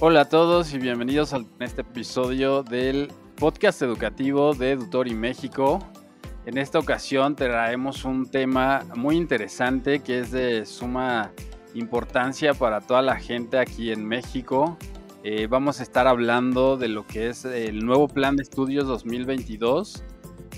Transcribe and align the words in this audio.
Hola 0.00 0.20
a 0.20 0.28
todos 0.28 0.72
y 0.74 0.78
bienvenidos 0.78 1.34
a 1.34 1.44
este 1.58 1.80
episodio 1.80 2.62
del 2.62 3.10
podcast 3.34 3.82
educativo 3.82 4.54
de 4.54 4.70
Edutori 4.70 5.12
México. 5.12 5.80
En 6.46 6.56
esta 6.56 6.78
ocasión 6.78 7.34
traemos 7.34 8.04
un 8.04 8.30
tema 8.30 8.84
muy 8.94 9.16
interesante 9.16 9.98
que 9.98 10.20
es 10.20 10.30
de 10.30 10.66
suma 10.66 11.32
importancia 11.74 12.54
para 12.54 12.80
toda 12.80 13.02
la 13.02 13.16
gente 13.16 13.58
aquí 13.58 13.90
en 13.90 14.06
México. 14.06 14.78
Eh, 15.24 15.48
vamos 15.50 15.80
a 15.80 15.82
estar 15.82 16.06
hablando 16.06 16.76
de 16.76 16.86
lo 16.86 17.04
que 17.04 17.28
es 17.30 17.44
el 17.44 17.84
nuevo 17.84 18.06
plan 18.06 18.36
de 18.36 18.44
estudios 18.44 18.86
2022 18.86 20.04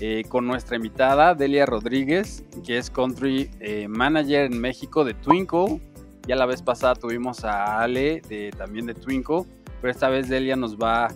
eh, 0.01 0.23
con 0.29 0.45
nuestra 0.45 0.75
invitada 0.75 1.33
Delia 1.33 1.65
Rodríguez, 1.65 2.45
que 2.63 2.77
es 2.77 2.91
Country 2.91 3.49
eh, 3.59 3.87
Manager 3.87 4.51
en 4.51 4.61
México 4.61 5.03
de 5.03 5.15
Twinkle 5.15 5.81
ya 6.27 6.35
la 6.35 6.45
vez 6.45 6.61
pasada 6.61 6.95
tuvimos 6.95 7.43
a 7.43 7.81
Ale 7.81 8.21
de, 8.27 8.51
también 8.51 8.85
de 8.85 8.93
Twinkle, 8.93 9.43
pero 9.81 9.91
esta 9.91 10.09
vez 10.09 10.29
Delia 10.29 10.55
nos 10.55 10.77
va 10.77 11.09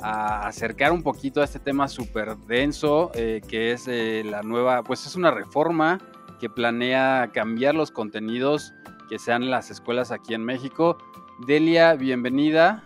a 0.00 0.46
acercar 0.46 0.92
un 0.92 1.02
poquito 1.02 1.40
a 1.40 1.44
este 1.44 1.58
tema 1.58 1.88
súper 1.88 2.36
denso, 2.36 3.10
eh, 3.14 3.40
que 3.48 3.72
es 3.72 3.88
eh, 3.88 4.22
la 4.24 4.42
nueva, 4.42 4.82
pues 4.82 5.06
es 5.06 5.16
una 5.16 5.30
reforma 5.30 5.98
que 6.40 6.50
planea 6.50 7.30
cambiar 7.32 7.74
los 7.74 7.90
contenidos 7.90 8.74
que 9.08 9.18
sean 9.18 9.50
las 9.50 9.70
escuelas 9.70 10.10
aquí 10.10 10.34
en 10.34 10.44
México. 10.44 10.98
Delia, 11.46 11.94
bienvenida. 11.94 12.84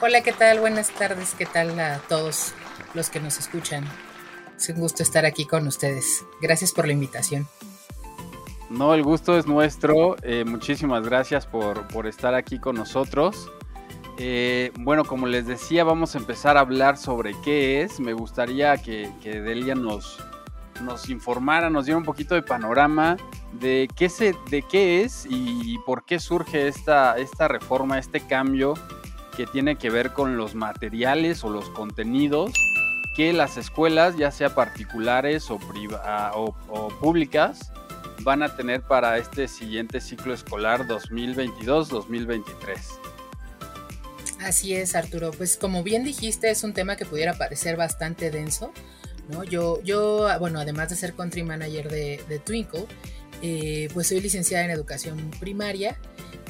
Hola, 0.00 0.22
¿qué 0.22 0.32
tal? 0.32 0.60
Buenas 0.60 0.90
tardes, 0.90 1.34
¿qué 1.36 1.46
tal 1.46 1.78
a 1.78 1.98
todos 2.08 2.52
los 2.94 3.08
que 3.08 3.20
nos 3.20 3.38
escuchan? 3.38 3.84
Es 4.56 4.68
un 4.68 4.80
gusto 4.80 5.02
estar 5.02 5.24
aquí 5.24 5.46
con 5.46 5.66
ustedes. 5.66 6.24
Gracias 6.40 6.72
por 6.72 6.86
la 6.86 6.92
invitación. 6.92 7.46
No, 8.76 8.92
el 8.92 9.04
gusto 9.04 9.38
es 9.38 9.46
nuestro. 9.46 10.16
Eh, 10.22 10.44
muchísimas 10.44 11.04
gracias 11.04 11.46
por, 11.46 12.06
estar 12.06 12.34
aquí 12.34 12.58
con 12.58 12.74
nosotros. 12.74 13.48
Eh, 14.18 14.72
bueno, 14.80 15.04
como 15.04 15.28
les 15.28 15.46
decía, 15.46 15.84
vamos 15.84 16.16
a 16.16 16.18
empezar 16.18 16.56
a 16.56 16.60
hablar 16.60 16.96
sobre 16.96 17.36
qué 17.44 17.82
es. 17.82 18.00
Me 18.00 18.14
gustaría 18.14 18.76
que, 18.78 19.12
Delia 19.22 19.76
nos, 19.76 20.18
nos 20.82 21.08
informara, 21.08 21.70
nos 21.70 21.84
diera 21.84 21.98
un 21.98 22.04
poquito 22.04 22.34
de 22.34 22.42
panorama 22.42 23.16
de 23.52 23.88
qué, 23.94 24.08
se, 24.08 24.34
de 24.50 24.62
qué 24.62 25.02
es 25.02 25.24
y 25.30 25.78
por 25.86 26.04
qué 26.04 26.18
surge 26.18 26.66
esta, 26.66 27.16
esta 27.16 27.46
reforma, 27.46 28.00
este 28.00 28.26
cambio 28.26 28.74
que 29.36 29.46
tiene 29.46 29.76
que 29.76 29.88
ver 29.88 30.12
con 30.12 30.36
los 30.36 30.56
materiales 30.56 31.44
o 31.44 31.50
los 31.50 31.70
contenidos 31.70 32.52
que 33.14 33.32
las 33.32 33.56
escuelas, 33.56 34.16
ya 34.16 34.32
sea 34.32 34.56
particulares 34.56 35.48
o, 35.48 35.60
o 35.60 36.88
públicas, 37.00 37.72
van 38.24 38.42
a 38.42 38.56
tener 38.56 38.82
para 38.82 39.18
este 39.18 39.46
siguiente 39.46 40.00
ciclo 40.00 40.34
escolar 40.34 40.88
2022-2023. 40.88 42.44
Así 44.40 44.74
es, 44.74 44.94
Arturo. 44.94 45.30
Pues 45.30 45.56
como 45.56 45.82
bien 45.82 46.04
dijiste, 46.04 46.50
es 46.50 46.64
un 46.64 46.72
tema 46.72 46.96
que 46.96 47.04
pudiera 47.04 47.34
parecer 47.34 47.76
bastante 47.76 48.30
denso. 48.30 48.72
¿no? 49.28 49.44
Yo, 49.44 49.82
yo, 49.82 50.26
bueno, 50.38 50.58
además 50.58 50.88
de 50.90 50.96
ser 50.96 51.14
country 51.14 51.42
manager 51.42 51.90
de, 51.90 52.40
Twinkle, 52.44 52.86
eh, 53.42 53.88
pues 53.92 54.08
soy 54.08 54.20
licenciada 54.20 54.64
en 54.64 54.70
educación 54.70 55.30
primaria 55.38 55.96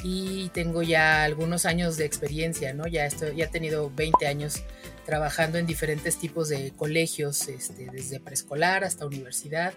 y 0.03 0.49
tengo 0.49 0.83
ya 0.83 1.23
algunos 1.23 1.65
años 1.65 1.97
de 1.97 2.05
experiencia, 2.05 2.73
¿no? 2.73 2.87
Ya, 2.87 3.05
estoy, 3.05 3.35
ya 3.35 3.45
he 3.45 3.47
tenido 3.47 3.91
20 3.95 4.27
años 4.27 4.63
trabajando 5.05 5.57
en 5.57 5.65
diferentes 5.65 6.17
tipos 6.17 6.49
de 6.49 6.73
colegios, 6.75 7.47
este, 7.47 7.89
desde 7.91 8.19
preescolar 8.19 8.83
hasta 8.83 9.05
universidad. 9.05 9.73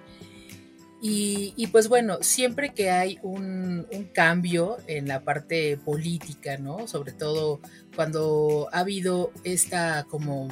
Y, 1.01 1.69
pues 1.69 1.89
bueno, 1.89 2.19
siempre 2.23 2.75
que 2.75 2.91
hay 2.91 3.19
un, 3.23 3.87
cambio 4.13 4.79
en 4.89 5.07
la 5.07 5.23
parte 5.23 5.77
política, 5.77 6.57
¿no? 6.59 6.89
Sobre 6.89 7.13
todo 7.13 7.61
cuando 7.95 8.69
ha 8.73 8.81
habido 8.81 9.31
esta 9.45 10.07
como 10.09 10.49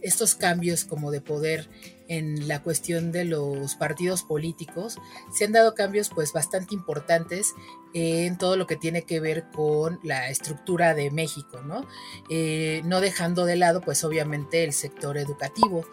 estos 0.00 0.34
cambios 0.34 0.84
como 0.84 1.10
de 1.10 1.22
poder 1.22 1.68
en 2.08 2.46
la 2.46 2.62
cuestión 2.62 3.10
de 3.10 3.24
los 3.24 3.74
partidos 3.76 4.22
políticos, 4.22 4.98
se 5.32 5.46
han 5.46 5.52
dado 5.52 5.74
cambios 5.74 6.10
pues 6.10 6.32
bastante 6.32 6.74
importantes 6.74 7.54
en 7.94 8.36
todo 8.36 8.56
lo 8.56 8.66
que 8.66 8.76
tiene 8.76 9.02
que 9.02 9.18
ver 9.18 9.46
con 9.50 9.98
la 10.02 10.28
estructura 10.28 10.94
de 10.94 11.10
México, 11.10 11.62
¿no? 11.62 11.86
Eh, 12.28 12.82
no 12.84 13.00
dejando 13.00 13.46
de 13.46 13.56
lado 13.56 13.80
pues 13.80 14.04
obviamente 14.04 14.62
el 14.62 14.72
sector 14.72 15.16
educativo. 15.16 15.84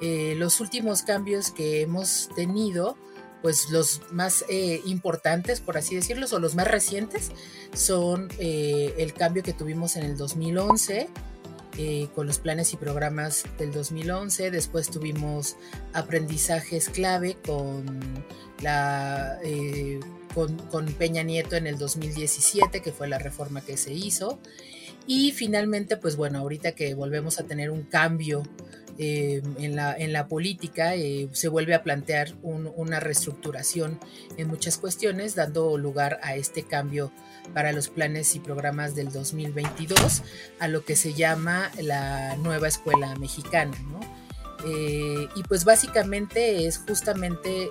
Eh, 0.00 0.34
los 0.36 0.60
últimos 0.60 1.02
cambios 1.02 1.50
que 1.50 1.80
hemos 1.80 2.28
tenido 2.36 2.96
pues 3.42 3.70
los 3.70 4.00
más 4.12 4.44
eh, 4.48 4.80
importantes, 4.86 5.60
por 5.60 5.76
así 5.76 5.94
decirlo, 5.94 6.26
o 6.30 6.38
los 6.38 6.54
más 6.54 6.66
recientes, 6.66 7.30
son 7.74 8.28
eh, 8.38 8.94
el 8.98 9.12
cambio 9.12 9.42
que 9.42 9.52
tuvimos 9.52 9.96
en 9.96 10.04
el 10.04 10.16
2011 10.16 11.08
eh, 11.78 12.08
con 12.14 12.26
los 12.26 12.38
planes 12.38 12.72
y 12.72 12.76
programas 12.76 13.44
del 13.58 13.72
2011. 13.72 14.50
Después 14.50 14.90
tuvimos 14.90 15.56
aprendizajes 15.92 16.88
clave 16.88 17.36
con 17.44 18.00
la 18.62 19.38
con, 20.34 20.56
con, 20.70 20.86
Peña 20.86 21.22
Nieto 21.22 21.56
en 21.56 21.66
el 21.66 21.78
2017, 21.78 22.80
que 22.80 22.92
fue 22.92 23.08
la 23.08 23.18
reforma 23.18 23.60
que 23.60 23.76
se 23.76 23.92
hizo. 23.92 24.38
Y 25.06 25.30
finalmente, 25.32 25.96
pues 25.96 26.16
bueno, 26.16 26.40
ahorita 26.40 26.72
que 26.72 26.94
volvemos 26.94 27.38
a 27.38 27.44
tener 27.44 27.70
un 27.70 27.82
cambio 27.82 28.42
eh, 28.98 29.42
en, 29.58 29.76
la, 29.76 29.94
en, 29.96 30.12
la, 30.12 30.26
política 30.26 30.94
eh, 30.94 31.28
se 31.32 31.48
vuelve 31.48 31.74
a 31.74 31.82
plantear 31.82 32.34
una 32.42 33.00
reestructuración 33.00 33.98
en 34.36 34.48
muchas 34.48 34.78
cuestiones, 34.78 35.34
dando 35.34 35.76
lugar 35.76 36.18
a 36.22 36.34
este 36.34 36.62
cambio 36.62 37.12
para 37.54 37.72
los 37.72 37.88
planes 37.88 38.34
y 38.34 38.40
programas 38.40 38.94
del 38.94 39.12
2022, 39.12 40.22
a 40.58 40.68
lo 40.68 40.84
que 40.84 40.96
se 40.96 41.14
llama 41.14 41.70
la 41.80 42.36
nueva 42.36 42.68
escuela 42.68 43.14
mexicana. 43.16 43.76
Eh, 44.66 45.28
y 45.36 45.42
pues 45.44 45.64
básicamente 45.64 46.66
es 46.66 46.78
justamente 46.78 47.70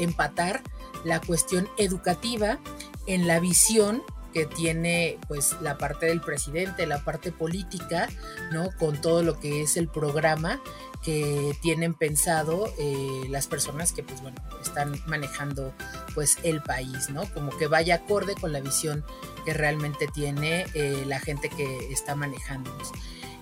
empatar 0.00 0.62
la 1.04 1.20
cuestión 1.20 1.68
educativa 1.78 2.58
en 3.06 3.26
la 3.26 3.38
visión 3.38 4.02
que 4.34 4.46
tiene 4.46 5.18
pues 5.28 5.56
la 5.62 5.78
parte 5.78 6.06
del 6.06 6.20
presidente, 6.20 6.86
la 6.86 7.04
parte 7.04 7.30
política, 7.30 8.08
¿no? 8.52 8.68
Con 8.78 9.00
todo 9.00 9.22
lo 9.22 9.38
que 9.38 9.62
es 9.62 9.76
el 9.76 9.88
programa 9.88 10.60
que 11.02 11.56
tienen 11.62 11.94
pensado 11.94 12.74
eh, 12.78 13.26
las 13.30 13.46
personas 13.46 13.92
que 13.92 14.02
pues 14.02 14.20
bueno 14.22 14.42
están 14.60 15.00
manejando 15.06 15.72
pues 16.14 16.36
el 16.42 16.60
país, 16.62 17.10
¿no? 17.10 17.32
Como 17.32 17.56
que 17.56 17.68
vaya 17.68 17.94
acorde 17.94 18.34
con 18.34 18.52
la 18.52 18.60
visión 18.60 19.04
que 19.44 19.54
realmente 19.54 20.08
tiene 20.12 20.66
eh, 20.74 21.04
la 21.06 21.20
gente 21.20 21.48
que 21.48 21.92
está 21.92 22.16
manejándonos. 22.16 22.90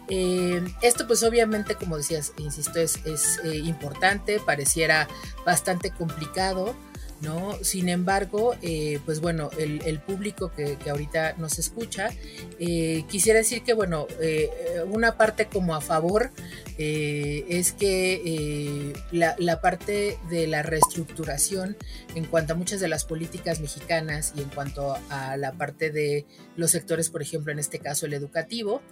Eh, 0.08 0.62
esto 0.82 1.06
pues 1.06 1.22
obviamente 1.22 1.76
como 1.76 1.96
decías, 1.96 2.34
insisto, 2.36 2.80
es, 2.80 2.98
es 3.06 3.40
importante, 3.44 4.40
pareciera 4.40 5.08
bastante 5.46 5.90
complicado, 5.90 6.74
¿no? 7.22 7.56
Sin 7.62 7.88
embargo, 7.88 8.56
eh, 8.62 8.98
pues 9.04 9.20
bueno, 9.20 9.50
el, 9.56 10.00
público 10.00 10.52
que, 10.54 10.76
ahorita 10.90 11.34
nos 11.38 11.58
escucha, 11.58 12.10
eh, 12.58 13.04
quisiera 13.08 13.38
decir 13.38 13.62
que, 13.62 13.72
bueno, 13.72 14.08
eh, 14.20 14.50
una 14.90 15.16
parte 15.16 15.46
como 15.46 15.74
a 15.74 15.80
favor 15.80 16.30
es 16.78 17.72
que 17.72 18.92
la, 19.12 19.60
parte 19.60 20.18
de 20.28 20.48
la 20.48 20.62
reestructuración 20.62 21.76
en 22.16 22.24
cuanto 22.24 22.54
a 22.54 22.56
muchas 22.56 22.80
de 22.80 22.88
las 22.88 23.04
políticas 23.04 23.60
mexicanas 23.60 24.32
y 24.36 24.40
en 24.40 24.48
cuanto 24.48 24.96
a 25.08 25.36
la 25.36 25.52
parte 25.52 25.90
de 25.90 26.26
los 26.56 26.72
sectores, 26.72 27.08
por 27.08 27.22
ejemplo, 27.22 27.52
en 27.52 27.60
este 27.60 27.78
caso 27.78 28.06
el 28.06 28.14
educativo, 28.14 28.82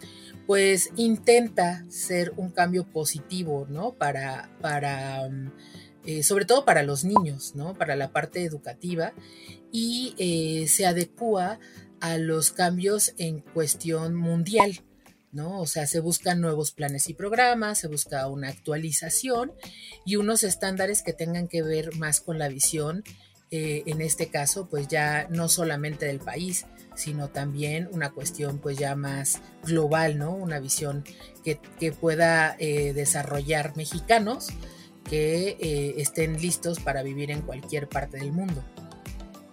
pues 0.46 0.90
intenta 0.94 1.84
ser 1.88 2.32
un 2.37 2.50
cambio 2.50 2.84
positivo, 2.84 3.66
¿no? 3.69 3.93
Para, 3.93 4.50
para 4.60 5.28
eh, 6.06 6.23
sobre 6.23 6.47
todo 6.47 6.64
para 6.64 6.82
los 6.82 7.05
niños, 7.05 7.55
¿no? 7.55 7.75
Para 7.75 7.94
la 7.94 8.11
parte 8.11 8.43
educativa 8.43 9.12
y 9.70 10.14
eh, 10.17 10.67
se 10.67 10.87
adecua 10.87 11.58
a 12.00 12.17
los 12.17 12.52
cambios 12.52 13.12
en 13.19 13.41
cuestión 13.41 14.14
mundial, 14.14 14.81
¿no? 15.31 15.61
O 15.61 15.67
sea, 15.67 15.87
se 15.87 16.00
buscan 16.00 16.41
nuevos 16.41 16.73
planes 16.73 17.11
y 17.11 17.14
programas, 17.14 17.79
se 17.79 17.87
busca 17.87 18.26
una 18.29 18.49
actualización 18.49 19.52
y 20.06 20.17
unos 20.17 20.43
estándares 20.43 21.02
que 21.02 21.12
tengan 21.12 21.49
que 21.49 21.62
ver 21.62 21.94
más 21.97 22.23
con 22.23 22.38
la 22.38 22.49
visión, 22.49 23.05
eh, 23.50 23.82
en 23.85 24.00
este 24.00 24.29
caso, 24.29 24.69
pues 24.70 24.88
ya 24.88 25.29
no 25.29 25.50
solamente 25.50 26.06
del 26.06 26.20
país, 26.20 26.64
sino 26.94 27.29
también 27.29 27.91
una 27.93 28.11
cuestión 28.11 28.58
pues 28.58 28.79
ya 28.79 28.94
más 28.94 29.43
global, 29.64 30.17
¿no? 30.17 30.35
Una 30.35 30.61
visión 30.61 31.05
que 31.44 31.93
pueda 31.93 32.56
desarrollar 32.58 33.76
mexicanos 33.76 34.50
que 35.10 35.56
eh, 35.58 35.94
estén 35.96 36.40
listos 36.40 36.78
para 36.78 37.02
vivir 37.02 37.32
en 37.32 37.42
cualquier 37.42 37.88
parte 37.88 38.18
del 38.18 38.32
mundo. 38.32 38.62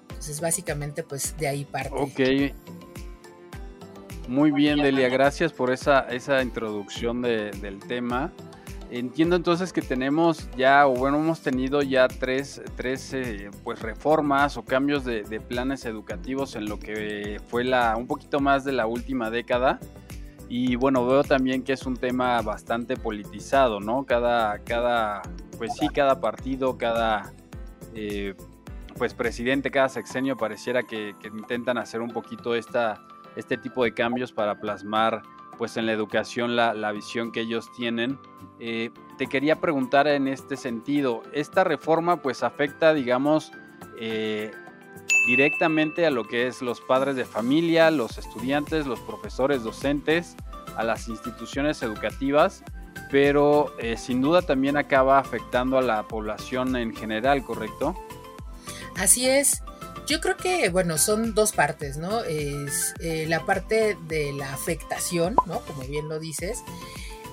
Entonces, 0.03 0.39
básicamente, 0.39 1.01
pues 1.01 1.35
de 1.37 1.47
ahí 1.47 1.65
parte. 1.65 1.89
Ok. 1.93 2.53
Muy 4.27 4.51
bien, 4.51 4.79
Delia, 4.79 5.09
gracias 5.09 5.53
por 5.53 5.71
esa, 5.71 6.01
esa 6.01 6.43
introducción 6.43 7.21
del 7.23 7.79
tema. 7.87 8.31
Entiendo 8.91 9.35
entonces 9.35 9.73
que 9.73 9.81
tenemos 9.81 10.49
ya, 10.55 10.87
o 10.87 10.93
bueno, 10.93 11.17
hemos 11.17 11.41
tenido 11.41 11.81
ya 11.81 12.07
tres, 12.07 12.61
tres 12.75 13.13
eh, 13.13 13.49
pues 13.63 13.81
reformas 13.81 14.57
o 14.57 14.63
cambios 14.63 15.03
de, 15.05 15.23
planes 15.47 15.85
educativos 15.85 16.55
en 16.55 16.65
lo 16.65 16.79
que 16.79 17.41
fue 17.47 17.63
la, 17.63 17.95
un 17.97 18.07
poquito 18.07 18.39
más 18.39 18.63
de 18.63 18.73
la 18.73 18.85
última 18.85 19.29
década. 19.29 19.79
Y 20.49 20.75
bueno, 20.75 21.05
veo 21.05 21.23
también 21.23 21.63
que 21.63 21.73
es 21.73 21.85
un 21.85 21.97
tema 21.97 22.41
bastante 22.41 22.95
politizado, 22.95 23.79
¿no? 23.79 24.05
Cada, 24.05 24.59
cada 24.59 25.21
pues 25.57 25.75
sí, 25.75 25.87
cada 25.89 26.21
partido, 26.21 26.77
cada 26.77 27.31
eh, 27.93 28.35
pues 28.97 29.13
presidente, 29.13 29.71
cada 29.71 29.89
sexenio 29.89 30.37
pareciera 30.37 30.83
que, 30.83 31.15
intentan 31.33 31.77
hacer 31.77 32.01
un 32.01 32.11
poquito 32.11 32.55
este 32.55 33.57
tipo 33.57 33.83
de 33.83 33.93
cambios 33.93 34.31
para 34.31 34.59
plasmar 34.59 35.21
pues 35.57 35.75
en 35.77 35.87
la 35.87 35.91
educación 35.91 36.55
la, 36.55 36.91
visión 36.91 37.31
que 37.31 37.41
ellos 37.41 37.71
tienen. 37.75 38.19
Eh, 38.59 38.91
te 39.17 39.27
quería 39.27 39.59
preguntar 39.59 40.07
en 40.07 40.27
este 40.27 40.55
sentido, 40.55 41.23
esta 41.33 41.63
reforma 41.63 42.21
pues 42.21 42.43
afecta, 42.43 42.93
digamos, 42.93 43.51
eh, 43.99 44.51
directamente 45.25 46.05
a 46.05 46.11
lo 46.11 46.25
que 46.25 46.47
es 46.47 46.61
los 46.61 46.79
padres 46.81 47.15
de 47.15 47.25
familia, 47.25 47.91
los 47.91 48.17
estudiantes, 48.17 48.85
los 48.85 48.99
profesores 48.99 49.63
docentes, 49.63 50.35
a 50.75 50.83
las 50.83 51.07
instituciones 51.07 51.81
educativas, 51.81 52.63
pero 53.11 53.73
eh, 53.79 53.97
sin 53.97 54.21
duda 54.21 54.41
también 54.41 54.77
acaba 54.77 55.19
afectando 55.19 55.77
a 55.77 55.81
la 55.81 56.03
población 56.03 56.75
en 56.75 56.95
general, 56.95 57.43
¿correcto? 57.43 57.95
Así 58.95 59.27
es. 59.29 59.61
Yo 60.07 60.21
creo 60.21 60.37
que, 60.37 60.69
bueno, 60.69 60.97
son 60.97 61.33
dos 61.33 61.51
partes, 61.51 61.97
¿no? 61.97 62.23
Es 62.23 62.93
eh, 62.99 63.25
la 63.27 63.45
parte 63.45 63.97
de 64.07 64.31
la 64.33 64.53
afectación, 64.53 65.35
¿no? 65.45 65.59
Como 65.61 65.81
bien 65.83 66.07
lo 66.07 66.19
dices, 66.19 66.63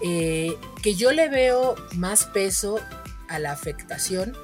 eh, 0.03 0.57
que 0.83 0.95
yo 0.95 1.13
le 1.13 1.29
veo 1.29 1.77
más 1.95 2.25
peso 2.27 2.81
a 3.29 3.39
la 3.39 3.53
afectación 3.53 4.37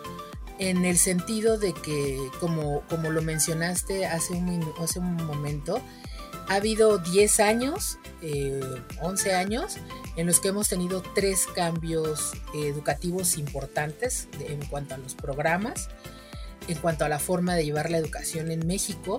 en 0.59 0.85
el 0.85 0.97
sentido 0.97 1.59
de 1.59 1.73
que, 1.73 2.19
como, 2.39 2.83
como 2.89 3.11
lo 3.11 3.23
mencionaste 3.23 4.07
hace 4.07 4.35
un, 4.35 4.73
hace 4.81 5.01
un 5.01 5.17
momento, 5.25 5.81
ha 6.51 6.57
habido 6.57 6.99
10 6.99 7.41
años, 7.41 7.99
11 9.01 9.31
eh, 9.31 9.35
años, 9.35 9.79
en 10.17 10.27
los 10.27 10.41
que 10.41 10.49
hemos 10.49 10.69
tenido 10.69 11.03
tres 11.15 11.47
cambios 11.47 12.33
educativos 12.55 13.39
importantes 13.39 14.29
en 14.47 14.63
cuanto 14.67 14.95
a 14.95 14.99
los 14.99 15.15
programas 15.15 15.89
en 16.69 16.79
cuanto 16.79 17.05
a 17.05 17.09
la 17.09 17.19
forma 17.19 17.55
de 17.55 17.65
llevar 17.65 17.91
la 17.91 17.99
educación 17.99 18.51
en 18.51 18.67
México. 18.67 19.19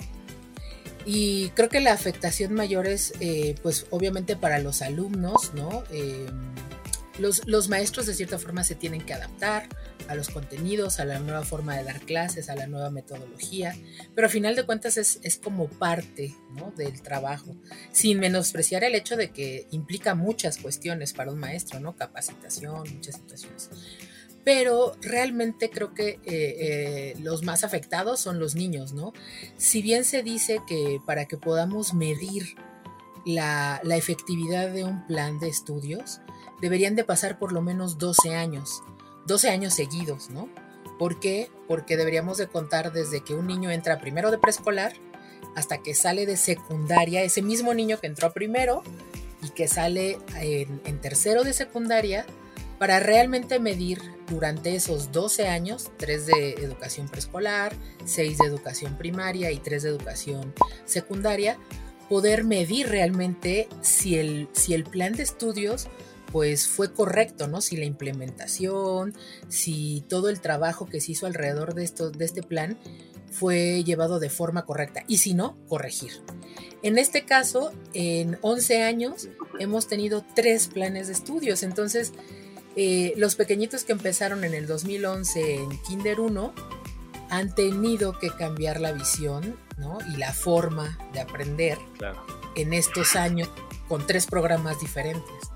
Y 1.06 1.50
creo 1.50 1.70
que 1.70 1.80
la 1.80 1.94
afectación 1.94 2.54
mayor 2.54 2.86
es, 2.88 3.14
eh, 3.20 3.56
pues 3.64 3.88
obviamente 3.90 4.36
para 4.36 4.60
los 4.60 4.82
alumnos, 4.82 5.54
¿no? 5.56 5.84
Eh, 5.92 6.28
los, 7.22 7.70
maestros 7.70 8.06
de 8.06 8.14
cierta 8.14 8.38
forma 8.38 8.64
se 8.64 8.76
tienen 8.76 9.02
que 9.02 9.14
adaptar 9.14 9.70
a 10.08 10.16
los 10.16 10.30
contenidos, 10.30 11.00
a 11.00 11.06
la 11.06 11.20
nueva 11.20 11.44
forma 11.44 11.78
de 11.78 11.84
dar 11.84 12.02
clases, 12.02 12.50
a 12.50 12.56
la 12.56 12.68
nueva 12.68 12.90
metodología, 12.90 13.76
pero 14.16 14.28
a 14.28 14.30
final 14.30 14.56
de 14.56 14.66
cuentas 14.66 14.98
es, 14.98 15.20
es 15.24 15.38
como 15.38 15.70
parte 15.70 16.36
del 16.76 17.02
trabajo, 17.02 17.56
sin 17.92 18.20
menospreciar 18.20 18.84
el 18.84 18.96
hecho 18.96 19.16
de 19.16 19.32
que 19.32 19.68
implica 19.72 20.16
muchas 20.16 20.58
cuestiones 20.58 21.14
para 21.14 21.32
un 21.32 21.40
maestro, 21.40 21.80
¿no? 21.80 21.96
Capacitación, 21.96 22.84
muchas 22.94 23.16
situaciones 23.16 23.70
pero 24.44 24.94
realmente 25.02 25.70
creo 25.70 25.94
que 25.94 26.10
eh, 26.10 26.20
eh, 26.26 27.16
los 27.20 27.44
más 27.44 27.64
afectados 27.64 28.20
son 28.20 28.40
los 28.40 28.56
niños, 28.56 28.94
¿no? 28.94 29.14
Si 29.58 29.82
bien 29.82 30.04
se 30.04 30.24
dice 30.24 30.62
que 30.68 31.00
para 31.06 31.26
que 31.26 31.38
podamos 31.38 31.94
medir 31.94 32.56
la, 33.26 33.82
efectividad 33.96 34.72
de 34.72 34.84
un 34.84 35.06
plan 35.06 35.40
de 35.40 35.50
estudios, 35.50 36.22
deberían 36.62 36.96
de 36.96 37.04
pasar 37.04 37.40
por 37.40 37.52
lo 37.52 37.62
menos 37.62 37.98
12 37.98 38.36
años, 38.36 38.84
12 39.28 39.50
años 39.50 39.74
seguidos, 39.74 40.30
¿no? 40.30 40.50
¿Por 40.98 41.20
qué? 41.20 41.50
Porque 41.68 41.98
deberíamos 41.98 42.38
de 42.38 42.48
contar 42.48 42.92
desde 42.92 43.22
que 43.22 43.34
un 43.34 43.48
niño 43.48 43.72
entra 43.72 44.00
primero 44.00 44.30
de 44.32 44.38
preescolar 44.38 44.94
hasta 45.56 45.80
que 45.80 45.96
sale 45.96 46.26
de 46.26 46.38
secundaria, 46.38 47.24
ese 47.24 47.42
mismo 47.42 47.74
niño 47.74 48.00
que 48.00 48.08
entró 48.08 48.32
primero 48.32 48.84
y 49.44 49.50
que 49.50 49.68
sale 49.68 50.20
en 50.36 51.02
tercero 51.02 51.44
de 51.44 51.54
secundaria, 51.54 52.26
para 52.82 53.00
realmente 53.00 53.60
medir 53.60 54.02
durante 54.28 54.76
esos 54.76 55.12
12 55.12 55.48
años, 55.48 55.92
3 55.98 56.26
de 56.26 56.50
educación 56.54 57.10
preescolar, 57.10 57.76
6 58.06 58.40
de 58.40 58.48
educación 58.48 58.98
primaria 58.98 59.52
y 59.52 59.60
3 59.60 59.84
de 59.84 59.90
educación 59.90 60.54
secundaria, 60.86 61.58
poder 62.10 62.44
medir 62.44 62.90
realmente 62.90 63.70
si 63.82 64.18
el, 64.18 64.50
si 64.54 64.74
el 64.74 64.84
plan 64.84 65.14
de 65.14 65.22
estudios 65.22 65.90
pues 66.32 66.68
fue 66.68 66.94
correcto, 66.94 67.48
¿no? 67.48 67.62
Si 67.62 67.78
la 67.78 67.86
implementación, 67.86 69.14
si 69.50 70.04
todo 70.08 70.30
el 70.30 70.40
trabajo 70.40 70.86
que 70.86 71.02
se 71.02 71.14
hizo 71.14 71.26
alrededor 71.26 71.74
de, 71.74 71.84
esto, 71.84 72.10
de 72.12 72.26
este 72.26 72.44
plan 72.44 72.78
fue 73.32 73.84
llevado 73.84 74.20
de 74.20 74.30
forma 74.30 74.66
correcta 74.66 75.04
y 75.08 75.18
si 75.18 75.34
no, 75.34 75.58
corregir. 75.68 76.12
En 76.84 76.98
este 76.98 77.26
caso, 77.26 77.72
en 77.94 78.38
11 78.42 78.84
años 78.84 79.30
hemos 79.60 79.88
tenido 79.88 80.26
tres 80.36 80.68
planes 80.68 81.08
de 81.08 81.14
estudios, 81.14 81.64
entonces 81.64 82.14
eh, 82.76 83.14
los 83.18 83.36
pequeñitos 83.36 83.84
que 83.84 83.92
empezaron 83.92 84.44
en 84.44 84.54
el 84.54 84.68
2011 84.68 85.56
en 85.56 85.82
Kinder 85.84 86.20
1 86.20 86.54
han 87.30 87.56
tenido 87.56 88.18
que 88.20 88.30
cambiar 88.30 88.82
la 88.82 88.92
visión 88.92 89.58
y 90.14 90.18
la 90.18 90.34
forma 90.34 90.98
de 91.14 91.22
aprender 91.22 91.78
en 92.56 92.74
estos 92.74 93.16
años 93.16 93.50
con 93.88 94.06
tres 94.06 94.28
programas 94.28 94.80
diferentes. 94.80 95.52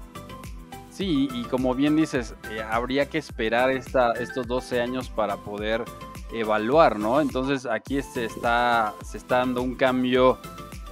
Sí, 0.95 1.27
y 1.33 1.43
como 1.43 1.75
bien 1.75 1.97
dices, 1.97 2.35
eh, 2.49 2.61
habría 2.61 3.09
que 3.09 3.17
esperar 3.17 3.69
esta, 3.69 4.13
estos 4.13 4.47
12 4.47 4.79
años 4.79 5.09
para 5.09 5.35
poder 5.35 5.83
evaluar, 6.31 6.97
¿no? 6.97 7.19
Entonces 7.19 7.65
aquí 7.65 8.01
se 8.01 8.23
está, 8.23 8.93
se 9.03 9.17
está 9.17 9.39
dando 9.39 9.61
un 9.61 9.75
cambio, 9.75 10.39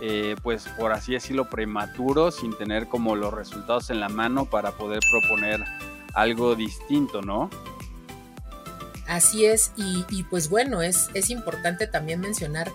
eh, 0.02 0.36
pues 0.44 0.68
por 0.78 0.92
así 0.92 1.14
decirlo, 1.14 1.50
prematuro, 1.50 2.32
sin 2.32 2.52
tener 2.52 2.90
como 2.90 3.16
los 3.16 3.34
resultados 3.34 3.92
en 3.92 4.02
la 4.02 4.10
mano 4.10 4.44
para 4.44 4.72
poder 4.72 5.00
proponer 5.10 5.64
algo 6.14 6.54
distinto, 6.56 7.22
¿no? 7.22 7.50
Así 9.08 9.46
es, 9.46 9.72
y, 9.78 10.24
pues 10.24 10.50
bueno, 10.50 10.82
es, 10.82 11.10
es, 11.14 11.30
importante 11.30 11.88
también 11.88 12.20
mencionar 12.20 12.70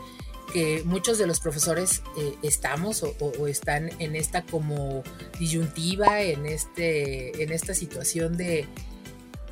que 0.53 0.83
muchos 0.85 1.19
de 1.19 1.27
los 1.27 1.41
profesores 1.41 2.02
eh, 2.17 2.35
estamos 2.43 3.02
o, 3.02 3.47
están 3.47 3.90
en 3.99 4.17
esta 4.17 4.45
como 4.45 5.02
disyuntiva, 5.38 6.23
en, 6.23 6.47
este, 6.47 7.43
en 7.43 7.52
esta 7.52 7.75
situación 7.75 8.37
de, 8.37 8.67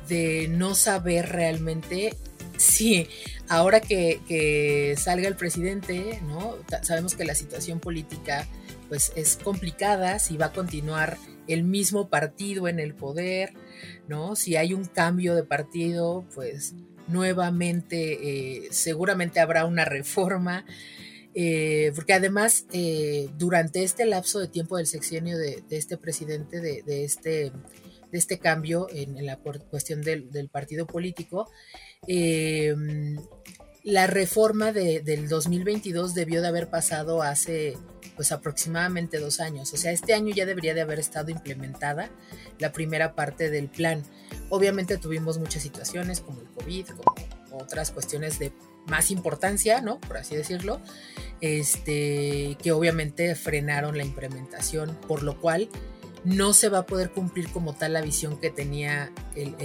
de 0.07 0.47
no 0.49 0.75
saber 0.75 1.29
realmente 1.29 2.15
si 2.57 3.07
ahora 3.47 3.79
que, 3.79 4.19
que, 4.27 4.95
salga 4.97 5.27
el 5.27 5.35
presidente, 5.35 6.19
¿no? 6.27 6.55
Sabemos 6.81 7.15
que 7.15 7.25
la 7.25 7.35
situación 7.35 7.79
política 7.79 8.47
pues 8.89 9.11
es 9.15 9.37
complicada, 9.37 10.17
si 10.19 10.37
va 10.37 10.47
a 10.47 10.53
continuar 10.53 11.17
el 11.47 11.63
mismo 11.63 12.09
partido 12.09 12.67
en 12.67 12.79
el 12.79 12.93
poder, 12.93 13.53
¿no? 14.07 14.35
Si 14.35 14.55
hay 14.55 14.73
un 14.73 14.85
cambio 14.85 15.35
de 15.35 15.43
partido, 15.43 16.25
pues 16.33 16.73
nuevamente 17.07 18.65
eh, 18.65 18.67
seguramente 18.71 19.39
habrá 19.39 19.65
una 19.65 19.85
reforma, 19.85 20.65
eh, 21.33 21.91
porque 21.95 22.13
además 22.13 22.65
eh, 22.73 23.29
durante 23.37 23.83
este 23.83 24.05
lapso 24.05 24.39
de 24.39 24.47
tiempo 24.47 24.77
del 24.77 24.87
sexenio 24.87 25.37
de, 25.37 25.63
este 25.69 25.97
presidente, 25.97 26.59
de, 26.61 27.03
este, 27.03 27.51
de 28.11 28.17
este 28.17 28.39
cambio 28.39 28.87
en, 28.91 29.25
la 29.25 29.37
cuestión 29.37 30.01
del, 30.01 30.31
del 30.31 30.49
partido 30.49 30.87
político, 30.87 31.49
la 33.87 34.05
reforma 34.05 34.73
de, 34.73 34.99
del 34.99 35.29
2022 35.29 36.13
debió 36.13 36.41
de 36.41 36.49
haber 36.49 36.69
pasado 36.69 37.21
hace 37.21 37.77
pues 38.17 38.33
aproximadamente 38.33 39.17
dos 39.17 39.39
años. 39.39 39.71
O 39.71 39.77
sea, 39.77 39.93
este 39.93 40.13
año 40.13 40.35
ya 40.35 40.45
debería 40.45 40.73
de 40.73 40.81
haber 40.81 40.99
estado 40.99 41.31
implementada 41.31 42.09
la 42.59 42.73
primera 42.73 43.15
parte 43.15 43.49
del 43.49 43.69
plan. 43.69 44.03
Obviamente 44.49 44.97
tuvimos 44.97 45.37
muchas 45.37 45.63
situaciones 45.63 46.19
como 46.19 46.41
el 46.41 46.47
COVID, 46.47 46.85
como 46.87 47.15
otras 47.61 47.91
cuestiones 47.91 48.39
de 48.39 48.51
más 48.87 49.09
importancia, 49.09 49.79
¿no? 49.79 50.01
Por 50.01 50.17
así 50.17 50.35
decirlo, 50.35 50.81
este, 51.39 52.57
que 52.61 52.73
obviamente 52.73 53.35
frenaron 53.35 53.97
la 53.97 54.03
implementación, 54.03 54.97
por 55.07 55.23
lo 55.23 55.39
cual 55.39 55.69
no 56.25 56.51
se 56.51 56.67
va 56.67 56.79
a 56.79 56.85
poder 56.85 57.11
cumplir 57.11 57.49
como 57.53 57.73
tal 57.73 57.93
la 57.93 58.01
visión 58.01 58.37
que 58.37 58.49
tenía 58.49 59.13
el 59.37 59.55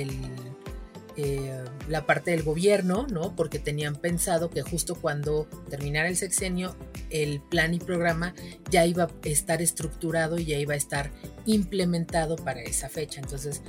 eh, 1.17 1.65
la 1.89 2.07
parte 2.07 2.31
del 2.31 2.43
gobierno, 2.43 3.07
¿no? 3.11 3.37
Porque 3.37 3.59
tenían 3.59 3.97
pensado 3.97 4.49
que 4.49 4.63
justo 4.63 4.95
cuando 4.95 5.47
terminara 5.69 6.09
el 6.09 6.17
sexenio, 6.17 6.75
el 7.11 7.41
plan 7.41 7.75
y 7.75 7.79
programa 7.79 8.35
ya 8.71 8.87
iba 8.87 9.05
a 9.05 9.11
estar 9.25 9.61
estructurado 9.61 10.39
y 10.39 10.47
ya 10.47 10.59
iba 10.59 10.75
a 10.75 10.77
estar 10.77 11.11
implementado 11.45 12.37
para 12.37 12.63
esa 12.63 12.89
fecha. 12.89 13.21
Entonces, 13.21 13.63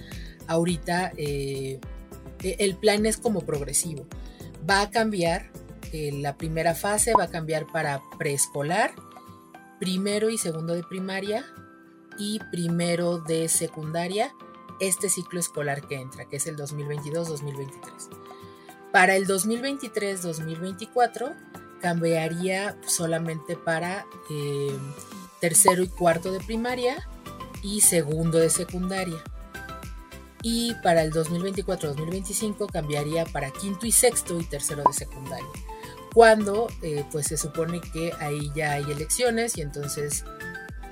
ahorita 0.47 1.11
eh, 1.17 1.79
e, 2.41 2.55
el 2.59 2.75
plan 2.75 3.05
es 3.05 3.17
como 3.17 3.41
progresivo. 3.41 4.07
Va 4.69 4.81
a 4.81 4.89
cambiar, 4.89 5.51
eh, 5.91 6.11
la 6.13 6.37
primera 6.37 6.75
fase 6.75 7.13
va 7.17 7.25
a 7.25 7.29
cambiar 7.29 7.67
para 7.67 8.01
preescolar, 8.17 8.93
primero 9.79 10.29
y 10.29 10.37
segundo 10.37 10.73
de 10.75 10.83
primaria 10.83 11.45
y 12.17 12.39
primero 12.51 13.19
de 13.19 13.49
secundaria 13.49 14.33
este 14.79 15.09
ciclo 15.09 15.39
escolar 15.39 15.87
que 15.87 15.95
entra, 15.95 16.25
que 16.25 16.37
es 16.37 16.47
el 16.47 16.57
2022-2023. 16.57 18.09
Para 18.91 19.15
el 19.15 19.27
2023-2024 19.27 21.35
cambiaría 21.81 22.77
solamente 22.85 23.57
para 23.57 24.05
eh, 24.29 24.77
tercero 25.41 25.83
y 25.83 25.87
cuarto 25.87 26.31
de 26.31 26.39
primaria 26.39 27.09
y 27.61 27.81
segundo 27.81 28.37
de 28.37 28.49
secundaria. 28.49 29.21
Y 30.41 30.75
para 30.83 31.03
el 31.03 31.11
2024-2025 31.11 32.71
cambiaría 32.71 33.25
para 33.25 33.51
quinto 33.51 33.85
y 33.85 33.91
sexto 33.91 34.39
y 34.39 34.43
tercero 34.43 34.83
de 34.85 34.93
secundaria. 34.93 35.47
Cuando 36.13 36.67
eh, 36.81 37.05
pues 37.11 37.27
se 37.27 37.37
supone 37.37 37.81
que 37.81 38.13
ahí 38.19 38.51
ya 38.53 38.73
hay 38.73 38.83
elecciones 38.83 39.57
y 39.57 39.61
entonces 39.61 40.23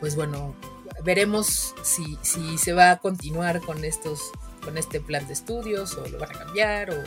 pues 0.02 0.16
bueno, 0.16 0.56
veremos 1.04 1.74
si, 1.84 2.18
si 2.22 2.58
se 2.58 2.74
va 2.74 2.92
a 2.92 2.98
continuar 2.98 3.62
con 3.62 3.84
estos 3.84 4.32
con 4.64 4.78
este 4.78 5.00
plan 5.02 5.26
de 5.28 5.34
estudios 5.34 5.96
o 5.98 6.08
lo 6.08 6.20
van 6.20 6.36
a 6.36 6.40
cambiar 6.40 6.92
o 6.92 7.04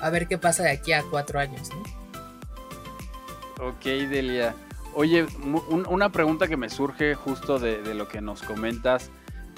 a 0.00 0.10
ver 0.10 0.28
qué 0.28 0.38
pasa 0.38 0.64
de 0.64 0.70
aquí 0.70 0.92
a 0.92 1.02
cuatro 1.02 1.38
años. 1.40 1.70
Ok, 3.60 3.84
Delia. 3.84 4.54
Oye, 4.94 5.26
una 5.68 6.10
pregunta 6.10 6.48
que 6.48 6.56
me 6.56 6.68
surge 6.68 7.14
justo 7.14 7.58
de, 7.58 7.94
lo 7.94 8.08
que 8.08 8.20
nos 8.20 8.42
comentas. 8.42 9.10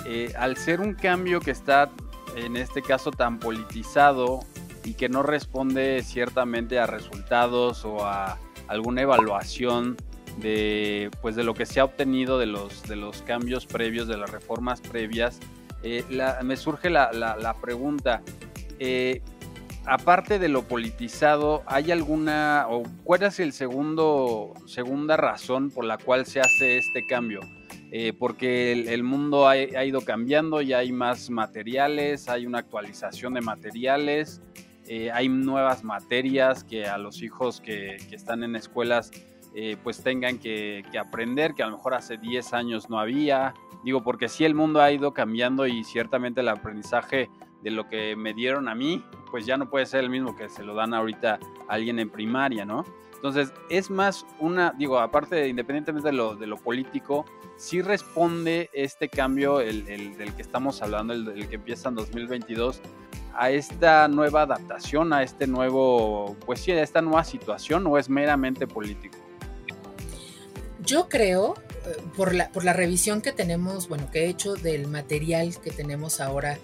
Eh, 0.06 0.32
al 0.38 0.56
ser 0.56 0.80
un 0.80 0.94
cambio 0.94 1.40
que 1.40 1.50
está, 1.50 1.90
en 2.36 2.56
este 2.56 2.82
caso, 2.82 3.10
tan 3.10 3.38
politizado 3.38 4.40
y 4.84 4.94
que 4.94 5.08
no 5.08 5.22
responde 5.22 6.02
ciertamente 6.02 6.78
a 6.78 6.86
resultados 6.86 7.84
o 7.84 8.04
a 8.04 8.38
alguna 8.68 9.02
evaluación 9.02 9.96
de, 10.38 11.10
pues, 11.20 11.36
de 11.36 11.44
lo 11.44 11.54
que 11.54 11.66
se 11.66 11.80
ha 11.80 11.84
obtenido 11.84 12.38
de 12.38 12.46
los, 12.46 12.82
de 12.84 12.96
los 12.96 13.22
cambios 13.22 13.66
previos, 13.66 14.08
de 14.08 14.16
las 14.16 14.30
reformas 14.30 14.80
previas, 14.80 15.40
eh, 15.82 16.04
me 16.42 16.56
surge 16.56 16.90
la, 16.90 17.56
pregunta, 17.60 18.22
eh, 18.78 19.22
aparte 19.86 20.38
de 20.38 20.48
lo 20.48 20.62
politizado, 20.62 21.62
¿hay 21.66 21.90
alguna 21.90 22.66
o 22.68 22.82
cuál 23.04 23.22
es 23.22 23.40
el 23.40 23.52
segundo 23.52 24.52
segunda 24.66 25.16
razón 25.16 25.70
por 25.70 25.84
la 25.84 25.98
cual 25.98 26.26
se 26.26 26.40
hace 26.40 26.78
este 26.78 27.06
cambio? 27.06 27.40
Eh, 27.92 28.12
porque 28.16 28.72
el, 28.72 29.02
mundo 29.02 29.48
ha, 29.48 29.56
ido 29.56 30.02
cambiando, 30.02 30.60
ya 30.60 30.78
hay 30.78 30.92
más 30.92 31.28
materiales, 31.28 32.28
hay 32.28 32.46
una 32.46 32.58
actualización 32.58 33.34
de 33.34 33.40
materiales, 33.40 34.40
eh, 34.86 35.10
hay 35.10 35.28
nuevas 35.28 35.82
materias 35.82 36.62
que 36.62 36.86
a 36.86 36.98
los 36.98 37.20
hijos 37.20 37.60
que, 37.60 37.96
están 38.12 38.44
en 38.44 38.54
escuelas 38.54 39.10
eh, 39.54 39.76
pues 39.82 40.02
tengan 40.02 40.38
que, 40.38 40.84
aprender, 40.98 41.54
que 41.54 41.62
a 41.62 41.66
lo 41.66 41.76
mejor 41.76 41.94
hace 41.94 42.16
10 42.16 42.52
años 42.52 42.90
no 42.90 42.98
había. 42.98 43.54
Digo, 43.84 44.02
porque 44.02 44.28
sí 44.28 44.44
el 44.44 44.54
mundo 44.54 44.80
ha 44.80 44.92
ido 44.92 45.12
cambiando 45.12 45.66
y 45.66 45.84
ciertamente 45.84 46.40
el 46.40 46.48
aprendizaje 46.48 47.30
de 47.62 47.70
lo 47.70 47.88
que 47.88 48.16
me 48.16 48.32
dieron 48.32 48.68
a 48.68 48.74
mí, 48.74 49.04
pues 49.30 49.46
ya 49.46 49.56
no 49.56 49.68
puede 49.68 49.86
ser 49.86 50.00
el 50.00 50.10
mismo 50.10 50.36
que 50.36 50.48
se 50.48 50.62
lo 50.62 50.74
dan 50.74 50.94
ahorita 50.94 51.38
a 51.68 51.72
alguien 51.72 51.98
en 51.98 52.10
primaria, 52.10 52.64
¿no? 52.64 52.84
Entonces, 53.20 53.52
es 53.68 53.90
más 53.90 54.24
una, 54.38 54.72
digo, 54.78 54.98
aparte, 54.98 55.36
de, 55.36 55.48
independientemente 55.48 56.08
de 56.08 56.14
lo, 56.14 56.36
de 56.36 56.46
lo 56.46 56.56
político, 56.56 57.26
sí 57.60 57.82
responde 57.82 58.70
este 58.72 59.10
cambio, 59.10 59.60
el, 59.60 59.84
del 59.84 60.34
que 60.34 60.40
estamos 60.40 60.80
hablando, 60.80 61.12
el, 61.12 61.46
que 61.46 61.56
empieza 61.56 61.90
en 61.90 61.96
2022, 61.96 62.80
a 63.34 63.50
esta 63.50 64.08
nueva 64.08 64.42
adaptación, 64.42 65.12
a 65.12 65.22
este 65.22 65.46
nuevo, 65.46 66.34
pues 66.46 66.60
sí, 66.60 66.72
a 66.72 66.82
esta 66.82 67.02
nueva 67.02 67.22
situación, 67.22 67.86
o 67.86 67.98
es 67.98 68.08
meramente 68.08 68.66
político? 68.66 69.18
Yo 70.84 71.08
creo, 71.08 71.54
eh, 71.86 71.96
por 72.16 72.34
la, 72.34 72.50
por 72.50 72.64
la 72.64 72.72
revisión 72.72 73.22
que 73.22 73.32
tenemos, 73.32 73.88
bueno, 73.88 74.10
que 74.10 74.24
he 74.24 74.28
hecho 74.28 74.54
del 74.54 74.86
material 74.86 75.60
que 75.60 75.70
tenemos 75.70 76.20
ahora 76.20 76.58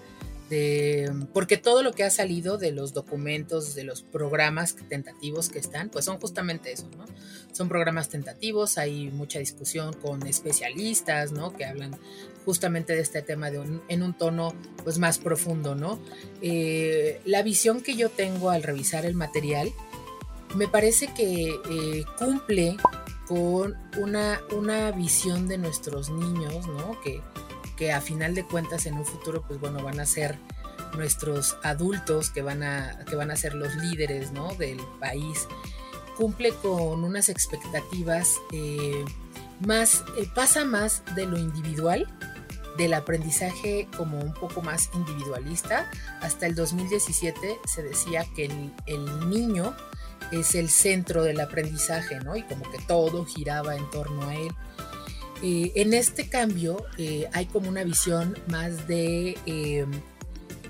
porque 1.33 1.57
todo 1.57 1.83
lo 1.83 1.91
que 1.91 2.03
ha 2.03 2.09
salido 2.09 2.57
de 2.57 2.71
los 2.71 2.93
documentos, 2.93 3.75
de 3.75 3.83
los 3.83 4.01
programas 4.01 4.75
tentativos 4.87 5.49
que 5.49 5.59
están, 5.59 5.89
pues 5.89 6.05
son 6.05 6.19
justamente 6.19 6.71
eso, 6.71 6.89
¿no? 6.97 7.05
Son 7.51 7.67
programas 7.67 8.07
tentativos, 8.07 8.77
hay 8.77 9.09
mucha 9.09 9.39
discusión 9.39 9.93
con 9.93 10.25
especialistas, 10.25 11.33
¿no? 11.33 11.53
Que 11.53 11.65
hablan 11.65 11.97
justamente 12.45 12.95
de 12.95 13.01
este 13.01 13.21
tema 13.21 13.51
de 13.51 13.61
en 13.89 14.03
un 14.03 14.17
tono 14.17 14.53
pues 14.85 14.99
más 14.99 15.17
profundo, 15.17 15.75
¿no? 15.75 15.99
Eh, 16.41 17.19
la 17.25 17.43
visión 17.43 17.81
que 17.81 17.95
yo 17.95 18.09
tengo 18.09 18.49
al 18.49 18.63
revisar 18.63 19.05
el 19.05 19.15
material 19.15 19.73
me 20.55 20.69
parece 20.69 21.07
que 21.13 21.49
eh, 21.49 22.05
cumple 22.17 22.77
con 23.27 23.77
una, 23.97 24.39
una 24.51 24.91
visión 24.91 25.47
de 25.47 25.57
nuestros 25.57 26.09
niños, 26.09 26.67
¿no? 26.67 26.99
Que, 27.01 27.21
que 27.75 27.91
a 27.91 28.01
final 28.01 28.35
de 28.35 28.43
cuentas 28.43 28.85
en 28.85 28.95
un 28.95 29.05
futuro 29.05 29.43
pues 29.47 29.59
bueno 29.59 29.83
van 29.83 29.99
a 29.99 30.05
ser 30.05 30.37
nuestros 30.95 31.57
adultos 31.63 32.29
que 32.29 32.41
van 32.41 32.63
a, 32.63 32.99
que 33.07 33.15
van 33.15 33.31
a 33.31 33.35
ser 33.35 33.53
los 33.53 33.75
líderes 33.75 34.31
¿no? 34.31 34.53
del 34.55 34.79
país, 34.99 35.47
cumple 36.15 36.51
con 36.53 37.03
unas 37.03 37.29
expectativas 37.29 38.35
eh, 38.51 39.05
más, 39.59 40.03
eh, 40.17 40.27
pasa 40.33 40.65
más 40.65 41.03
de 41.15 41.25
lo 41.25 41.37
individual, 41.37 42.07
del 42.77 42.93
aprendizaje 42.93 43.87
como 43.97 44.19
un 44.19 44.33
poco 44.33 44.61
más 44.61 44.89
individualista. 44.93 45.89
Hasta 46.21 46.45
el 46.45 46.55
2017 46.55 47.59
se 47.65 47.83
decía 47.83 48.25
que 48.35 48.45
el, 48.45 48.73
el 48.85 49.29
niño 49.29 49.75
es 50.31 50.55
el 50.55 50.69
centro 50.69 51.23
del 51.23 51.39
aprendizaje, 51.39 52.19
¿no? 52.19 52.35
Y 52.35 52.43
como 52.43 52.69
que 52.71 52.77
todo 52.87 53.25
giraba 53.25 53.75
en 53.75 53.89
torno 53.89 54.27
a 54.27 54.35
él. 54.35 54.51
Eh, 55.43 55.71
en 55.75 55.93
este 55.93 56.29
cambio 56.29 56.85
eh, 56.97 57.29
hay 57.33 57.45
como 57.45 57.69
una 57.69 57.83
visión 57.83 58.37
más 58.47 58.87
de, 58.87 59.37
em, 59.45 59.91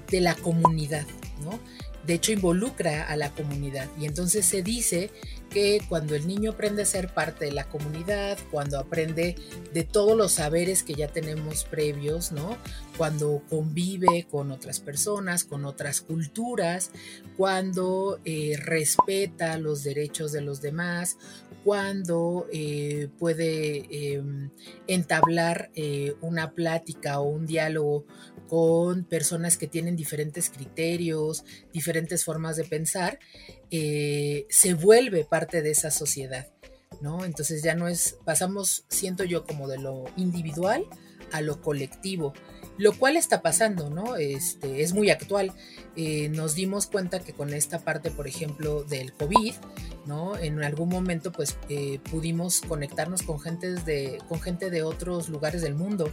de 0.10 0.22
la 0.22 0.36
comunidad, 0.36 1.06
¿no? 1.44 1.60
De 2.06 2.14
hecho, 2.14 2.32
involucra 2.32 3.04
a 3.04 3.18
la 3.18 3.32
comunidad 3.32 3.90
y 4.00 4.06
entonces 4.06 4.46
se 4.46 4.64
dice 4.64 5.12
que 5.50 5.82
cuando 5.90 6.16
el 6.16 6.26
niño 6.26 6.52
aprende 6.52 6.84
a 6.84 6.86
ser 6.86 7.14
parte 7.14 7.46
de 7.46 7.52
la 7.52 7.66
comunidad, 7.66 8.38
cuando 8.50 8.80
aprende 8.80 9.36
de 9.74 9.84
todos 9.84 10.16
los 10.16 10.34
saberes 10.34 10.84
que 10.84 10.94
ya 10.94 11.10
tenemos 11.10 11.66
previos, 11.66 12.32
¿no? 12.32 12.58
Cuando 12.98 13.44
convive 13.48 14.26
con 14.30 14.52
otras 14.52 14.80
personas, 14.80 15.44
con 15.44 15.66
otras 15.66 16.02
culturas, 16.02 16.92
cuando 17.38 18.20
eh, 18.26 18.56
respeta 18.58 19.58
los 19.60 19.84
derechos 19.84 20.32
de 20.32 20.42
los 20.42 20.62
demás, 20.62 21.18
cuando 21.64 22.48
eh, 22.52 23.10
puede 23.20 24.14
em, 24.16 24.50
entablar 24.88 25.70
eh, 25.76 26.16
una 26.22 26.52
plática 26.54 27.20
o 27.20 27.30
un 27.30 27.46
diálogo 27.46 28.06
con 28.48 29.04
personas 29.04 29.58
que 29.58 29.68
tienen 29.68 29.96
diferentes 29.96 30.50
criterios, 30.50 31.44
diferentes 31.74 32.24
formas 32.24 32.56
de 32.56 32.64
pensar, 32.64 33.20
se 33.70 34.74
vuelve 34.74 35.26
parte 35.26 35.62
de 35.62 35.72
esa 35.72 35.92
sociedad, 35.92 36.48
¿no? 37.02 37.26
Entonces 37.26 37.62
ya 37.62 37.76
no 37.76 37.90
es, 37.90 38.18
pasamos, 38.24 38.86
siento 38.88 39.26
yo, 39.26 39.46
como 39.46 39.68
de 39.68 39.78
lo 39.78 40.06
individual 40.16 40.86
a 41.34 41.42
lo 41.42 41.62
colectivo, 41.62 42.34
lo 42.78 42.94
cual 42.98 43.18
está 43.18 43.42
pasando, 43.42 43.90
¿no? 43.90 44.16
Este, 44.16 44.82
es 44.82 44.94
muy 44.94 45.10
actual. 45.10 45.54
Eh, 45.96 46.30
nos 46.30 46.56
dimos 46.56 46.88
cuenta 46.88 47.20
que 47.20 47.34
con 47.34 47.54
esta 47.54 47.80
parte, 47.80 48.12
por 48.12 48.28
ejemplo, 48.28 48.84
del 48.84 49.14
COVID, 49.14 49.56
¿no? 50.06 50.38
En 50.38 50.64
algún 50.64 50.90
momento, 50.90 51.32
pues, 51.32 51.58
eh, 51.70 52.00
pudimos 52.12 52.62
conectarnos 52.62 53.24
con 53.24 53.40
gente 53.40 53.74
de, 53.74 54.20
con 54.30 54.40
gente 54.40 54.70
de 54.70 54.84
otros 54.84 55.30
lugares 55.30 55.62
del 55.62 55.76
mundo, 55.76 56.12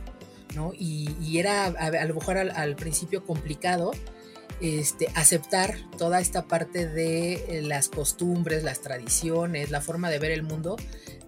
¿no? 0.54 0.73
Y, 0.75 1.38
era 1.38 1.66
a, 1.66 2.04
lo 2.06 2.14
mejor 2.14 2.38
al, 2.38 2.76
principio 2.76 3.25
complicado 3.25 3.90
este, 4.64 5.09
aceptar 5.14 5.76
toda 5.99 6.21
esta 6.21 6.47
parte 6.47 6.88
de 6.88 7.61
las 7.62 7.88
costumbres, 7.88 8.62
las 8.64 8.80
tradiciones, 8.80 9.71
la 9.71 9.83
forma 9.83 10.09
de 10.09 10.18
ver 10.18 10.30
el 10.30 10.42
mundo 10.42 10.76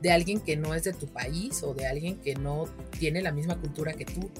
de 0.00 0.10
alguien 0.10 0.40
que 0.40 0.56
no 0.56 0.72
es 0.72 0.84
de 0.84 0.94
tu 0.94 1.06
país 1.06 1.62
o 1.62 1.74
de 1.74 1.86
alguien 1.86 2.16
que 2.16 2.34
no 2.34 2.64
tiene 2.98 3.20
la 3.20 3.32
misma 3.32 3.60
cultura 3.60 3.92
que 3.92 4.06
tú. 4.06 4.30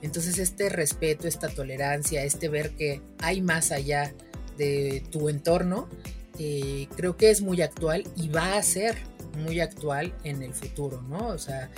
Entonces 0.00 0.38
este 0.38 0.70
respeto, 0.70 1.28
esta 1.28 1.48
tolerancia, 1.48 2.24
este 2.24 2.48
ver 2.48 2.70
que 2.70 3.02
hay 3.18 3.42
más 3.42 3.70
allá 3.70 4.14
de 4.56 5.04
tu 5.10 5.28
entorno, 5.28 5.86
eh, 6.38 6.88
creo 6.96 7.18
que 7.18 7.28
es 7.28 7.42
muy 7.42 7.60
actual 7.60 8.04
y 8.16 8.30
va 8.30 8.56
a 8.56 8.62
ser 8.62 8.96
muy 9.36 9.60
actual 9.60 10.14
en 10.24 10.42
el 10.42 10.54
futuro, 10.54 11.02
¿no? 11.02 11.28
O 11.28 11.38
sea, 11.38 11.70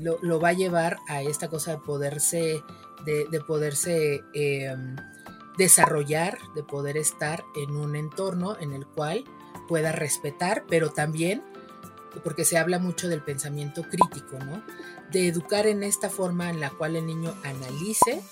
lo, 0.00 0.40
va 0.40 0.48
a 0.48 0.54
llevar 0.54 0.96
a 1.08 1.22
esta 1.22 1.46
cosa 1.46 1.72
de 1.72 1.78
poderse, 1.78 2.60
de, 3.04 3.40
poderse 3.46 4.22
em, 4.34 4.96
desarrollar, 5.56 6.38
de 6.54 6.62
poder 6.62 6.96
estar 6.96 7.44
en 7.54 7.76
un 7.76 7.96
entorno 7.96 8.56
en 8.58 8.72
el 8.72 8.86
cual 8.86 9.24
pueda 9.68 9.92
respetar, 9.92 10.64
pero 10.68 10.90
también, 10.90 11.42
porque 12.22 12.44
se 12.44 12.58
habla 12.58 12.78
mucho 12.78 13.08
del 13.08 13.22
pensamiento 13.22 13.82
crítico, 13.82 14.38
¿no? 14.44 14.62
De 15.10 15.28
educar 15.28 15.66
en 15.66 15.82
esta 15.82 16.10
forma 16.10 16.50
en 16.50 16.60
la 16.60 16.70
cual 16.70 16.96
el 16.96 17.06
niño 17.06 17.34
analice 17.44 18.22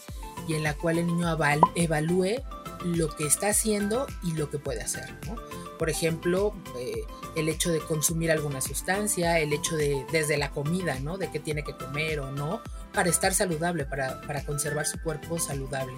y 0.49 0.54
en 0.54 0.62
la 0.62 0.75
cual 0.75 0.99
el 0.99 1.07
niño 1.07 1.37
evalúe 1.75 2.43
lo 2.85 3.14
que 3.14 3.26
está 3.26 3.49
haciendo 3.49 4.07
y 4.23 4.33
lo 4.33 4.50
que 4.50 4.59
puede 4.59 4.83
hacer, 4.83 5.19
¿no? 5.26 5.37
Por 5.78 5.90
ejemplo, 5.90 6.54
eh, 6.78 7.04
el 7.35 7.49
hecho 7.49 7.73
de 7.73 7.81
consumir 7.81 8.31
alguna 8.31 8.61
sustancia, 8.61 9.38
el 9.40 9.52
hecho 9.52 9.76
de, 9.76 10.07
desde 10.12 10.37
la 10.37 10.50
comida, 10.50 10.99
¿no? 11.00 11.16
De 11.16 11.31
qué 11.31 11.40
tiene 11.40 11.64
que 11.64 11.76
comer 11.76 12.21
o 12.21 12.31
no, 12.31 12.61
para 12.95 13.11
estar 13.11 13.35
saludable, 13.35 13.85
para, 13.85 14.45
conservar 14.47 14.87
su 14.87 15.01
cuerpo 15.01 15.39
saludable. 15.39 15.95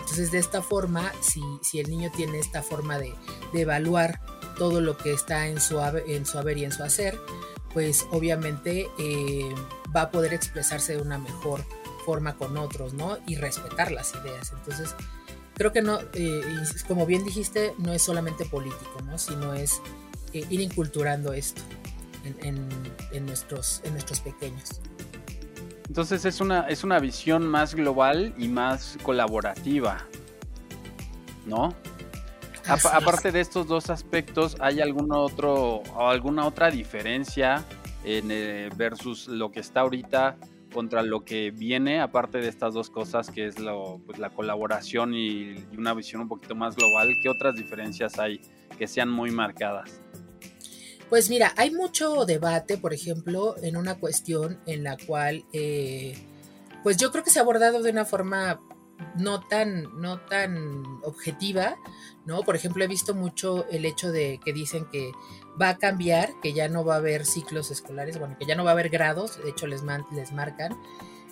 Entonces, 0.00 0.32
de 0.32 0.38
esta 0.38 0.62
forma, 0.62 1.12
si, 1.22 1.78
el 1.78 1.88
niño 1.88 2.10
tiene 2.14 2.38
esta 2.38 2.62
forma 2.62 2.98
de, 2.98 3.14
evaluar 3.54 4.20
todo 4.58 4.80
lo 4.80 4.96
que 4.96 5.12
está 5.12 5.46
en 5.46 5.60
su, 5.60 5.80
en 5.80 6.26
su 6.26 6.38
haber 6.38 6.58
y 6.58 6.64
en 6.64 6.72
su 6.72 6.82
hacer, 6.82 7.18
pues 7.72 8.06
obviamente 8.10 8.88
eh, 8.98 9.54
va 9.94 10.02
a 10.02 10.10
poder 10.10 10.34
expresarse 10.34 10.96
de 10.96 11.02
una 11.02 11.18
mejor 11.18 11.64
forma 12.04 12.36
con 12.36 12.56
otros, 12.56 12.92
¿no? 12.92 13.18
Y 13.26 13.36
respetar 13.36 13.92
las 13.92 14.12
ideas. 14.14 14.52
Entonces, 14.52 14.94
creo 15.54 15.72
que 15.72 15.80
no, 15.80 16.00
eh, 16.14 16.42
como 16.88 17.06
bien 17.06 17.24
dijiste, 17.24 17.74
no 17.78 17.92
es 17.92 18.02
solamente 18.02 18.44
político, 18.44 19.00
¿no? 19.06 19.18
Sino 19.18 19.54
es 19.54 19.80
eh, 20.32 20.44
ir 20.50 20.60
inculturando 20.60 21.32
esto 21.32 21.62
en, 22.24 23.26
nuestros, 23.26 23.80
en 23.84 23.92
nuestros 23.92 24.20
pequeños. 24.20 24.80
Entonces 25.88 26.24
es 26.24 26.40
una, 26.40 26.68
es 26.68 26.84
una 26.84 26.98
visión 26.98 27.46
más 27.46 27.74
global 27.74 28.34
y 28.38 28.48
más 28.48 28.98
colaborativa, 29.02 30.06
¿no? 31.46 31.74
aparte 32.66 33.32
de 33.32 33.40
estos 33.40 33.66
dos 33.66 33.90
aspectos, 33.90 34.56
¿hay 34.60 34.80
algún 34.80 35.12
otro, 35.12 35.82
alguna 35.96 36.46
otra 36.46 36.70
diferencia 36.70 37.64
en, 38.04 38.30
eh, 38.30 38.70
versus 38.76 39.28
lo 39.28 39.50
que 39.50 39.60
está 39.60 39.80
ahorita 39.80 40.36
contra 40.72 41.02
lo 41.02 41.24
que 41.24 41.50
viene, 41.50 42.00
aparte 42.00 42.38
de 42.38 42.48
estas 42.48 42.74
dos 42.74 42.90
cosas, 42.90 43.30
que 43.30 43.46
es 43.46 43.58
lo, 43.58 44.00
pues, 44.06 44.18
la 44.18 44.30
colaboración 44.30 45.14
y, 45.14 45.64
una 45.76 45.94
visión 45.94 46.22
un 46.22 46.28
poquito 46.28 46.54
más 46.54 46.76
global, 46.76 47.08
¿qué 47.22 47.28
otras 47.28 47.54
diferencias 47.54 48.18
hay 48.18 48.40
que 48.78 48.86
sean 48.86 49.10
muy 49.10 49.30
marcadas? 49.30 50.01
Pues 51.12 51.28
mira, 51.28 51.52
hay 51.58 51.70
mucho 51.70 52.24
debate, 52.24 52.78
por 52.78 52.94
ejemplo, 52.94 53.54
en 53.62 53.76
una 53.76 53.96
cuestión 53.96 54.58
en 54.64 54.82
la 54.82 54.96
cual, 54.96 55.44
eh, 55.52 56.16
pues 56.82 56.96
yo 56.96 57.12
creo 57.12 57.22
que 57.22 57.28
se 57.28 57.38
ha 57.38 57.42
abordado 57.42 57.82
de 57.82 57.90
una 57.90 58.06
forma 58.06 58.62
no 59.18 59.46
tan, 59.46 60.00
no 60.00 60.20
tan 60.20 60.82
objetiva, 61.02 61.76
¿no? 62.24 62.44
Por 62.44 62.56
ejemplo, 62.56 62.82
he 62.82 62.86
visto 62.86 63.14
mucho 63.14 63.68
el 63.68 63.84
hecho 63.84 64.10
de 64.10 64.40
que 64.42 64.54
dicen 64.54 64.86
que 64.90 65.12
va 65.60 65.68
a 65.68 65.76
cambiar, 65.76 66.30
que 66.42 66.54
ya 66.54 66.70
no 66.70 66.82
va 66.82 66.94
a 66.94 66.96
haber 66.96 67.26
ciclos 67.26 67.70
escolares, 67.70 68.18
bueno, 68.18 68.38
que 68.38 68.46
ya 68.46 68.54
no 68.54 68.64
va 68.64 68.70
a 68.70 68.72
haber 68.72 68.88
grados, 68.88 69.36
de 69.44 69.50
hecho 69.50 69.66
les, 69.66 69.82
les 70.16 70.32
marcan, 70.32 70.80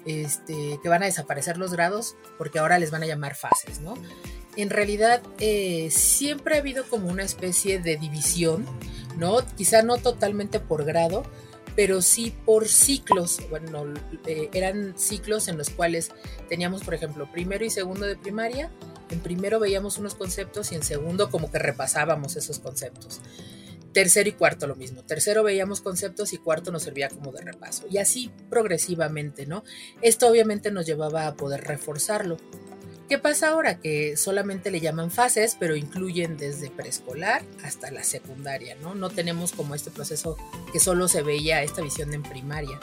este, 0.04 0.78
que 0.82 0.88
van 0.90 1.04
a 1.04 1.06
desaparecer 1.06 1.56
los 1.56 1.72
grados 1.72 2.16
porque 2.37 2.58
ahora 2.58 2.78
les 2.78 2.90
van 2.90 3.02
a 3.02 3.06
llamar 3.06 3.34
fases, 3.34 3.80
¿no? 3.80 3.94
En 4.56 4.68
realidad 4.68 5.22
eh, 5.38 5.88
siempre 5.90 6.56
ha 6.56 6.58
habido 6.58 6.84
como 6.88 7.08
una 7.08 7.22
especie 7.22 7.78
de 7.78 7.96
división, 7.96 8.66
¿no? 9.21 9.39
Quizá 9.57 9.83
no 9.83 9.99
totalmente 9.99 10.59
por 10.59 10.85
grado, 10.85 11.23
pero 11.77 12.03
sí 12.03 12.35
por 12.45 12.67
ciclos. 12.67 13.39
Bueno, 13.50 13.85
eh, 14.27 14.49
eran 14.55 14.99
ciclos 14.99 15.47
en 15.47 15.59
los 15.59 15.69
cuales 15.71 16.11
teníamos, 16.49 16.83
por 16.83 16.95
ejemplo, 16.95 17.31
primero 17.31 17.65
y 17.65 17.71
segundo 17.71 18.07
de 18.07 18.17
primaria. 18.17 18.71
En 19.11 19.21
primero 19.21 19.61
veíamos 19.61 19.99
unos 19.99 20.15
conceptos 20.15 20.73
y 20.73 20.77
en 20.77 20.83
segundo 20.83 21.31
como 21.31 21.50
que 21.53 21.59
repasábamos 21.59 22.37
esos 22.37 22.59
conceptos. 22.59 23.21
Tercero 23.93 24.29
y 24.29 24.33
cuarto 24.33 24.67
lo 24.67 24.75
mismo. 24.75 25.03
Tercero 25.03 25.43
veíamos 25.43 25.81
conceptos 25.81 26.33
y 26.33 26.39
cuarto 26.39 26.71
nos 26.73 26.85
servía 26.85 27.09
como 27.11 27.31
de 27.33 27.43
repaso. 27.43 27.87
Y 27.91 27.99
así 27.99 28.31
progresivamente, 28.49 29.47
¿no? 29.47 29.65
Esto 30.00 30.29
obviamente 30.29 30.71
nos 30.71 30.87
llevaba 30.87 31.27
a 31.27 31.35
poder 31.35 31.65
reforzarlo. 31.65 32.39
¿Qué 33.11 33.19
pasa 33.19 33.49
ahora? 33.49 33.81
Que 33.81 34.17
solamente 34.17 34.71
le 34.71 34.79
llaman 34.79 35.11
fases, 35.11 35.57
pero 35.59 35.75
incluyen 35.75 36.37
desde 36.37 36.71
preescolar 36.71 37.43
hasta 37.64 37.90
la 37.90 38.05
secundaria, 38.05 38.76
¿no? 38.76 38.95
No 38.95 39.11
tenemos 39.11 39.50
como 39.50 39.75
este 39.75 39.90
proceso 39.90 40.37
que 40.73 40.79
solo 40.79 41.09
se 41.09 41.25
veía 41.25 41.64
esta 41.64 41.83
visión 41.83 42.14
en 42.14 42.23
primaria. 42.23 42.79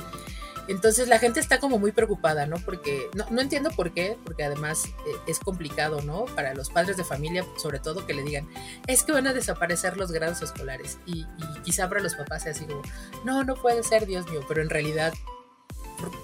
Entonces 0.67 1.07
la 1.07 1.17
gente 1.17 1.39
está 1.39 1.61
como 1.61 1.79
muy 1.79 1.93
preocupada, 1.93 2.45
¿no? 2.45 2.57
Porque 2.57 3.09
no, 3.13 3.39
entiendo 3.39 3.71
por 3.71 3.93
qué, 3.93 4.17
porque 4.25 4.43
además 4.43 4.87
eh, 4.87 5.15
es 5.27 5.39
complicado, 5.39 6.01
¿no? 6.01 6.25
Para 6.25 6.53
los 6.53 6.69
padres 6.71 6.97
de 6.97 7.05
familia, 7.05 7.45
sobre 7.55 7.79
todo, 7.79 8.05
que 8.05 8.13
le 8.13 8.23
digan, 8.23 8.49
es 8.85 9.03
que 9.03 9.13
van 9.13 9.27
a 9.27 9.33
desaparecer 9.33 9.95
los 9.95 10.11
grados 10.11 10.41
escolares. 10.41 10.97
Y, 11.05 11.21
y 11.21 11.61
quizá 11.63 11.87
para 11.87 12.01
los 12.01 12.15
papás 12.15 12.43
sea 12.43 12.51
así 12.51 12.65
como, 12.65 12.81
no, 13.23 13.45
no 13.45 13.55
puede 13.55 13.81
ser, 13.81 14.05
Dios 14.05 14.29
mío, 14.29 14.41
pero 14.45 14.61
en 14.61 14.69
realidad 14.69 15.13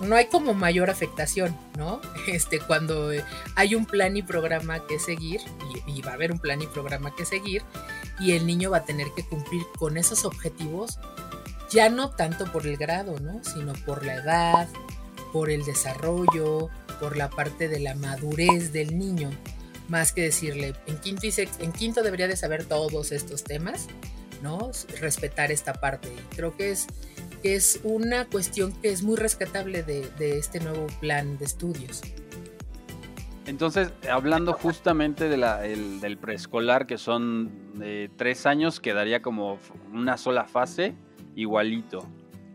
no 0.01 0.15
hay 0.15 0.27
como 0.27 0.53
mayor 0.53 0.89
afectación, 0.89 1.57
¿no? 1.77 2.01
Este, 2.27 2.59
cuando 2.59 3.11
hay 3.55 3.75
un 3.75 3.85
plan 3.85 4.15
y 4.15 4.23
programa 4.23 4.85
que 4.87 4.99
seguir, 4.99 5.41
y, 5.87 6.01
va 6.01 6.11
a 6.11 6.13
haber 6.13 6.31
un 6.31 6.39
plan 6.39 6.61
y 6.61 6.67
programa 6.67 7.15
que 7.15 7.25
seguir, 7.25 7.63
y 8.19 8.33
el 8.33 8.45
niño 8.45 8.71
va 8.71 8.77
a 8.77 8.85
tener 8.85 9.07
que 9.15 9.25
cumplir 9.25 9.63
con 9.77 9.97
esos 9.97 10.25
objetivos, 10.25 10.99
ya 11.69 11.89
no 11.89 12.11
tanto 12.11 12.51
por 12.51 12.67
el 12.67 12.77
grado, 12.77 13.19
¿no? 13.19 13.43
Sino 13.43 13.73
por 13.73 14.05
la 14.05 14.15
edad, 14.15 14.69
por 15.31 15.49
el 15.49 15.65
desarrollo, 15.65 16.69
por 16.99 17.17
la 17.17 17.29
parte 17.29 17.67
de 17.67 17.79
la 17.79 17.95
madurez 17.95 18.71
del 18.71 18.97
niño, 18.97 19.31
más 19.87 20.13
que 20.13 20.21
decirle, 20.21 20.75
en 20.85 20.97
quinto, 20.99 21.25
y 21.25 21.33
en 21.59 21.71
quinto 21.71 22.03
debería 22.03 22.27
de 22.27 22.37
saber 22.37 22.65
todos 22.65 23.11
estos 23.11 23.43
temas, 23.43 23.87
¿no? 24.41 24.71
Respetar 24.99 25.51
esta 25.51 25.73
parte. 25.73 26.09
Creo 26.35 26.55
que 26.55 26.71
es 26.71 26.87
es 27.43 27.81
una 27.83 28.25
cuestión 28.25 28.73
que 28.81 28.89
es 28.89 29.03
muy 29.03 29.17
rescatable 29.17 29.83
de, 29.83 30.37
este 30.37 30.59
nuevo 30.59 30.87
plan 30.99 31.37
de 31.37 31.45
estudios. 31.45 32.01
Entonces, 33.45 33.91
hablando 34.09 34.53
justamente 34.53 35.27
de 35.27 35.35
la, 35.35 35.59
del 35.59 36.17
preescolar, 36.17 36.87
que 36.87 36.97
son 36.97 37.77
de 37.77 38.09
tres 38.15 38.45
años, 38.45 38.79
quedaría 38.79 39.21
como 39.21 39.59
una 39.91 40.17
sola 40.17 40.45
fase, 40.45 40.95
igualito. 41.35 42.07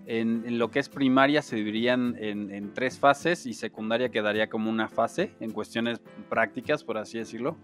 En, 0.07 0.59
lo 0.59 0.71
que 0.71 0.79
es 0.79 0.89
primaria 0.89 1.43
se 1.43 1.57
dividirían 1.57 2.17
en, 2.19 2.51
en, 2.51 2.73
tres 2.73 2.99
fases 2.99 3.45
y 3.45 3.53
secundaria 3.53 4.09
quedaría 4.09 4.49
como 4.49 4.71
una 4.71 4.89
fase 4.89 5.35
en 5.39 5.51
cuestiones 5.51 6.01
prácticas, 6.31 6.83
por 6.83 6.97
así 6.97 7.19
decirlo. 7.19 7.59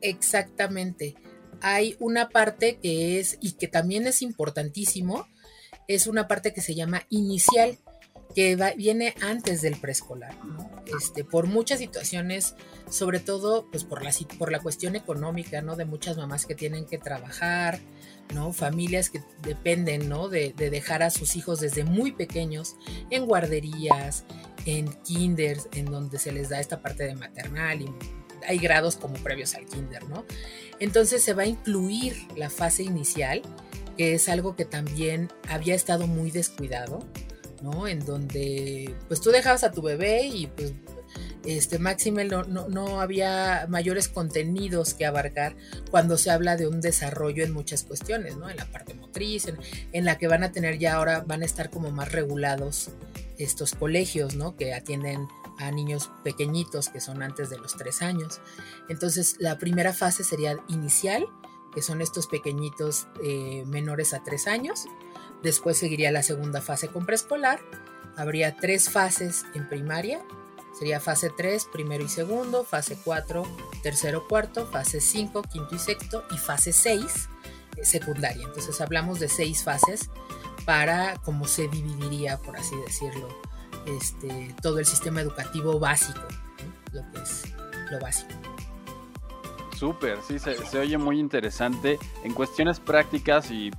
Exactamente. 0.00 1.14
Hay 1.60 1.96
una 1.98 2.30
parte 2.30 2.78
que 2.82 3.20
es, 3.20 3.36
y 3.42 3.52
que 3.52 3.68
también 3.68 4.06
es 4.06 4.22
importantísimo, 4.22 5.26
es 5.88 6.06
una 6.06 6.28
parte 6.28 6.52
que 6.52 6.60
se 6.60 6.74
llama 6.74 7.04
inicial, 7.10 7.78
que 8.34 8.56
viene 8.76 9.14
antes 9.22 9.62
del 9.62 9.76
preescolar, 9.76 10.34
este, 10.98 11.24
por 11.24 11.46
muchas 11.46 11.78
situaciones, 11.78 12.54
sobre 12.90 13.20
todo 13.20 13.68
pues 13.70 13.84
por 13.84 14.02
la, 14.02 14.12
por 14.38 14.50
la 14.50 14.58
cuestión 14.60 14.96
económica, 14.96 15.62
¿no? 15.62 15.76
De 15.76 15.84
muchas 15.84 16.16
mamás 16.16 16.44
que 16.44 16.54
tienen 16.54 16.84
que 16.84 16.98
trabajar, 16.98 17.78
¿no? 18.34 18.52
Familias 18.52 19.10
que 19.10 19.22
dependen, 19.42 20.08
¿no? 20.08 20.28
De, 20.28 20.52
dejar 20.52 21.02
a 21.02 21.10
sus 21.10 21.36
hijos 21.36 21.60
desde 21.60 21.84
muy 21.84 22.12
pequeños 22.12 22.76
en 23.10 23.26
guarderías, 23.26 24.24
en 24.66 24.92
kinders, 25.02 25.68
en 25.72 25.86
donde 25.86 26.18
se 26.18 26.32
les 26.32 26.48
da 26.48 26.58
esta 26.58 26.80
parte 26.82 27.04
de 27.04 27.14
maternal 27.14 27.82
y 27.82 27.90
hay 28.46 28.58
grados 28.58 28.96
como 28.96 29.14
previos 29.14 29.54
al 29.54 29.66
kinder, 29.66 30.08
¿no? 30.08 30.24
Entonces 30.80 31.22
se 31.22 31.34
va 31.34 31.44
a 31.44 31.46
incluir 31.46 32.16
la 32.36 32.50
fase 32.50 32.82
inicial 32.82 33.42
que 33.96 34.14
es 34.14 34.28
algo 34.28 34.56
que 34.56 34.64
también 34.64 35.30
había 35.48 35.74
estado 35.74 36.06
muy 36.06 36.30
descuidado, 36.30 37.00
¿no? 37.62 37.88
En 37.88 38.04
donde 38.04 38.94
pues 39.08 39.20
tú 39.20 39.30
dejabas 39.30 39.64
a 39.64 39.72
tu 39.72 39.82
bebé 39.82 40.26
y 40.26 40.46
pues 40.48 40.72
este 41.44 41.78
Maximel 41.78 42.28
no, 42.28 42.68
no, 42.68 43.00
había 43.00 43.66
mayores 43.68 44.08
contenidos 44.08 44.94
que 44.94 45.04
abarcar 45.04 45.54
cuando 45.90 46.16
se 46.16 46.30
habla 46.30 46.56
de 46.56 46.66
un 46.66 46.80
desarrollo 46.80 47.44
en 47.44 47.52
muchas 47.52 47.82
cuestiones, 47.82 48.36
¿no? 48.36 48.48
En 48.48 48.56
la 48.56 48.64
parte 48.66 48.94
motriz, 48.94 49.46
en, 49.92 50.04
la 50.04 50.18
que 50.18 50.26
van 50.26 50.42
a 50.42 50.52
tener 50.52 50.78
ya 50.78 50.94
ahora, 50.94 51.20
van 51.26 51.42
a 51.42 51.44
estar 51.44 51.70
como 51.70 51.90
más 51.90 52.12
regulados 52.12 52.90
estos 53.38 53.74
colegios, 53.74 54.36
¿no? 54.36 54.56
Que 54.56 54.74
atienden 54.74 55.28
a 55.58 55.70
niños 55.70 56.10
pequeñitos 56.22 56.88
que 56.88 57.00
son 57.00 57.22
antes 57.22 57.50
de 57.50 57.58
los 57.58 57.76
tres 57.76 58.00
años. 58.02 58.40
Entonces, 58.88 59.36
la 59.38 59.58
primera 59.58 59.92
fase 59.92 60.24
sería 60.24 60.56
inicial, 60.68 61.26
que 61.74 61.82
son 61.82 62.00
estos 62.00 62.26
pequeñitos 62.26 63.08
eh, 63.22 63.64
menores 63.66 64.14
a 64.14 64.22
tres 64.22 64.46
años. 64.46 64.86
Después 65.42 65.76
seguiría 65.76 66.10
la 66.12 66.22
segunda 66.22 66.60
fase 66.60 66.88
con 66.88 67.04
preescolar. 67.04 67.60
Habría 68.16 68.56
tres 68.56 68.90
fases 68.90 69.44
en 69.54 69.68
primaria. 69.68 70.22
Sería 70.78 70.98
fase 70.98 71.30
3, 71.30 71.68
primero 71.72 72.02
y 72.02 72.08
segundo, 72.08 72.64
fase 72.64 72.98
4, 73.04 73.44
tercero, 73.84 74.26
cuarto, 74.26 74.66
fase 74.66 75.00
5, 75.00 75.42
quinto 75.42 75.76
y 75.76 75.78
sexto 75.78 76.24
y 76.32 76.36
fase 76.36 76.72
6, 76.72 77.28
eh, 77.76 77.84
secundaria. 77.84 78.44
Entonces 78.44 78.80
hablamos 78.80 79.20
de 79.20 79.28
seis 79.28 79.62
fases 79.62 80.10
para 80.64 81.16
cómo 81.18 81.46
se 81.46 81.68
dividiría, 81.68 82.38
por 82.38 82.56
así 82.56 82.74
decirlo, 82.86 83.28
este, 83.86 84.54
todo 84.62 84.80
el 84.80 84.86
sistema 84.86 85.20
educativo 85.20 85.78
básico, 85.78 86.26
lo 86.92 88.00
básico. 88.00 88.43
Súper, 89.84 90.16
sí, 90.26 90.38
se, 90.38 90.78
oye 90.78 90.96
muy 90.96 91.20
interesante. 91.20 91.98
En 92.22 92.32
cuestiones 92.32 92.80
prácticas 92.80 93.50
y 93.50 93.70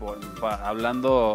hablando 0.62 1.34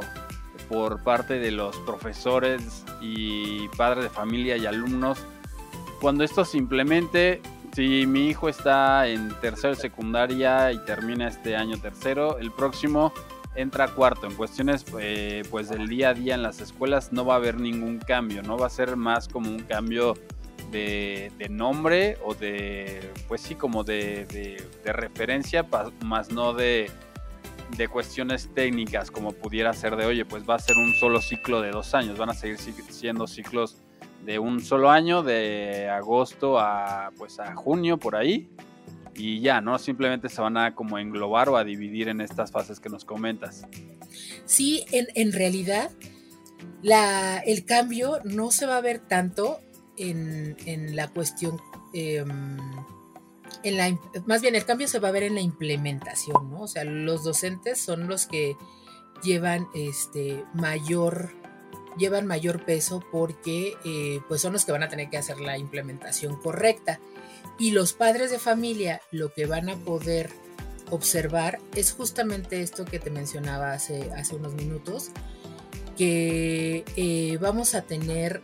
por 0.69 1.03
parte 1.03 1.41
de 1.41 1.51
los 1.51 1.77
profesores 1.79 2.85
y 3.01 3.67
padres 3.71 4.05
de 4.05 4.11
familia 4.11 4.57
y 4.57 4.67
alumnos, 4.67 5.19
cuando 6.01 6.23
esto 6.23 6.45
se 6.45 6.57
implemente, 6.59 7.43
Si 7.73 8.07
mi 8.07 8.29
hijo 8.29 8.49
está 8.49 9.09
en 9.09 9.31
tercero 9.41 9.75
secundaria 9.75 10.71
y 10.71 10.79
termina 10.85 11.27
este 11.27 11.57
año 11.57 11.77
tercero, 11.81 12.39
el 12.39 12.53
próximo 12.53 13.13
entra 13.57 13.89
cuarto. 13.89 14.29
En 14.29 14.35
cuestiones 14.35 14.85
eh, 15.01 15.43
pues 15.51 15.69
del 15.69 15.89
día 15.89 16.11
a 16.11 16.15
día 16.15 16.37
en 16.37 16.45
las 16.45 16.61
escuelas 16.61 17.13
no 17.13 17.25
va 17.25 17.35
a 17.35 17.37
haber 17.39 17.59
ningún 17.59 17.99
cambio, 17.99 18.43
no 18.45 18.57
va 18.57 18.69
a 18.69 18.71
ser 18.71 18.95
más 18.95 19.27
como 19.27 19.51
un 19.51 19.65
cambio 19.65 20.15
de, 20.71 21.31
nombre 21.51 22.17
o 22.25 22.35
de, 22.35 23.13
pues 23.29 23.41
sí, 23.41 23.55
como 23.55 23.85
de, 23.85 24.65
referencia, 24.85 25.67
más 26.05 26.31
no 26.31 26.53
de, 26.53 26.91
de 27.77 27.89
cuestiones 27.89 28.49
técnicas 28.55 29.11
como 29.11 29.33
pudiera 29.33 29.73
ser 29.73 29.97
de, 29.97 30.07
oye, 30.07 30.25
pues 30.25 30.49
va 30.49 30.57
a 30.57 30.59
ser 30.59 30.77
un 30.77 30.95
solo 30.95 31.21
ciclo 31.21 31.61
de 31.61 31.71
dos 31.71 31.95
años, 31.95 32.19
van 32.19 32.31
a 32.31 32.35
seguir 32.35 32.59
siendo 32.59 33.27
ciclos 33.27 33.77
de 34.25 34.39
un 34.39 34.61
solo 34.61 34.91
año, 34.91 35.23
de 35.23 35.89
agosto 35.89 36.59
a 36.59 37.11
pues 37.17 37.41
a 37.41 37.55
junio 37.55 37.99
por 37.99 38.17
ahí, 38.17 38.51
y 39.15 39.41
ya, 39.41 39.61
¿no? 39.61 39.79
Simplemente 39.79 40.29
se 40.29 40.41
van 40.41 40.57
a 40.57 40.75
como 40.75 40.99
englobar 40.99 41.49
o 41.49 41.57
a 41.57 41.65
dividir 41.65 42.09
en 42.09 42.21
estas 42.21 42.51
fases 42.51 42.81
que 42.81 42.89
nos 42.89 43.05
comentas. 43.05 43.67
Sí, 44.45 44.85
en, 44.91 45.33
realidad 45.33 45.91
la, 46.83 47.39
el 47.39 47.65
cambio 47.65 48.21
no 48.25 48.51
se 48.51 48.67
va 48.67 48.79
a 48.79 48.81
ver 48.81 48.99
tanto 48.99 49.61
en, 50.01 50.97
la 50.97 51.09
cuestión, 51.09 51.61
em, 51.93 52.57
en 53.63 53.77
la, 53.77 53.99
más 54.27 54.43
bien 54.43 54.55
el 54.55 54.65
cambio 54.65 54.89
se 54.89 54.99
va 54.99 55.09
a 55.09 55.13
ver 55.13 55.25
en 55.25 55.35
la 55.35 55.41
implementación, 55.41 56.51
¿no? 56.51 56.63
O 56.63 56.69
sea, 56.69 56.85
los 56.85 57.25
docentes 57.25 57.81
son 57.81 58.09
los 58.09 58.27
que 58.27 58.57
llevan 59.23 59.69
este 59.75 60.45
mayor 60.55 61.39
llevan 61.99 62.27
mayor 62.27 62.65
peso 62.65 63.03
porque 63.11 63.77
eh, 63.85 64.21
pues 64.29 64.41
son 64.41 64.53
los 64.53 64.65
que 64.65 64.73
van 64.73 64.85
a 64.85 64.89
tener 64.89 65.11
que 65.11 65.19
hacer 65.19 65.41
la 65.41 65.59
implementación 65.59 66.37
correcta 66.37 67.01
y 67.59 67.73
los 67.73 67.93
padres 67.93 68.31
de 68.31 68.39
familia 68.39 69.03
lo 69.11 69.35
que 69.35 69.45
van 69.47 69.69
a 69.69 69.77
poder 69.77 70.31
observar 70.91 71.59
es 71.75 71.93
justamente 71.93 72.63
esto 72.63 72.85
que 72.85 72.99
te 72.99 73.11
mencionaba 73.11 73.73
hace, 73.73 74.11
hace 74.13 74.37
unos 74.37 74.55
minutos, 74.55 75.11
que 75.97 76.85
eh, 76.97 77.39
vamos 77.41 77.75
a 77.75 77.83
tener 77.83 78.43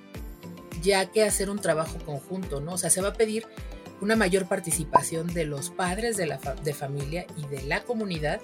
ya 0.83 1.07
que 1.07 1.25
hacer 1.25 1.51
un 1.51 1.59
trabajo 1.59 1.99
conjunto, 2.05 2.61
¿no? 2.61 2.75
O 2.75 2.79
sea, 2.79 2.91
se 2.91 3.01
va 3.01 3.09
a 3.09 3.15
pedir 3.15 3.47
una 4.01 4.17
mayor 4.17 4.47
participación 4.47 5.33
de 5.33 5.47
los 5.47 5.71
padres 5.71 6.17
de, 6.17 6.27
la 6.27 6.39
de 6.63 6.75
familia 6.75 7.27
y 7.37 7.47
de 7.47 7.63
la 7.63 7.83
comunidad 7.83 8.41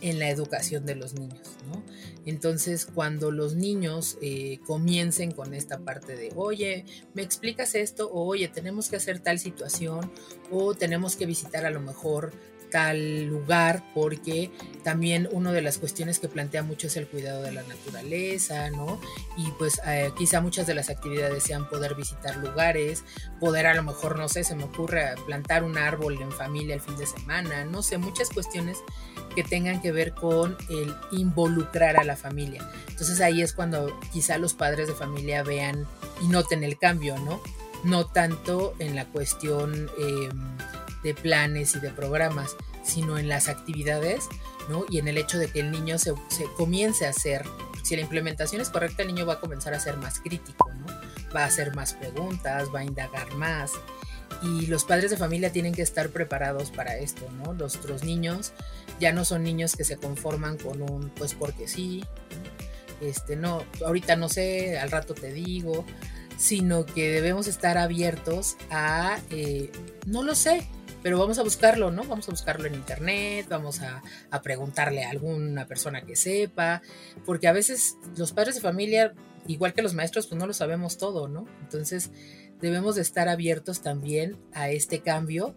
en 0.00 0.18
la 0.18 0.30
educación 0.30 0.86
de 0.86 0.94
los 0.94 1.14
niños, 1.14 1.56
¿no? 1.66 1.82
Entonces, 2.24 2.86
cuando 2.86 3.30
los 3.30 3.54
niños 3.54 4.16
eh, 4.20 4.60
comiencen 4.66 5.32
con 5.32 5.54
esta 5.54 5.78
parte 5.78 6.14
de, 6.14 6.32
oye, 6.36 6.84
me 7.14 7.22
explicas 7.22 7.74
esto, 7.74 8.08
o 8.08 8.24
oye, 8.26 8.48
tenemos 8.48 8.88
que 8.88 8.96
hacer 8.96 9.18
tal 9.18 9.38
situación, 9.38 10.10
o 10.50 10.74
tenemos 10.74 11.16
que 11.16 11.26
visitar 11.26 11.66
a 11.66 11.70
lo 11.70 11.80
mejor 11.80 12.32
tal 12.70 13.24
lugar 13.26 13.84
porque 13.94 14.50
también 14.82 15.28
una 15.32 15.52
de 15.52 15.62
las 15.62 15.78
cuestiones 15.78 16.18
que 16.18 16.28
plantea 16.28 16.62
mucho 16.62 16.86
es 16.86 16.96
el 16.96 17.06
cuidado 17.06 17.42
de 17.42 17.52
la 17.52 17.62
naturaleza, 17.62 18.70
¿no? 18.70 19.00
Y 19.36 19.50
pues 19.52 19.80
eh, 19.86 20.10
quizá 20.16 20.40
muchas 20.40 20.66
de 20.66 20.74
las 20.74 20.90
actividades 20.90 21.42
sean 21.42 21.68
poder 21.68 21.94
visitar 21.94 22.36
lugares, 22.36 23.04
poder 23.40 23.66
a 23.66 23.74
lo 23.74 23.82
mejor, 23.82 24.18
no 24.18 24.28
sé, 24.28 24.44
se 24.44 24.54
me 24.54 24.64
ocurre 24.64 25.14
plantar 25.26 25.64
un 25.64 25.78
árbol 25.78 26.20
en 26.20 26.32
familia 26.32 26.74
el 26.74 26.80
fin 26.80 26.96
de 26.96 27.06
semana, 27.06 27.64
no 27.64 27.82
sé, 27.82 27.98
muchas 27.98 28.30
cuestiones 28.30 28.78
que 29.34 29.44
tengan 29.44 29.80
que 29.80 29.92
ver 29.92 30.14
con 30.14 30.56
el 30.68 30.94
involucrar 31.12 31.96
a 31.98 32.04
la 32.04 32.16
familia. 32.16 32.68
Entonces 32.88 33.20
ahí 33.20 33.42
es 33.42 33.52
cuando 33.52 33.98
quizá 34.12 34.38
los 34.38 34.54
padres 34.54 34.88
de 34.88 34.94
familia 34.94 35.42
vean 35.42 35.86
y 36.22 36.28
noten 36.28 36.64
el 36.64 36.78
cambio, 36.78 37.18
¿no? 37.18 37.40
No 37.84 38.06
tanto 38.06 38.74
en 38.78 38.96
la 38.96 39.04
cuestión... 39.06 39.90
Eh, 39.98 40.28
de 41.08 41.14
planes 41.14 41.74
y 41.74 41.80
de 41.80 41.90
programas, 41.90 42.54
sino 42.82 43.18
en 43.18 43.28
las 43.28 43.48
actividades, 43.48 44.28
¿no? 44.68 44.84
Y 44.90 44.98
en 44.98 45.08
el 45.08 45.16
hecho 45.16 45.38
de 45.38 45.48
que 45.48 45.60
el 45.60 45.70
niño 45.70 45.98
se, 45.98 46.12
comience 46.56 47.06
a 47.06 47.10
hacer, 47.10 47.44
si 47.82 47.96
la 47.96 48.02
implementación 48.02 48.60
es 48.60 48.68
correcta, 48.68 49.02
el 49.02 49.08
niño 49.08 49.24
va 49.24 49.34
a 49.34 49.40
comenzar 49.40 49.72
a 49.72 49.80
ser 49.80 49.96
más 49.96 50.20
crítico, 50.20 50.70
¿no? 50.70 50.86
Va 51.34 51.44
a 51.44 51.46
hacer 51.46 51.74
más 51.74 51.94
preguntas, 51.94 52.68
va 52.74 52.80
a 52.80 52.84
indagar 52.84 53.34
más. 53.34 53.72
Y 54.42 54.66
los 54.66 54.84
padres 54.84 55.10
de 55.10 55.16
familia 55.16 55.50
tienen 55.50 55.74
que 55.74 55.82
estar 55.82 56.10
preparados 56.10 56.70
para 56.70 56.98
esto, 56.98 57.26
¿no? 57.32 57.54
Nuestros 57.54 58.04
niños 58.04 58.52
ya 59.00 59.12
no 59.12 59.24
son 59.24 59.42
niños 59.42 59.76
que 59.76 59.84
se 59.84 59.96
conforman 59.96 60.58
con 60.58 60.82
un, 60.82 61.08
pues 61.10 61.34
porque 61.34 61.66
sí, 61.66 62.04
este, 63.00 63.36
no, 63.36 63.64
ahorita 63.84 64.16
no 64.16 64.28
sé, 64.28 64.78
al 64.78 64.90
rato 64.90 65.14
te 65.14 65.32
digo, 65.32 65.86
sino 66.36 66.84
que 66.84 67.10
debemos 67.10 67.46
estar 67.46 67.78
abiertos 67.78 68.56
a, 68.70 69.18
eh, 69.30 69.72
no 70.06 70.22
lo 70.22 70.34
sé, 70.34 70.68
pero 71.02 71.18
vamos 71.18 71.38
a 71.38 71.42
buscarlo, 71.42 71.90
¿no? 71.90 72.04
Vamos 72.04 72.28
a 72.28 72.32
buscarlo 72.32 72.66
en 72.66 72.74
internet, 72.74 73.46
vamos 73.48 73.80
a, 73.80 74.02
preguntarle 74.42 75.04
a 75.04 75.10
alguna 75.10 75.66
persona 75.66 76.02
que 76.02 76.16
sepa, 76.16 76.82
porque 77.24 77.48
a 77.48 77.52
veces 77.52 77.96
los 78.16 78.32
padres 78.32 78.54
de 78.54 78.60
familia, 78.60 79.14
igual 79.46 79.74
que 79.74 79.82
los 79.82 79.94
maestros, 79.94 80.26
pues 80.26 80.38
no 80.38 80.46
lo 80.46 80.52
sabemos 80.52 80.98
todo, 80.98 81.28
¿no? 81.28 81.46
Entonces 81.62 82.10
debemos 82.60 82.96
de 82.96 83.02
estar 83.02 83.28
abiertos 83.28 83.80
también 83.82 84.36
a 84.52 84.70
este 84.70 85.00
cambio 85.00 85.54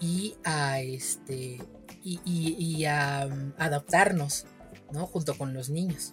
y 0.00 0.34
a 0.44 0.80
este 0.80 1.60
y, 2.04 2.84
a 2.86 3.28
um, 3.30 3.52
adaptarnos, 3.58 4.46
¿no? 4.92 5.06
Junto 5.06 5.38
con 5.38 5.54
los 5.54 5.70
niños. 5.70 6.12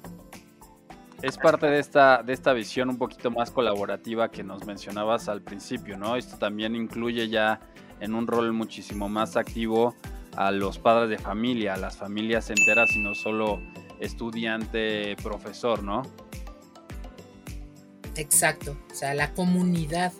Es 1.21 1.37
parte 1.37 1.67
de 1.67 1.79
esta, 1.79 2.23
de 2.23 2.31
esta 2.31 2.53
visión 2.53 2.89
un 2.89 2.97
poquito 2.97 3.29
más 3.29 3.51
colaborativa 3.51 4.31
que 4.31 4.43
nos 4.43 4.65
mencionabas 4.65 5.27
al 5.27 5.41
principio, 5.41 5.97
¿no? 5.97 6.15
Esto 6.15 6.37
también 6.37 6.75
incluye 6.75 7.27
ya 7.27 7.59
en 7.99 8.15
un 8.15 8.25
rol 8.25 8.53
muchísimo 8.53 9.09
más 9.09 9.35
activo 9.35 9.95
a 10.37 10.51
los 10.51 10.79
padres 10.79 11.09
de 11.09 11.17
familia, 11.17 11.73
a 11.73 11.77
las 11.77 11.97
familias 11.97 12.49
enteras 12.49 12.95
y 12.95 12.99
no 12.99 13.15
solo 13.15 13.59
estudiante, 13.99 15.17
profesor, 15.21 15.83
¿no? 15.83 16.03
Exacto, 18.15 18.77
o 18.89 18.95
sea, 18.95 19.13
la 19.13 19.33
comunidad, 19.33 20.13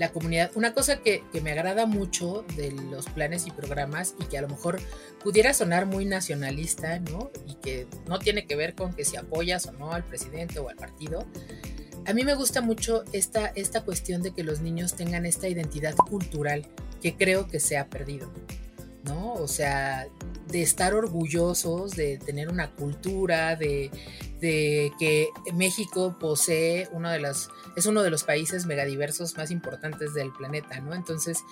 la 0.00 0.10
comunidad. 0.12 0.50
Una 0.54 0.72
cosa 0.72 1.02
que, 1.02 1.22
que, 1.30 1.42
me 1.42 1.52
agrada 1.52 1.84
mucho 1.84 2.42
de 2.56 2.72
los 2.72 3.04
planes 3.06 3.46
y 3.46 3.50
programas 3.50 4.14
y 4.18 4.24
que 4.24 4.38
a 4.38 4.40
lo 4.42 4.48
mejor 4.48 4.80
pudiera 5.22 5.52
sonar 5.52 5.84
muy 5.84 6.06
nacionalista, 6.06 6.98
¿no? 7.00 7.30
Y 7.46 7.56
que 7.56 7.86
no 8.08 8.18
tiene 8.18 8.46
que 8.46 8.56
ver 8.56 8.74
con 8.74 8.94
que 8.94 9.04
si 9.04 9.18
apoyas 9.18 9.66
o 9.66 9.72
no 9.72 9.92
al 9.92 10.02
presidente 10.02 10.58
o 10.58 10.70
al 10.70 10.76
partido. 10.76 11.26
A 12.06 12.14
mí 12.14 12.24
me 12.24 12.34
gusta 12.34 12.62
mucho 12.62 13.04
esta, 13.12 13.52
esta 13.54 13.82
cuestión 13.82 14.22
de 14.22 14.32
que 14.32 14.42
los 14.42 14.60
niños 14.60 14.94
tengan 14.94 15.26
esta 15.26 15.48
identidad 15.48 15.94
cultural 15.94 16.66
que 17.02 17.14
creo 17.14 17.46
que 17.46 17.60
se 17.60 17.76
ha 17.76 17.90
perdido, 17.90 18.32
¿no? 19.04 19.34
O 19.34 19.48
sea, 19.48 20.06
de 20.48 20.62
estar 20.62 20.94
orgullosos, 20.94 21.92
de 21.92 22.18
tener 22.18 22.48
una 22.48 22.74
cultura, 22.74 23.56
de, 23.56 23.90
que 24.40 25.28
México 25.54 26.16
posee 26.18 26.88
uno 26.92 27.10
de 27.10 27.20
los, 27.20 27.50
es 27.76 27.84
uno 27.84 28.02
de 28.02 28.08
los 28.08 28.24
países 28.24 28.64
megadiversos 28.64 29.36
más 29.36 29.50
importantes 29.50 30.14
del 30.14 30.32
planeta, 30.32 30.80
¿no? 30.80 30.94
Entonces, 30.94 31.44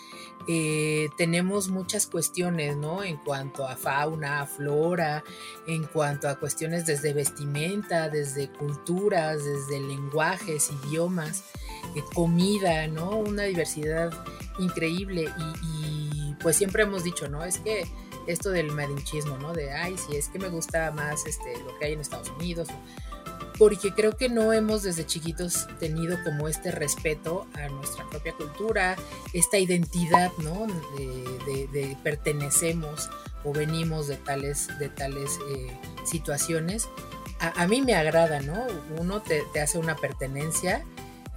eh, 0.48 1.08
tenemos 1.18 1.68
muchas 1.68 2.06
cuestiones, 2.06 2.76
¿no? 2.76 3.04
En 3.04 3.18
cuanto 3.18 3.66
a 3.68 3.76
fauna, 3.76 4.46
flora, 4.46 5.22
en 5.66 5.84
cuanto 5.84 6.28
a 6.28 6.36
cuestiones 6.36 6.86
desde 6.86 7.12
vestimenta, 7.12 8.08
desde 8.08 8.48
culturas, 8.48 9.44
desde 9.44 9.80
lenguajes, 9.80 10.70
idiomas, 10.84 11.44
eh, 11.94 12.02
comida, 12.14 12.86
¿no? 12.88 13.18
Una 13.18 13.44
diversidad 13.44 14.12
increíble 14.58 15.28
y, 15.62 16.27
pues 16.40 16.56
siempre 16.56 16.82
hemos 16.82 17.04
dicho, 17.04 17.28
¿no? 17.28 17.44
Es 17.44 17.58
que 17.58 17.86
esto 18.26 18.50
del 18.50 18.70
madinchismo, 18.72 19.38
¿no? 19.38 19.52
De, 19.52 19.72
ay, 19.72 19.96
si 19.98 20.16
es 20.16 20.28
que 20.28 20.38
me 20.38 20.48
gusta 20.48 20.90
más 20.92 21.26
este, 21.26 21.58
lo 21.64 21.76
que 21.78 21.86
hay 21.86 21.92
en 21.94 22.00
Estados 22.00 22.30
Unidos, 22.30 22.68
porque 23.58 23.92
creo 23.92 24.16
que 24.16 24.28
no 24.28 24.52
hemos 24.52 24.84
desde 24.84 25.04
chiquitos 25.04 25.66
tenido 25.80 26.16
como 26.22 26.46
este 26.46 26.70
respeto 26.70 27.46
a 27.54 27.68
nuestra 27.68 28.08
propia 28.08 28.32
cultura, 28.32 28.96
esta 29.32 29.58
identidad, 29.58 30.30
¿no? 30.38 30.66
De, 30.96 31.96
pertenecemos 32.04 33.10
o 33.44 33.52
venimos 33.52 34.06
de 34.06 34.16
tales, 34.16 34.68
de 34.78 34.88
tales 34.88 35.38
eh, 35.50 35.76
situaciones. 36.04 36.88
A, 37.40 37.66
mí 37.66 37.82
me 37.82 37.94
agrada, 37.94 38.40
¿no? 38.40 38.66
Uno 38.96 39.22
te, 39.22 39.44
te 39.52 39.60
hace 39.60 39.78
una 39.78 39.96
pertenencia 39.96 40.84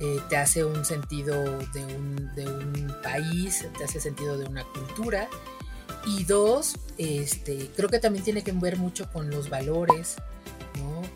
eh, 0.02 0.20
te 0.30 0.36
hace 0.36 0.66
un 0.66 0.84
sentido 0.84 1.44
de 1.74 1.86
un, 1.86 2.92
país, 3.04 3.68
te 3.78 3.84
hace 3.84 4.00
sentido 4.00 4.38
de 4.38 4.46
una 4.46 4.64
cultura. 4.64 5.30
Y 6.08 6.24
dos, 6.24 6.78
este, 6.98 7.70
creo 7.76 7.88
que 7.88 8.00
también 8.00 8.24
tiene 8.24 8.44
que 8.44 8.52
ver 8.52 8.78
mucho 8.78 9.12
con 9.12 9.30
los 9.30 9.50
valores, 9.50 10.16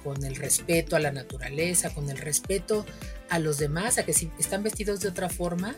con 0.04 0.24
el 0.24 0.36
respeto 0.36 0.96
a 0.96 1.00
la 1.00 1.12
naturaleza, 1.12 1.92
con 1.94 2.10
el 2.12 2.18
respeto 2.18 2.86
a 3.30 3.40
los 3.40 3.58
demás, 3.58 3.98
a 3.98 4.06
que 4.06 4.14
si 4.14 4.30
están 4.38 4.62
vestidos 4.62 5.00
de 5.00 5.10
otra 5.10 5.30
forma, 5.30 5.76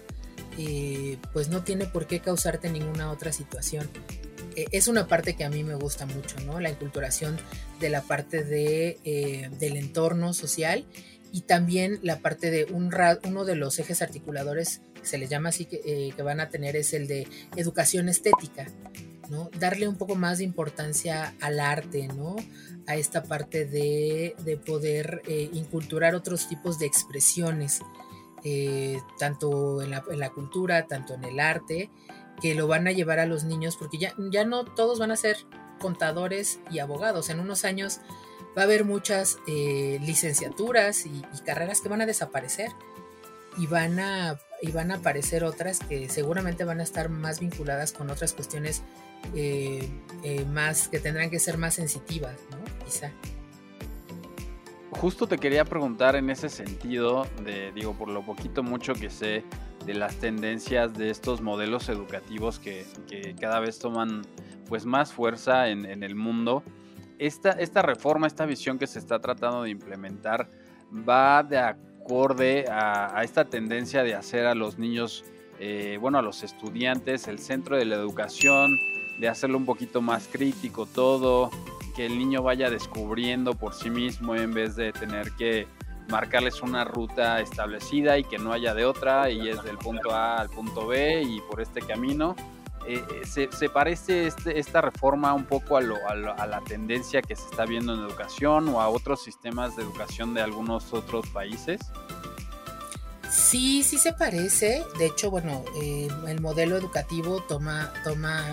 eh, 0.57 1.17
pues 1.31 1.47
no 1.47 1.63
tiene 1.63 1.85
por 1.85 2.07
qué 2.07 2.19
causarte 2.19 2.69
ninguna 2.69 3.09
otra 3.09 3.31
situación. 3.31 3.89
E, 4.57 4.65
es 4.71 4.89
una 4.89 5.07
parte 5.07 5.35
que 5.37 5.45
a 5.45 5.49
mí 5.49 5.63
me 5.63 5.75
gusta 5.75 6.05
mucho, 6.05 6.35
¿no? 6.45 6.59
La 6.59 6.69
inculturación 6.69 7.37
de 7.79 7.89
la 7.89 8.01
parte 8.01 8.43
de, 8.43 8.99
eh, 9.05 9.49
del 9.59 9.77
entorno 9.77 10.33
social 10.33 10.85
y 11.31 11.41
también 11.41 11.99
la 12.01 12.19
parte 12.19 12.51
de 12.51 12.65
un 12.65 12.91
uno 13.25 13.45
de 13.45 13.55
los 13.55 13.79
ejes 13.79 14.01
articuladores, 14.01 14.81
se 15.03 15.17
les 15.17 15.29
llama 15.29 15.49
así, 15.49 15.65
que, 15.65 15.81
eh, 15.85 16.13
que 16.15 16.21
van 16.23 16.39
a 16.39 16.49
tener 16.49 16.75
es 16.75 16.93
el 16.93 17.07
de 17.07 17.27
educación 17.55 18.09
estética, 18.09 18.67
¿no? 19.29 19.49
Darle 19.59 19.87
un 19.87 19.95
poco 19.95 20.15
más 20.15 20.39
de 20.39 20.43
importancia 20.43 21.33
al 21.41 21.59
arte, 21.59 22.07
¿no? 22.07 22.35
A 22.87 22.95
esta 22.95 23.23
parte 23.23 23.65
de, 23.65 24.35
de 24.43 24.57
poder 24.57 25.21
eh, 25.27 25.49
inculturar 25.53 26.15
otros 26.15 26.47
tipos 26.47 26.79
de 26.79 26.85
expresiones, 26.85 27.81
eh, 28.43 28.99
tanto 29.19 29.81
en 29.81 29.91
la, 29.91 30.03
en 30.09 30.19
la, 30.19 30.29
cultura, 30.29 30.87
tanto 30.87 31.13
en 31.13 31.23
el 31.23 31.39
arte, 31.39 31.89
que 32.41 32.55
lo 32.55 32.67
van 32.67 32.87
a 32.87 32.91
llevar 32.91 33.19
a 33.19 33.25
los 33.25 33.43
niños, 33.43 33.75
porque 33.77 33.97
ya, 33.97 34.13
ya 34.31 34.45
no 34.45 34.63
todos 34.63 34.99
van 34.99 35.11
a 35.11 35.17
ser 35.17 35.37
contadores 35.79 36.59
y 36.71 36.79
abogados. 36.79 37.29
En 37.29 37.39
unos 37.39 37.65
años 37.65 37.99
va 38.57 38.61
a 38.61 38.65
haber 38.65 38.85
muchas 38.85 39.37
eh, 39.47 39.99
licenciaturas 40.01 41.05
y, 41.05 41.21
carreras 41.45 41.79
que 41.79 41.89
van 41.89 42.01
a 42.01 42.05
desaparecer 42.05 42.69
y 43.57 43.67
van 43.67 43.99
a, 43.99 44.39
y 44.61 44.71
van 44.71 44.91
a 44.91 44.95
aparecer 44.95 45.43
otras 45.43 45.79
que 45.79 46.09
seguramente 46.09 46.63
van 46.63 46.79
a 46.79 46.83
estar 46.83 47.09
más 47.09 47.39
vinculadas 47.39 47.93
con 47.93 48.09
otras 48.09 48.33
cuestiones 48.33 48.81
eh, 49.35 49.87
eh, 50.23 50.45
más 50.45 50.89
que 50.89 50.99
tendrán 50.99 51.29
que 51.29 51.39
ser 51.39 51.57
más 51.57 51.75
sensitivas, 51.75 52.35
¿no? 52.51 52.57
Quizá. 52.85 53.11
Justo 54.91 55.27
te 55.27 55.37
quería 55.37 55.63
preguntar 55.63 56.15
en 56.15 56.29
ese 56.29 56.49
sentido, 56.49 57.27
de, 57.43 57.71
digo, 57.73 57.93
por 57.93 58.09
lo 58.09 58.25
poquito 58.25 58.63
mucho 58.63 58.93
que 58.93 59.09
sé 59.09 59.43
de 59.85 59.93
las 59.93 60.15
tendencias 60.15 60.93
de 60.95 61.11
estos 61.11 61.41
modelos 61.41 61.89
educativos 61.89 62.57
que, 62.57 62.85
que 63.07 63.35
cada 63.39 63.59
vez 63.59 63.77
toman 63.77 64.23
pues 64.67 64.85
más 64.85 65.13
fuerza 65.13 65.69
en, 65.69 65.85
en 65.85 66.03
el 66.03 66.15
mundo 66.15 66.63
esta, 67.19 67.51
esta 67.51 67.81
reforma, 67.81 68.27
esta 68.27 68.45
visión 68.45 68.77
que 68.77 68.87
se 68.87 68.99
está 68.99 69.19
tratando 69.19 69.63
de 69.63 69.69
implementar, 69.69 70.49
va 71.07 71.43
de 71.43 71.57
acorde 71.57 72.65
a, 72.69 73.21
esta 73.23 73.45
tendencia 73.45 74.03
de 74.03 74.15
hacer 74.15 74.45
a 74.45 74.55
los 74.55 74.77
niños, 74.77 75.25
eh, 75.59 75.97
bueno, 75.99 76.17
a 76.19 76.21
los 76.21 76.43
estudiantes, 76.43 77.27
el 77.27 77.39
centro 77.39 77.77
de 77.77 77.85
la 77.85 77.95
educación, 77.95 78.71
de 79.19 79.27
hacerlo 79.27 79.57
un 79.57 79.65
poquito 79.65 80.01
más 80.01 80.27
crítico 80.31 80.85
todo, 80.85 81.49
que 81.95 82.05
el 82.05 82.17
niño 82.17 82.43
vaya 82.43 82.69
descubriendo 82.69 83.55
por 83.55 83.73
sí 83.73 83.89
mismo 83.89 84.35
en 84.35 84.53
vez 84.53 84.75
de 84.75 84.93
tener 84.93 85.31
que 85.31 85.67
marcarles 86.09 86.61
una 86.61 86.83
ruta 86.83 87.41
establecida 87.41 88.17
y 88.17 88.23
que 88.23 88.37
no 88.37 88.53
haya 88.53 88.73
de 88.73 88.85
otra 88.85 89.29
y 89.29 89.49
es 89.49 89.61
del 89.63 89.77
punto 89.77 90.11
A 90.11 90.37
al 90.37 90.49
punto 90.49 90.87
B 90.87 91.23
y 91.23 91.41
por 91.41 91.59
este 91.59 91.81
camino 91.81 92.35
eh, 92.87 93.03
eh, 93.35 93.49
se, 93.51 93.69
parece 93.69 94.27
este, 94.27 94.59
esta 94.59 94.79
reforma 94.79 95.33
un 95.33 95.43
poco 95.43 95.75
a, 95.75 95.81
la 95.81 96.61
tendencia 96.65 97.21
que 97.21 97.35
se 97.35 97.45
está 97.45 97.65
viendo 97.65 97.93
en 97.93 97.99
educación 97.99 98.69
o 98.69 98.79
a 98.79 98.87
otros 98.87 99.21
sistemas 99.21 99.75
de 99.75 99.83
educación 99.83 100.33
de 100.33 100.41
algunos 100.41 100.93
otros 100.93 101.27
países? 101.27 101.81
Sí, 103.29 103.83
sí 103.83 103.97
se 103.97 104.13
parece. 104.13 104.85
De 104.97 105.07
hecho, 105.07 105.29
bueno, 105.29 105.65
eh, 105.81 106.07
el 106.27 106.39
modelo 106.39 106.77
educativo 106.77 107.43
toma, 107.45 107.91
toma 108.05 108.45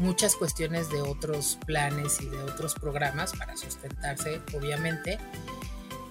muchas 0.00 0.34
cuestiones 0.34 0.90
de 0.90 1.00
otros 1.00 1.58
planes 1.64 2.20
y 2.20 2.26
de 2.26 2.42
otros 2.42 2.74
programas 2.74 3.34
para 3.36 3.56
sustentarse, 3.56 4.40
obviamente. 4.52 5.18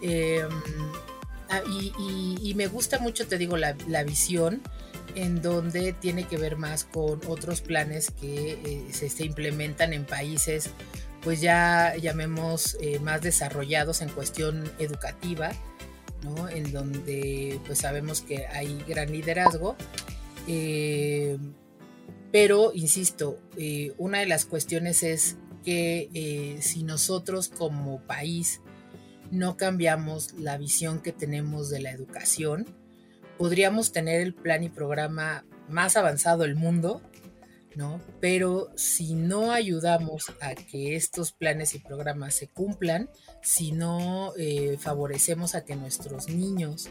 Em, 0.02 0.48
ah, 1.50 1.62
y, 1.68 2.54
me 2.56 2.68
gusta 2.68 3.00
mucho, 3.00 3.28
te 3.28 3.38
digo, 3.38 3.58
la, 3.58 3.76
la 3.88 4.04
visión 4.04 4.62
en 5.16 5.42
donde 5.42 5.94
tiene 5.94 6.26
que 6.26 6.38
ver 6.38 6.58
más 6.58 6.84
con 6.84 7.22
otros 7.28 7.62
planes 7.62 8.12
que 8.12 8.54
eh, 8.54 8.86
se, 8.92 9.24
implementan 9.24 9.94
en 9.94 10.06
países, 10.06 10.70
pues 11.22 11.42
ya 11.42 11.96
llamemos 11.96 12.78
eh, 12.82 13.00
más 13.00 13.22
desarrollados 13.22 14.02
en 14.02 14.10
cuestión 14.10 14.72
educativa. 14.80 15.52
En 16.56 16.72
donde 16.72 17.60
pues 17.66 17.80
sabemos 17.80 18.22
que 18.22 18.48
hay 18.48 18.82
gran 18.88 19.12
liderazgo. 19.12 19.76
Eh, 20.48 21.38
pero, 22.32 22.72
insisto, 22.74 23.40
una 23.98 24.20
de 24.20 24.26
las 24.26 24.46
cuestiones 24.46 25.04
es 25.04 25.36
que 25.66 26.58
si 26.62 26.84
nosotros 26.84 27.50
como 27.50 28.00
país 28.04 28.62
no 29.32 29.58
cambiamos 29.58 30.32
la 30.40 30.58
visión 30.58 31.02
que 31.02 31.12
tenemos 31.12 31.70
de 31.70 31.82
la 31.82 31.92
educación, 31.92 32.68
podríamos 33.38 33.92
tener 33.92 34.22
el 34.22 34.34
plan 34.34 34.64
y 34.64 34.70
programa 34.70 35.46
más 35.70 35.98
avanzado 35.98 36.44
del 36.44 36.56
mundo, 36.56 37.02
¿no? 37.76 38.00
Pero 38.20 38.70
si 38.76 39.16
no 39.16 39.52
ayudamos 39.52 40.32
a 40.42 40.56
que 40.56 40.96
estos 40.96 41.32
planes 41.32 41.74
y 41.76 41.80
programas 41.80 42.36
se 42.36 42.48
cumplan, 42.48 43.10
si 43.42 43.72
no 43.72 44.34
eh, 44.38 44.78
favorecemos 44.80 45.56
a 45.56 45.66
que 45.66 45.76
nuestros 45.76 46.30
niños 46.30 46.90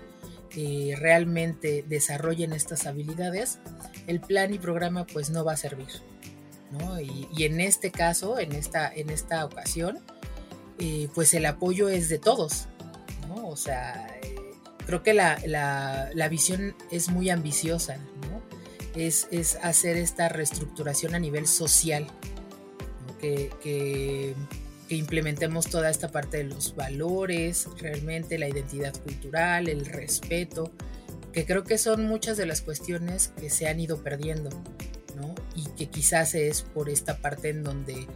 eh, 0.56 0.94
realmente 0.98 1.84
desarrollen 1.88 2.52
estas 2.52 2.86
habilidades, 2.86 3.58
el 4.06 4.20
plan 4.20 4.52
y 4.52 4.58
programa 4.58 5.06
pues 5.06 5.30
no 5.30 5.44
va 5.44 5.52
a 5.52 5.56
servir, 5.56 5.88
¿no? 6.70 7.00
Y, 7.00 7.28
en 7.44 7.60
este 7.60 7.90
caso, 7.90 8.38
en 8.38 8.52
esta, 8.52 8.92
en 8.92 9.10
esta 9.10 9.44
ocasión, 9.44 10.00
eh, 10.78 11.08
pues 11.14 11.32
el 11.34 11.46
apoyo 11.46 11.88
es 11.88 12.08
de 12.08 12.18
todos, 12.18 12.66
¿no? 13.28 13.48
O 13.48 13.56
sea, 13.56 14.06
creo 14.86 15.02
que 15.02 15.14
la, 15.14 16.28
visión 16.30 16.74
es 16.90 17.08
muy 17.08 17.30
ambiciosa, 17.30 17.96
¿no? 17.96 18.42
es, 18.94 19.58
hacer 19.62 19.96
esta 19.96 20.28
reestructuración 20.28 21.14
a 21.14 21.18
nivel 21.18 21.46
social, 21.46 22.06
que, 23.20 24.34
implementemos 24.88 25.68
toda 25.70 25.88
esta 25.88 26.08
parte 26.08 26.36
de 26.36 26.44
los 26.44 26.76
valores, 26.76 27.66
realmente 27.78 28.36
la 28.36 28.46
identidad 28.46 28.92
cultural, 29.00 29.68
el 29.68 29.86
respeto, 29.86 30.70
que 31.32 31.46
creo 31.46 31.64
que 31.64 31.78
son 31.78 32.06
muchas 32.06 32.36
de 32.36 32.44
las 32.44 32.60
cuestiones 32.60 33.28
que 33.40 33.48
se 33.48 33.68
han 33.68 33.80
ido 33.80 34.02
perdiendo, 34.02 34.50
¿no? 35.16 35.34
y 35.54 35.64
que 35.78 35.88
quizás 35.88 36.34
es 36.34 36.60
por 36.60 36.90
esta 36.90 37.16
parte 37.22 37.48
en 37.48 37.62
donde 37.62 38.06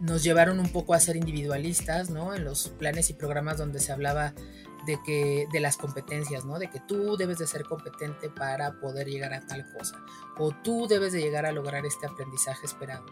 nos 0.00 0.22
llevaron 0.22 0.58
un 0.58 0.70
poco 0.70 0.94
a 0.94 1.00
ser 1.00 1.16
individualistas, 1.16 2.10
¿no? 2.10 2.34
En 2.34 2.44
los 2.44 2.68
planes 2.68 3.10
y 3.10 3.12
programas 3.12 3.58
donde 3.58 3.80
se 3.80 3.92
hablaba 3.92 4.34
de 4.86 5.00
que 5.02 5.48
de 5.52 5.60
las 5.60 5.76
competencias, 5.76 6.44
¿no? 6.44 6.58
De 6.58 6.70
que 6.70 6.80
tú 6.80 7.16
debes 7.16 7.38
de 7.38 7.46
ser 7.46 7.64
competente 7.64 8.28
para 8.28 8.80
poder 8.80 9.08
llegar 9.08 9.32
a 9.34 9.46
tal 9.46 9.66
cosa 9.72 10.04
o 10.36 10.52
tú 10.52 10.86
debes 10.88 11.12
de 11.12 11.20
llegar 11.20 11.46
a 11.46 11.52
lograr 11.52 11.84
este 11.86 12.06
aprendizaje 12.06 12.66
esperado. 12.66 13.04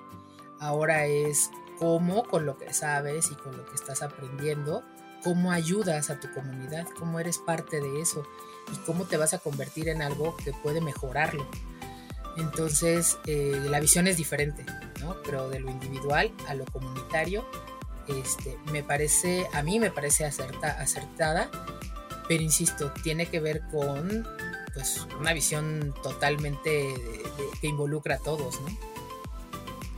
Ahora 0.60 1.06
es 1.06 1.50
cómo 1.78 2.24
con 2.24 2.46
lo 2.46 2.56
que 2.56 2.72
sabes 2.72 3.30
y 3.30 3.34
con 3.34 3.56
lo 3.56 3.64
que 3.66 3.74
estás 3.74 4.02
aprendiendo, 4.02 4.82
cómo 5.22 5.52
ayudas 5.52 6.10
a 6.10 6.18
tu 6.18 6.32
comunidad, 6.32 6.86
cómo 6.98 7.20
eres 7.20 7.38
parte 7.38 7.80
de 7.80 8.00
eso 8.00 8.26
y 8.72 8.76
cómo 8.86 9.04
te 9.04 9.16
vas 9.16 9.34
a 9.34 9.38
convertir 9.38 9.88
en 9.88 10.02
algo 10.02 10.36
que 10.36 10.52
puede 10.52 10.80
mejorarlo. 10.80 11.46
Entonces, 12.36 13.18
eh, 13.26 13.60
la 13.68 13.80
visión 13.80 14.06
es 14.06 14.16
diferente, 14.16 14.64
¿no? 15.00 15.16
Pero 15.24 15.48
de 15.48 15.60
lo 15.60 15.70
individual 15.70 16.32
a 16.46 16.54
lo 16.54 16.64
comunitario 16.66 17.44
este, 18.08 18.58
me 18.72 18.82
parece, 18.82 19.46
a 19.52 19.62
mí 19.62 19.78
me 19.78 19.90
parece 19.90 20.24
acertada, 20.24 21.50
pero 22.26 22.42
insisto, 22.42 22.92
tiene 23.02 23.26
que 23.26 23.40
ver 23.40 23.62
con 23.70 24.26
pues, 24.74 25.06
una 25.18 25.32
visión 25.32 25.94
totalmente 26.02 26.94
que 27.60 27.66
involucra 27.66 28.16
a 28.16 28.18
todos. 28.18 28.60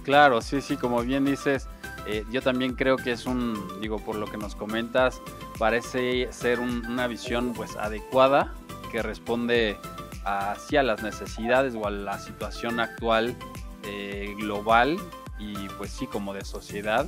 Claro, 0.04 0.40
sí, 0.40 0.60
sí, 0.60 0.76
como 0.76 1.02
bien 1.02 1.24
dices, 1.24 1.68
eh, 2.06 2.24
yo 2.30 2.42
también 2.42 2.74
creo 2.74 2.96
que 2.96 3.12
es 3.12 3.26
un, 3.26 3.80
digo, 3.80 3.98
por 3.98 4.16
lo 4.16 4.26
que 4.26 4.36
nos 4.36 4.54
comentas, 4.54 5.20
parece 5.58 6.32
ser 6.32 6.60
una 6.60 7.06
visión 7.06 7.52
pues 7.52 7.76
adecuada 7.76 8.54
que 8.90 9.02
responde 9.02 9.76
hacia 10.24 10.82
las 10.82 11.02
necesidades 11.02 11.74
o 11.74 11.86
a 11.86 11.90
la 11.90 12.18
situación 12.18 12.80
actual 12.80 13.36
eh, 13.84 14.34
global 14.38 14.98
y 15.38 15.54
pues 15.78 15.90
sí 15.90 16.06
como 16.06 16.34
de 16.34 16.44
sociedad 16.44 17.06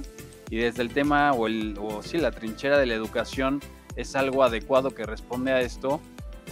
y 0.53 0.59
desde 0.59 0.83
el 0.83 0.91
tema 0.91 1.33
o, 1.33 1.47
el, 1.47 1.79
o 1.81 2.03
sí, 2.03 2.19
la 2.19 2.31
trinchera 2.31 2.77
de 2.77 2.85
la 2.85 2.93
educación 2.93 3.61
es 3.97 4.15
algo 4.15 4.45
adecuado 4.45 4.91
que 4.91 5.07
responde 5.07 5.51
a 5.51 5.63
esto, 5.63 5.99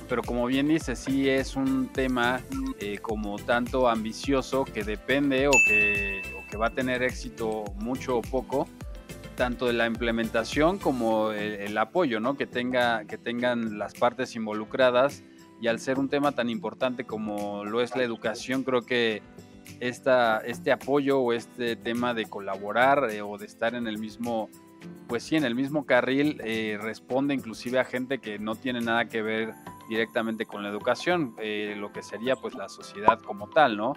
pero 0.09 0.23
como 0.23 0.47
bien 0.47 0.69
dice, 0.69 0.97
sí 0.97 1.29
es 1.29 1.55
un 1.55 1.87
tema 1.89 2.41
eh, 2.79 2.97
como 2.97 3.39
tanto 3.39 3.91
ambicioso 3.91 4.65
que 4.65 4.85
depende 4.85 5.49
o 5.49 5.51
que, 5.67 6.23
que, 6.49 6.57
va 6.57 6.69
a 6.69 6.71
tener 6.71 7.03
éxito 7.03 7.65
mucho 7.77 8.17
o 8.17 8.23
poco, 8.23 8.67
tanto 9.37 9.67
de 9.67 9.75
la 9.75 9.87
implementación 9.87 10.79
como 10.79 11.33
el, 11.33 11.77
apoyo 11.77 12.21
¿no? 12.21 12.39
que, 12.39 12.47
tenga, 12.47 13.05
que 13.05 13.19
tengan 13.19 13.79
las 13.79 13.93
partes 13.93 14.35
involucradas. 14.35 15.23
Y 15.61 15.69
al 15.69 15.79
ser 15.79 15.99
un 15.99 16.09
tema 16.09 16.33
tan 16.33 16.49
importante 16.49 17.05
como 17.05 17.67
lo 17.67 17.83
es 17.83 17.95
la 17.95 18.03
educación, 18.03 18.63
creo 18.63 18.81
que 18.81 19.21
esta, 19.81 20.39
este 20.39 20.73
apoyo 20.73 21.21
o 21.21 21.33
este 21.33 21.77
tema 21.77 22.15
de 22.15 22.27
colaborar 22.27 23.09
eh, 23.11 23.23
o 23.23 23.39
de 23.39 23.47
estar 23.47 23.75
en 23.75 23.87
el 23.87 23.99
mismo, 23.99 24.49
pues 25.09 25.23
sí, 25.23 25.37
en 25.37 25.45
el 25.45 25.55
mismo 25.55 25.87
carril, 25.87 26.41
eh, 26.45 26.79
responde 26.81 27.35
inclusive 27.35 27.79
a 27.79 27.85
gente 27.85 28.19
que 28.19 28.39
no 28.39 28.55
tiene 28.55 28.81
nada 28.81 29.07
que 29.07 29.23
ver 29.23 29.53
directamente 29.89 30.47
con 30.47 30.63
la 30.63 30.69
educación, 30.69 31.35
eh, 31.39 31.75
lo 31.77 31.93
que 31.93 32.03
sería 32.03 32.37
pues 32.37 32.55
la 32.55 32.69
sociedad 32.69 33.21
como 33.21 33.49
tal, 33.49 33.77
¿no? 33.77 33.95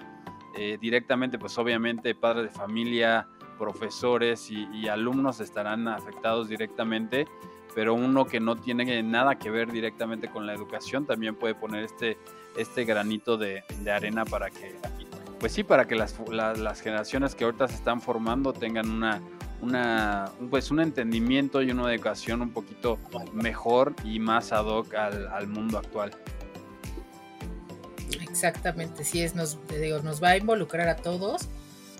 directamente 0.79 1.39
pues 1.39 1.57
obviamente 1.57 2.13
padres 2.13 2.53
de 2.53 2.59
familia, 2.59 3.27
profesores 3.57 4.51
y, 4.51 4.87
alumnos 4.87 5.39
estarán 5.39 5.87
afectados 5.87 6.49
directamente, 6.49 7.27
pero 7.73 7.93
uno 7.93 8.25
que 8.25 8.39
no 8.39 8.55
tiene 8.55 9.01
nada 9.03 9.39
que 9.39 9.49
ver 9.49 9.71
directamente 9.71 10.29
con 10.29 10.45
la 10.45 10.53
educación 10.53 11.05
también 11.05 11.35
puede 11.35 11.55
poner 11.55 11.83
este, 11.83 12.17
este 12.57 12.85
granito 12.85 13.37
de, 13.37 13.63
arena 13.91 14.25
para 14.25 14.49
que, 14.49 14.75
pues 15.43 15.51
sí, 15.51 15.63
para 15.63 15.85
que 15.85 15.95
las, 15.95 16.15
las, 16.29 16.79
generaciones 16.79 17.35
que 17.35 17.43
ahorita 17.43 17.67
se 17.67 17.75
están 17.75 17.99
formando 17.99 18.53
tengan 18.53 18.89
una, 18.89 19.21
una, 19.59 20.31
pues 20.49 20.71
un 20.71 20.79
entendimiento 20.79 21.61
y 21.61 21.69
una 21.69 21.93
educación 21.93 22.41
un 22.41 22.53
poquito 22.53 22.97
mejor 23.33 23.93
y 24.05 24.19
más 24.19 24.53
ad 24.53 24.63
hoc 24.63 24.93
al, 24.93 25.27
al 25.27 25.47
mundo 25.47 25.77
actual. 25.77 26.11
Exactamente, 28.21 29.03
sí 29.03 29.21
es, 29.21 29.35
nos, 29.35 29.59
digo, 29.67 29.99
nos 29.99 30.23
va 30.23 30.29
a 30.29 30.37
involucrar 30.37 30.87
a 30.87 30.95
todos. 30.95 31.49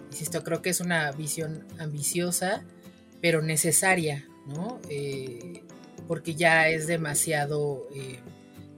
Insisto, 0.09 0.41
creo 0.45 0.61
que 0.61 0.69
es 0.69 0.79
una 0.79 1.11
visión 1.11 1.67
ambiciosa, 1.79 2.63
pero 3.19 3.41
necesaria, 3.41 4.25
¿no? 4.47 4.79
Eh, 4.87 5.65
porque 6.07 6.33
ya 6.35 6.69
es 6.69 6.87
demasiado, 6.87 7.89
eh, 7.93 8.21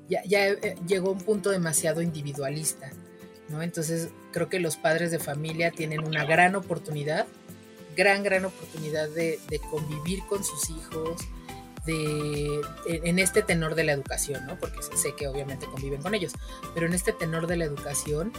ya, 0.09 0.23
ya 0.25 0.47
eh, 0.47 0.75
llegó 0.87 1.11
un 1.11 1.19
punto 1.19 1.51
demasiado 1.51 2.01
individualista, 2.01 2.89
Entonces 3.49 4.09
creo 4.31 4.49
que 4.49 4.59
los 4.59 4.77
padres 4.77 5.11
de 5.11 5.19
familia 5.19 5.71
tienen 5.71 6.03
una 6.03 6.25
gran 6.25 6.55
oportunidad, 6.55 7.25
gran, 7.95 8.23
gran 8.23 8.45
oportunidad 8.45 9.09
de, 9.09 9.39
convivir 9.69 10.25
con 10.27 10.43
sus 10.43 10.69
hijos, 10.69 11.21
de, 11.85 12.61
en 12.87 13.19
este 13.19 13.43
tenor 13.43 13.75
de 13.75 13.83
la 13.83 13.93
educación. 13.93 14.43
Porque 14.59 14.81
sé 14.81 15.15
que 15.15 15.27
obviamente 15.27 15.67
conviven 15.67 16.01
con 16.01 16.15
ellos, 16.15 16.33
pero 16.73 16.85
en 16.85 16.93
este 16.93 17.13
tenor 17.13 17.47
de 17.47 17.57
la 17.57 17.65
educación, 17.65 18.33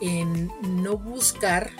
en 0.00 0.50
no 0.62 0.96
buscar 0.96 1.70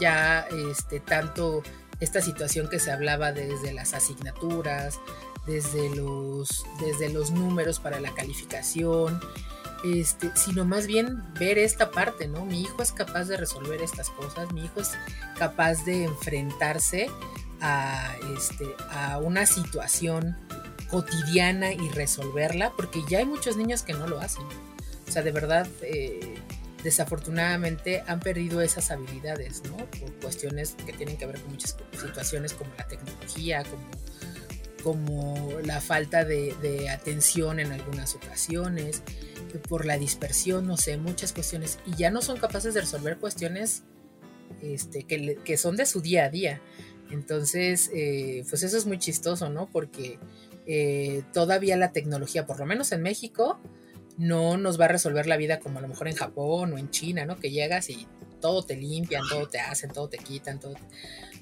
ya 0.00 0.46
este, 0.70 1.00
tanto 1.00 1.62
esta 2.00 2.20
situación 2.20 2.68
que 2.68 2.78
se 2.78 2.92
hablaba 2.92 3.32
desde 3.32 3.72
las 3.72 3.94
asignaturas, 3.94 5.00
desde 5.46 5.94
los, 5.94 6.64
desde 6.80 7.08
los 7.08 7.30
números 7.30 7.80
para 7.80 8.00
la 8.00 8.14
calificación, 8.14 9.20
este, 9.84 10.30
sino 10.34 10.64
más 10.64 10.86
bien 10.86 11.22
ver 11.34 11.58
esta 11.58 11.90
parte, 11.90 12.28
¿no? 12.28 12.44
Mi 12.44 12.62
hijo 12.62 12.82
es 12.82 12.92
capaz 12.92 13.24
de 13.24 13.36
resolver 13.36 13.80
estas 13.82 14.10
cosas, 14.10 14.52
mi 14.52 14.64
hijo 14.64 14.80
es 14.80 14.92
capaz 15.38 15.84
de 15.84 16.04
enfrentarse 16.04 17.10
a, 17.60 18.14
este, 18.36 18.66
una 19.22 19.46
situación 19.46 20.36
cotidiana 20.90 21.72
y 21.72 21.88
resolverla, 21.90 22.72
porque 22.76 23.02
ya 23.08 23.18
hay 23.18 23.26
muchos 23.26 23.56
niños 23.56 23.82
que 23.82 23.92
no 23.92 24.06
lo 24.06 24.20
hacen. 24.20 24.44
O 25.06 25.10
sea, 25.10 25.22
de 25.22 25.32
verdad, 25.32 25.66
eh, 25.82 26.38
desafortunadamente 26.82 28.02
han 28.06 28.20
perdido 28.20 28.60
esas 28.60 28.90
habilidades, 28.90 29.62
¿no? 29.64 29.76
Por 29.76 30.12
cuestiones 30.20 30.76
que 30.86 30.92
tienen 30.92 31.16
que 31.16 31.26
ver 31.26 31.40
con 31.40 31.52
muchas 31.52 31.76
situaciones 31.92 32.52
como 32.52 32.70
la 32.76 32.86
tecnología, 32.86 33.64
como, 33.64 33.82
como 34.82 35.50
la 35.64 35.80
falta 35.80 36.24
de, 36.24 36.88
atención 36.90 37.60
en 37.60 37.72
algunas 37.72 38.14
ocasiones, 38.14 39.02
por 39.68 39.86
la 39.86 39.98
dispersión, 39.98 40.66
no 40.66 40.76
sé, 40.76 40.96
muchas 40.96 41.32
cuestiones, 41.32 41.78
y 41.86 41.96
ya 41.96 42.10
no 42.10 42.22
son 42.22 42.38
capaces 42.38 42.74
de 42.74 42.80
resolver 42.80 43.18
cuestiones 43.18 43.82
este, 44.62 45.04
que, 45.04 45.56
son 45.56 45.76
de 45.76 45.86
su 45.86 46.00
día 46.00 46.24
a 46.24 46.30
día. 46.30 46.60
Entonces, 47.10 47.90
eh, 47.94 48.44
pues 48.50 48.62
eso 48.62 48.76
es 48.76 48.86
muy 48.86 48.98
chistoso, 48.98 49.48
¿no? 49.48 49.68
Porque 49.70 50.18
eh, 50.66 51.22
todavía 51.32 51.76
la 51.76 51.92
tecnología, 51.92 52.46
por 52.46 52.58
lo 52.58 52.66
menos 52.66 52.92
en 52.92 53.02
México, 53.02 53.58
no 54.18 54.58
nos 54.58 54.78
va 54.78 54.86
a 54.86 54.88
resolver 54.88 55.26
la 55.26 55.36
vida 55.36 55.60
como 55.60 55.78
a 55.78 55.82
lo 55.82 55.88
mejor 55.88 56.08
en 56.08 56.14
Japón 56.14 56.72
o 56.72 56.78
en 56.78 56.90
China, 56.90 57.24
¿no? 57.24 57.38
Que 57.38 57.50
llegas 57.50 57.88
y 57.88 58.06
todo 58.40 58.62
te 58.64 58.76
limpian, 58.76 59.22
todo 59.28 59.48
te 59.48 59.60
hacen, 59.60 59.90
todo 59.90 60.08
te 60.08 60.18
quitan, 60.18 60.60
todo. 60.60 60.74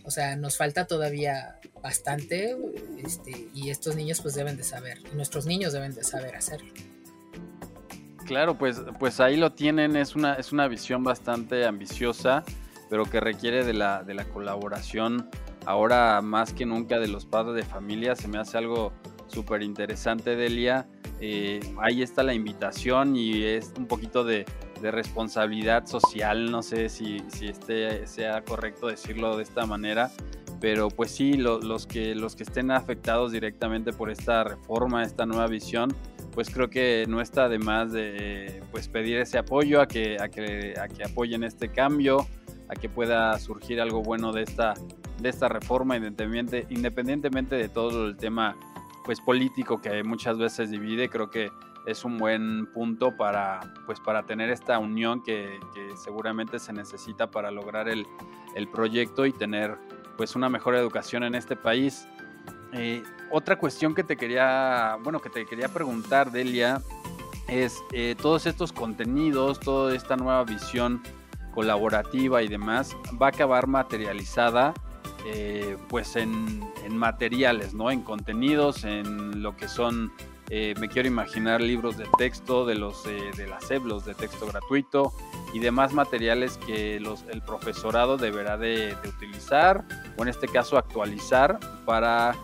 O 0.07 0.11
sea, 0.11 0.37
nos 0.37 0.57
falta 0.57 0.87
todavía 0.87 1.59
bastante 1.83 2.57
este, 3.05 3.49
y 3.53 3.71
estos 3.71 3.97
niños 3.97 4.21
pues 4.21 4.35
deben 4.35 4.57
de 4.57 4.63
saber, 4.63 4.99
nuestros 5.15 5.47
niños 5.47 5.73
deben 5.73 5.95
de 5.95 6.05
saber 6.05 6.37
hacerlo. 6.37 6.73
Claro, 8.25 8.57
pues, 8.57 8.83
pues 8.99 9.21
ahí 9.21 9.37
lo 9.37 9.53
tienen, 9.53 9.97
es 9.97 10.17
una, 10.17 10.35
es 10.35 10.53
una 10.53 10.69
visión 10.69 11.05
bastante 11.05 11.65
ambiciosa, 11.65 12.45
pero 12.89 13.05
que 13.05 13.21
requiere 13.21 13.65
de 13.65 13.73
la, 13.73 14.03
de 14.03 14.15
la 14.15 14.25
colaboración 14.25 15.29
ahora 15.65 16.21
más 16.23 16.53
que 16.53 16.67
nunca 16.67 16.99
de 16.99 17.09
los 17.09 17.27
padres 17.27 17.55
de 17.55 17.63
familia. 17.65 18.17
Se 18.17 18.29
me 18.29 18.39
hace 18.39 18.59
algo 18.59 18.93
súper 19.27 19.63
interesante, 19.63 20.37
Delia. 20.37 20.87
Eh, 21.21 21.61
ahí 21.81 22.03
está 22.03 22.23
la 22.23 22.35
invitación 22.35 23.17
y 23.17 23.43
es 23.43 23.73
un 23.77 23.87
poquito 23.87 24.25
de, 24.25 24.45
responsabilidad 24.83 25.87
social, 25.87 26.51
no 26.51 26.63
sé 26.63 26.89
si, 26.89 27.23
si 27.29 27.47
este 27.47 28.07
sea 28.07 28.43
correcto 28.45 28.89
decirlo 28.89 29.37
de 29.37 29.43
esta 29.43 29.67
manera, 29.67 30.11
pero 30.61 30.89
pues 30.89 31.11
sí, 31.11 31.35
los, 31.35 31.87
que, 31.87 32.15
los 32.15 32.37
que 32.37 32.43
estén 32.43 32.71
afectados 32.71 33.33
directamente 33.33 33.93
por 33.93 34.11
esta 34.11 34.45
reforma, 34.45 35.03
esta 35.03 35.27
nueva 35.27 35.47
visión, 35.47 35.95
pues 36.33 36.51
creo 36.51 36.69
que 36.69 37.05
no 37.09 37.21
está 37.21 37.49
de 37.49 37.59
más 37.59 37.93
de 37.93 38.63
pues 38.71 38.89
pedir 38.89 39.19
ese 39.19 39.39
apoyo 39.39 39.81
a 39.81 39.89
que, 39.89 40.19
a 40.21 40.29
que, 40.29 40.75
a 40.81 40.89
que 40.89 41.05
apoyen 41.05 41.45
este 41.45 41.69
cambio, 41.69 42.27
a 42.69 42.75
que 42.75 42.89
pueda 42.89 43.39
surgir 43.39 43.81
algo 43.81 44.03
bueno 44.03 44.33
de 44.33 44.43
esta, 44.43 44.75
de 45.21 45.29
esta 45.29 45.49
reforma, 45.49 45.97
independientemente 45.97 47.57
de 47.57 47.69
todo 47.69 48.07
el 48.07 48.17
tema 48.17 48.57
pues 49.05 49.21
político 49.21 49.81
que 49.81 50.03
muchas 50.03 50.37
veces 50.37 50.71
divide, 50.71 51.09
creo 51.09 51.31
que 51.31 51.51
es 51.87 52.05
un 52.05 52.19
buen 52.19 52.67
punto 52.67 53.17
para, 53.17 53.61
pues, 53.87 54.01
para 54.01 54.25
tener 54.25 54.51
esta 54.51 54.79
unión 54.79 55.23
que, 55.23 55.59
seguramente 55.97 56.59
se 56.59 56.73
necesita 56.73 57.31
para 57.31 57.51
lograr 57.51 57.89
el, 57.89 58.07
proyecto 58.73 59.27
y 59.27 59.33
tener 59.33 59.77
pues 60.17 60.35
una 60.35 60.49
mejor 60.49 60.75
educación 60.75 61.23
en 61.25 61.35
este 61.35 61.57
país. 61.57 62.09
Eh, 62.73 63.03
otra 63.31 63.59
cuestión 63.59 63.95
que 63.95 64.03
te 64.03 64.17
quería, 64.17 64.97
bueno, 65.03 65.21
que 65.21 65.29
te 65.29 65.45
quería 65.45 65.69
preguntar, 65.69 66.33
Delia, 66.33 66.81
es 67.49 67.83
eh, 67.93 68.17
todos 68.21 68.47
estos 68.47 68.73
contenidos, 68.73 69.61
toda 69.61 69.95
esta 69.95 70.17
nueva 70.17 70.43
visión 70.45 71.03
colaborativa 71.55 72.43
y 72.43 72.49
demás, 72.49 72.97
va 73.21 73.27
a 73.27 73.29
acabar 73.29 73.67
materializada 73.67 74.75
eh, 75.27 75.77
pues 75.89 76.15
en, 76.17 76.63
materiales, 76.91 77.75
¿no? 77.75 77.91
En 77.91 78.03
contenidos, 78.03 78.85
en 78.85 79.43
lo 79.43 79.57
que 79.57 79.67
son, 79.67 80.13
eh, 80.51 80.75
me 80.79 80.89
quiero 80.89 81.09
imaginar 81.09 81.61
libros 81.61 81.97
de 81.97 82.07
texto, 82.19 82.67
de 82.67 82.77
los 82.77 83.05
eh, 83.07 83.31
de 83.37 83.47
las 83.49 83.69
EBLOS 83.71 84.05
de 84.05 84.15
texto 84.15 84.47
gratuito 84.47 85.13
y 85.53 85.59
demás 85.59 85.93
materiales 85.93 86.59
que 86.67 87.01
los, 87.01 87.25
el 87.31 87.43
profesorado 87.43 88.17
deberá 88.17 88.57
de, 88.57 88.97
utilizar 89.07 89.85
o 90.17 90.23
en 90.23 90.29
este 90.29 90.47
caso 90.47 90.79
actualizar 90.79 91.59
para 91.85 92.37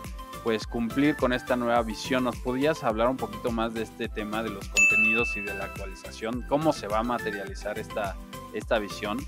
pues 0.43 0.67
cumplir 0.67 1.15
con 1.15 1.31
esta 1.31 1.55
nueva 1.55 1.81
visión. 1.83 2.25
¿Nos 2.25 2.35
podías 2.37 2.83
hablar 2.83 3.07
un 3.07 3.15
poquito 3.15 3.51
más 3.51 3.73
de 3.73 3.83
este 3.83 4.09
tema 4.09 4.43
de 4.43 4.49
los 4.49 4.67
contenidos 4.67 5.37
y 5.37 5.41
de 5.41 5.53
la 5.53 5.65
actualización? 5.65 6.41
¿Cómo 6.49 6.73
se 6.73 6.87
va 6.87 6.99
a 6.99 7.03
materializar 7.03 7.79
esta, 7.79 8.17
esta 8.53 8.79
visión? 8.79 9.25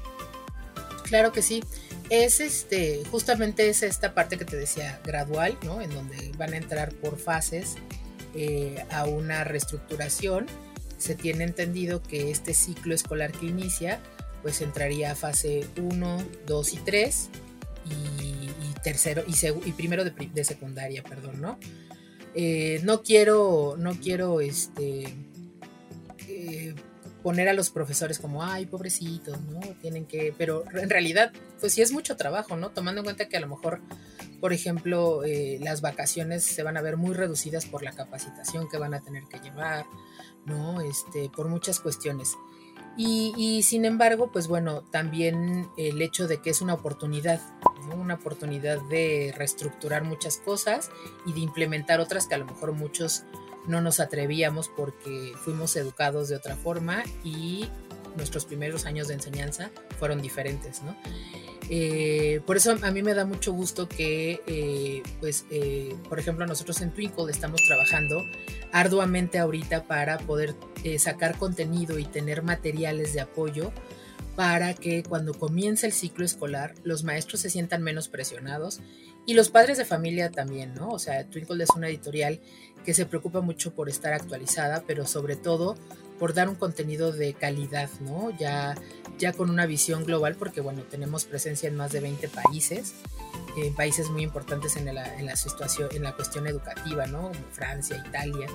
Claro 1.04 1.32
que 1.32 1.42
sí 1.42 1.64
es 2.10 2.40
este, 2.40 3.04
justamente 3.10 3.70
es 3.70 3.84
esta 3.84 4.14
parte 4.14 4.38
que 4.38 4.46
te 4.46 4.58
decía, 4.58 5.00
gradual, 5.04 5.58
¿no? 5.64 5.82
En 5.82 5.90
donde 5.92 6.32
van 6.38 6.54
a 6.54 6.58
entrar 6.58 6.94
por 6.94 7.18
fases 7.18 7.78
eh, 8.36 8.86
a 8.92 9.06
una 9.06 9.44
reestructuración. 9.44 10.48
Se 10.98 11.16
tiene 11.16 11.44
entendido 11.44 12.02
que 12.02 12.32
este 12.32 12.54
ciclo 12.54 12.94
escolar 12.94 13.32
que 13.32 13.46
inicia, 13.46 14.00
pues 14.42 14.62
entraría 14.62 15.12
a 15.12 15.16
fase 15.16 15.68
1, 15.78 16.18
2 16.46 16.74
y 16.74 16.78
3 16.78 17.30
y, 17.86 18.80
tercero 18.84 19.24
y, 19.28 19.34
y 19.68 19.72
primero 19.72 20.04
de, 20.06 20.44
secundaria, 20.44 21.04
perdón, 21.04 21.42
¿no? 21.42 21.58
Eh, 22.36 22.82
no 22.84 23.02
quiero, 23.02 23.76
no 23.80 24.00
quiero, 24.00 24.42
este, 24.42 25.06
eh, 26.28 26.76
poner 27.26 27.50
a 27.50 27.54
los 27.54 27.72
profesores 27.72 28.20
como, 28.20 28.44
ay, 28.44 28.68
pobrecitos, 28.68 29.42
¿no? 29.42 29.60
Tienen 29.82 30.06
que, 30.06 30.32
pero 30.38 30.64
en 30.76 30.92
realidad, 30.92 31.34
pues 31.60 31.74
sí 31.74 31.82
es 31.82 31.92
mucho 31.92 32.16
trabajo, 32.18 32.56
¿no? 32.56 32.70
Tomando 32.70 33.02
en 33.02 33.06
cuenta 33.06 33.28
que 33.28 33.36
a 33.36 33.40
lo 33.40 33.48
mejor, 33.48 33.82
por 34.40 34.54
ejemplo, 34.54 35.24
eh, 35.24 35.58
las 35.60 35.82
vacaciones 35.82 36.44
se 36.44 36.62
van 36.62 36.78
a 36.78 36.84
ver 36.84 36.98
muy 36.98 37.16
reducidas 37.16 37.66
por 37.66 37.82
la 37.82 37.94
capacitación 37.94 38.70
que 38.70 38.78
van 38.78 38.94
a 38.94 39.02
tener 39.02 39.24
que 39.24 39.40
llevar, 39.40 39.88
¿no? 40.46 40.82
Este, 40.82 41.32
por 41.36 41.48
muchas 41.48 41.80
cuestiones. 41.80 42.36
Y, 42.96 43.34
y 43.36 43.64
sin 43.64 43.86
embargo, 43.86 44.32
pues 44.32 44.48
bueno, 44.48 44.84
también 44.92 45.68
el 45.80 46.00
hecho 46.04 46.28
de 46.28 46.44
que 46.44 46.52
es 46.52 46.62
una 46.62 46.76
oportunidad, 46.76 47.42
¿no? 47.90 47.96
una 47.96 48.14
oportunidad 48.14 48.80
de 48.82 49.34
reestructurar 49.36 50.04
muchas 50.04 50.38
cosas 50.38 50.92
y 51.26 51.34
de 51.34 51.40
implementar 51.40 52.00
otras 52.02 52.28
que 52.28 52.36
a 52.36 52.38
lo 52.38 52.46
mejor 52.46 52.74
muchos 52.74 53.24
no 53.68 53.82
nos 53.82 54.00
atrevíamos 54.00 54.70
porque 54.70 55.34
fuimos 55.44 55.76
educados 55.76 56.30
de 56.30 56.36
otra 56.36 56.56
forma 56.56 57.04
y 57.24 57.70
nuestros 58.16 58.46
primeros 58.46 58.86
años 58.86 59.08
de 59.08 59.16
enseñanza 59.16 59.72
fueron 60.00 60.22
diferentes, 60.22 60.82
¿no? 60.84 60.96
Eh, 61.70 62.42
por 62.46 62.58
eso 62.58 62.78
a 62.80 62.92
mí 62.92 63.02
me 63.02 63.14
da 63.14 63.26
mucho 63.26 63.52
gusto 63.52 63.90
que, 63.90 64.40
eh, 64.46 65.02
pues, 65.20 65.46
eh, 65.50 65.96
por 66.08 66.20
ejemplo, 66.20 66.46
nosotros 66.46 66.80
en 66.82 66.92
Twinkle 66.92 67.32
estamos 67.32 67.62
trabajando 67.64 68.24
arduamente 68.72 69.40
ahorita 69.40 69.84
para 69.86 70.18
poder 70.20 70.56
sacar 71.00 71.38
contenido 71.40 71.98
y 71.98 72.06
tener 72.06 72.44
materiales 72.44 73.14
de 73.14 73.22
apoyo 73.22 73.72
para 74.36 74.76
que 74.76 75.02
cuando 75.02 75.34
comience 75.34 75.88
el 75.88 75.94
ciclo 75.94 76.24
escolar 76.26 76.76
los 76.84 77.04
maestros 77.04 77.42
se 77.42 77.50
sientan 77.50 77.82
menos 77.82 78.08
presionados 78.08 78.82
y 79.26 79.34
los 79.34 79.50
padres 79.50 79.80
de 79.80 79.86
familia 79.86 80.30
también, 80.30 80.76
¿no? 80.76 80.90
O 80.90 81.00
sea, 81.00 81.28
Twinkle 81.28 81.64
es 81.64 81.72
una 81.76 81.88
editorial 81.88 82.40
que 82.86 82.94
se 82.94 83.06
preocupa 83.06 83.42
mucho 83.42 83.74
por 83.74 83.90
estar 83.90 84.14
actualizada, 84.14 84.84
pero 84.88 85.06
sobre 85.06 85.36
todo 85.36 85.76
por 86.20 86.34
dar 86.34 86.48
un 86.48 86.56
contenido 86.56 87.12
de 87.12 87.34
calidad, 87.34 87.90
¿no? 88.00 88.30
Ya, 88.38 88.76
ya 89.18 89.34
con 89.34 89.50
una 89.50 89.66
visión 89.66 90.06
global, 90.06 90.36
porque 90.36 90.62
bueno, 90.62 90.84
tenemos 90.84 91.26
presencia 91.26 91.68
en 91.68 91.76
más 91.76 91.92
de 91.92 92.00
20 92.00 92.30
países, 92.30 92.94
en 93.58 93.74
países 93.76 94.10
muy 94.10 94.24
importantes 94.24 94.78
en 94.78 94.86
la, 94.94 95.36
situación, 95.36 95.90
en 95.94 96.04
la 96.04 96.16
cuestión 96.16 96.48
educativa, 96.48 97.06
¿no? 97.08 97.24
Como 97.24 97.52
Francia, 97.52 98.02
Italia. 98.08 98.48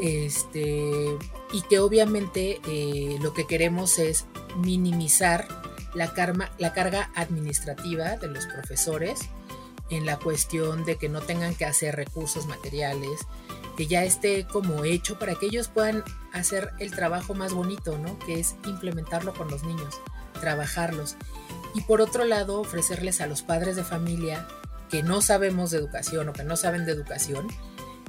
Este, 0.00 1.16
y 1.52 1.62
que 1.68 1.78
obviamente 1.80 2.60
eh, 2.66 3.18
lo 3.20 3.34
que 3.34 3.46
queremos 3.46 3.98
es 3.98 4.26
minimizar 4.56 5.46
la, 5.94 6.12
la 6.58 6.72
carga 6.72 7.10
administrativa 7.14 8.16
de 8.16 8.28
los 8.28 8.46
profesores 8.46 9.20
en 9.90 10.06
la 10.06 10.18
cuestión 10.18 10.84
de 10.84 10.96
que 10.96 11.08
no 11.08 11.20
tengan 11.20 11.54
que 11.54 11.64
hacer 11.64 11.96
recursos 11.96 12.46
materiales, 12.46 13.20
que 13.76 13.86
ya 13.86 14.04
esté 14.04 14.46
como 14.46 14.84
hecho 14.84 15.18
para 15.18 15.34
que 15.34 15.46
ellos 15.46 15.68
puedan 15.68 16.02
hacer 16.32 16.70
el 16.78 16.90
trabajo 16.90 17.34
más 17.34 17.52
bonito, 17.52 17.96
¿no? 17.98 18.18
Que 18.20 18.40
es 18.40 18.56
implementarlo 18.66 19.32
con 19.34 19.48
los 19.48 19.62
niños, 19.62 20.00
trabajarlos. 20.40 21.16
Y 21.74 21.82
por 21.82 22.00
otro 22.00 22.24
lado, 22.24 22.60
ofrecerles 22.60 23.20
a 23.20 23.26
los 23.26 23.42
padres 23.42 23.76
de 23.76 23.84
familia 23.84 24.46
que 24.90 25.02
no 25.02 25.20
sabemos 25.20 25.70
de 25.70 25.78
educación 25.78 26.28
o 26.28 26.32
que 26.32 26.44
no 26.44 26.56
saben 26.56 26.86
de 26.86 26.92
educación, 26.92 27.46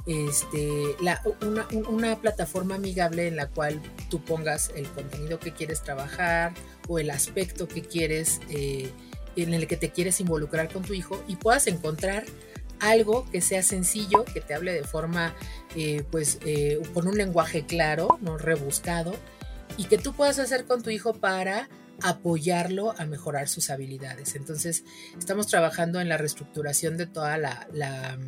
este, 0.06 0.96
la, 1.00 1.22
una, 1.42 1.66
una, 1.88 2.20
plataforma 2.20 2.76
amigable 2.76 3.28
en 3.28 3.36
la 3.36 3.48
cual 3.48 3.80
tú 4.08 4.24
pongas 4.24 4.70
el 4.74 4.88
contenido 4.88 5.38
que 5.38 5.52
quieres 5.52 5.82
trabajar 5.82 6.54
o 6.88 6.98
el 6.98 7.10
aspecto 7.10 7.68
que 7.68 7.82
quieres 7.82 8.40
eh, 8.48 8.90
en 9.36 9.54
el 9.54 9.66
que 9.66 9.76
te 9.76 9.90
quieres 9.90 10.20
involucrar 10.20 10.72
con 10.72 10.82
tu 10.82 10.94
hijo 10.94 11.22
y 11.28 11.36
puedas 11.36 11.66
encontrar 11.66 12.24
algo 12.80 13.28
que 13.30 13.40
sea 13.40 13.62
sencillo, 13.62 14.24
que 14.24 14.40
te 14.40 14.54
hable 14.54 14.72
de 14.72 14.84
forma, 14.84 15.34
eh, 15.76 16.02
pues, 16.10 16.38
eh, 16.44 16.80
con 16.94 17.06
un 17.06 17.16
lenguaje 17.16 17.66
claro, 17.66 18.18
no 18.20 18.38
rebuscado, 18.38 19.14
y 19.76 19.84
que 19.84 19.98
tú 19.98 20.14
puedas 20.14 20.38
hacer 20.38 20.64
con 20.64 20.82
tu 20.82 20.90
hijo 20.90 21.14
para 21.14 21.68
apoyarlo 22.02 22.94
a 22.98 23.04
mejorar 23.04 23.48
sus 23.48 23.70
habilidades. 23.70 24.34
Entonces, 24.34 24.84
estamos 25.18 25.46
trabajando 25.46 26.00
en 26.00 26.08
la 26.08 26.16
reestructuración 26.16 26.96
de 26.96 27.06
toda 27.06 27.36
la, 27.36 27.68
la, 27.72 28.18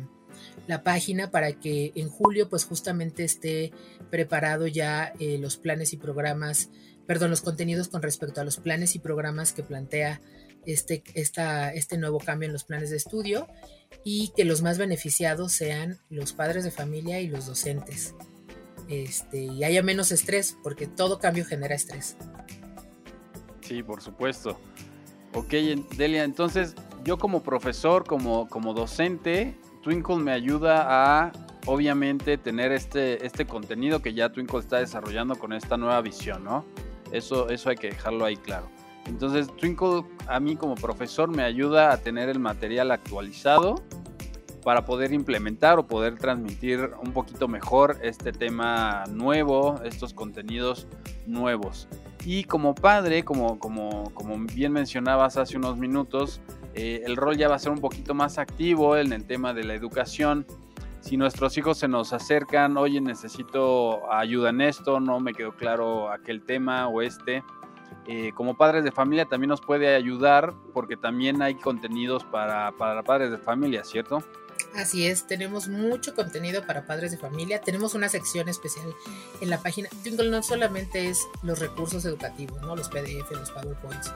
página 0.83 1.31
para 1.31 1.53
que 1.53 1.91
en 1.95 2.09
julio, 2.09 2.49
pues, 2.49 2.65
justamente 2.65 3.23
esté 3.23 3.71
preparado 4.11 4.67
ya 4.67 5.13
eh, 5.19 5.37
los 5.39 5.57
planes 5.57 5.93
y 5.93 5.97
programas, 5.97 6.69
perdón, 7.07 7.29
los 7.29 7.41
contenidos 7.41 7.87
con 7.87 8.01
respecto 8.01 8.41
a 8.41 8.43
los 8.43 8.57
planes 8.57 8.95
y 8.95 8.99
programas 8.99 9.53
que 9.53 9.63
plantea 9.63 10.21
este, 10.65 11.03
este 11.13 11.97
nuevo 11.97 12.19
cambio 12.19 12.47
en 12.47 12.53
los 12.53 12.63
planes 12.63 12.89
de 12.89 12.97
estudio 12.97 13.47
y 14.03 14.31
que 14.35 14.45
los 14.45 14.61
más 14.61 14.77
beneficiados 14.77 15.51
sean 15.51 15.99
los 16.09 16.33
padres 16.33 16.63
de 16.63 16.71
familia 16.71 17.19
y 17.19 17.27
los 17.27 17.47
docentes. 17.47 18.15
Este, 18.89 19.43
y 19.43 19.63
haya 19.63 19.81
menos 19.81 20.11
estrés, 20.11 20.57
porque 20.61 20.87
todo 20.87 21.19
cambio 21.19 21.45
genera 21.45 21.75
estrés. 21.75 22.15
Sí, 23.61 23.81
por 23.81 24.01
supuesto. 24.01 24.59
Ok, 25.33 25.53
Delia, 25.97 26.23
entonces 26.23 26.75
yo 27.03 27.17
como 27.17 27.43
profesor, 27.43 28.03
como, 28.05 28.47
como 28.47 28.73
docente, 28.73 29.57
Twinkle 29.81 30.17
me 30.17 30.31
ayuda 30.31 30.85
a, 30.87 31.31
obviamente, 31.65 32.37
tener 32.37 32.71
este, 32.71 33.25
este 33.25 33.45
contenido 33.45 34.01
que 34.01 34.13
ya 34.13 34.31
Twinkle 34.31 34.59
está 34.59 34.79
desarrollando 34.79 35.35
con 35.35 35.53
esta 35.53 35.77
nueva 35.77 36.01
visión, 36.01 36.43
¿no? 36.43 36.65
Eso, 37.13 37.49
eso 37.49 37.69
hay 37.69 37.77
que 37.77 37.87
dejarlo 37.87 38.25
ahí 38.25 38.35
claro. 38.35 38.69
Entonces, 39.05 39.47
Twinkle 39.55 40.03
a 40.27 40.39
mí 40.39 40.55
como 40.55 40.75
profesor 40.75 41.29
me 41.29 41.43
ayuda 41.43 41.93
a 41.93 41.97
tener 41.97 42.29
el 42.29 42.39
material 42.39 42.91
actualizado 42.91 43.75
para 44.63 44.85
poder 44.85 45.13
implementar 45.13 45.77
o 45.77 45.85
poder 45.85 46.17
transmitir 46.17 46.89
un 47.01 47.11
poquito 47.11 47.47
mejor 47.47 47.97
este 48.01 48.31
tema 48.31 49.03
nuevo, 49.09 49.79
estos 49.83 50.13
contenidos 50.13 50.87
nuevos. 51.27 51.87
Y 52.25 52.45
como 52.45 52.73
padre, 52.73 53.23
como, 53.23 53.59
como, 53.59 54.11
como 54.13 54.37
bien 54.37 54.71
mencionabas 54.71 55.37
hace 55.37 55.57
unos 55.57 55.77
minutos, 55.77 56.41
eh, 56.73 57.03
el 57.05 57.17
rol 57.17 57.37
ya 57.37 57.49
va 57.49 57.55
a 57.55 57.59
ser 57.59 57.73
un 57.73 57.79
poquito 57.79 58.13
más 58.13 58.37
activo 58.37 58.95
en 58.97 59.11
el 59.11 59.25
tema 59.25 59.53
de 59.53 59.65
la 59.65 59.73
educación. 59.73 60.47
Si 61.03 61.17
nuestros 61.17 61.57
hijos 61.57 61.77
se 61.77 61.89
nos 61.89 62.13
acercan, 62.13 62.77
oye, 62.77 63.01
necesito 63.01 64.09
ayuda 64.09 64.51
en 64.51 64.61
esto, 64.61 65.01
no 65.01 65.19
me 65.19 65.33
quedó 65.33 65.51
claro 65.51 66.09
aquel 66.09 66.41
tema 66.43 66.87
o 66.87 67.01
este, 67.01 67.43
eh, 68.07 68.31
como 68.33 68.55
padres 68.55 68.85
de 68.85 68.91
familia 68.93 69.25
también 69.25 69.49
nos 69.49 69.59
puede 69.59 69.95
ayudar 69.95 70.53
porque 70.73 70.95
también 70.95 71.41
hay 71.41 71.55
contenidos 71.55 72.23
para, 72.23 72.71
para 72.77 73.03
padres 73.03 73.31
de 73.31 73.37
familia, 73.37 73.83
¿cierto? 73.83 74.23
Así 74.75 75.05
es, 75.05 75.27
tenemos 75.27 75.67
mucho 75.67 76.15
contenido 76.15 76.65
para 76.65 76.85
padres 76.85 77.11
de 77.11 77.17
familia. 77.17 77.59
Tenemos 77.59 77.95
una 77.95 78.07
sección 78.07 78.47
especial 78.47 78.87
en 79.41 79.49
la 79.49 79.57
página. 79.57 79.89
Twinkle 80.03 80.29
no 80.29 80.41
solamente 80.41 81.09
es 81.09 81.27
los 81.43 81.59
recursos 81.59 82.05
educativos, 82.05 82.61
¿no? 82.61 82.77
los 82.77 82.87
PDF, 82.87 83.29
los 83.31 83.51
PowerPoints. 83.51 84.13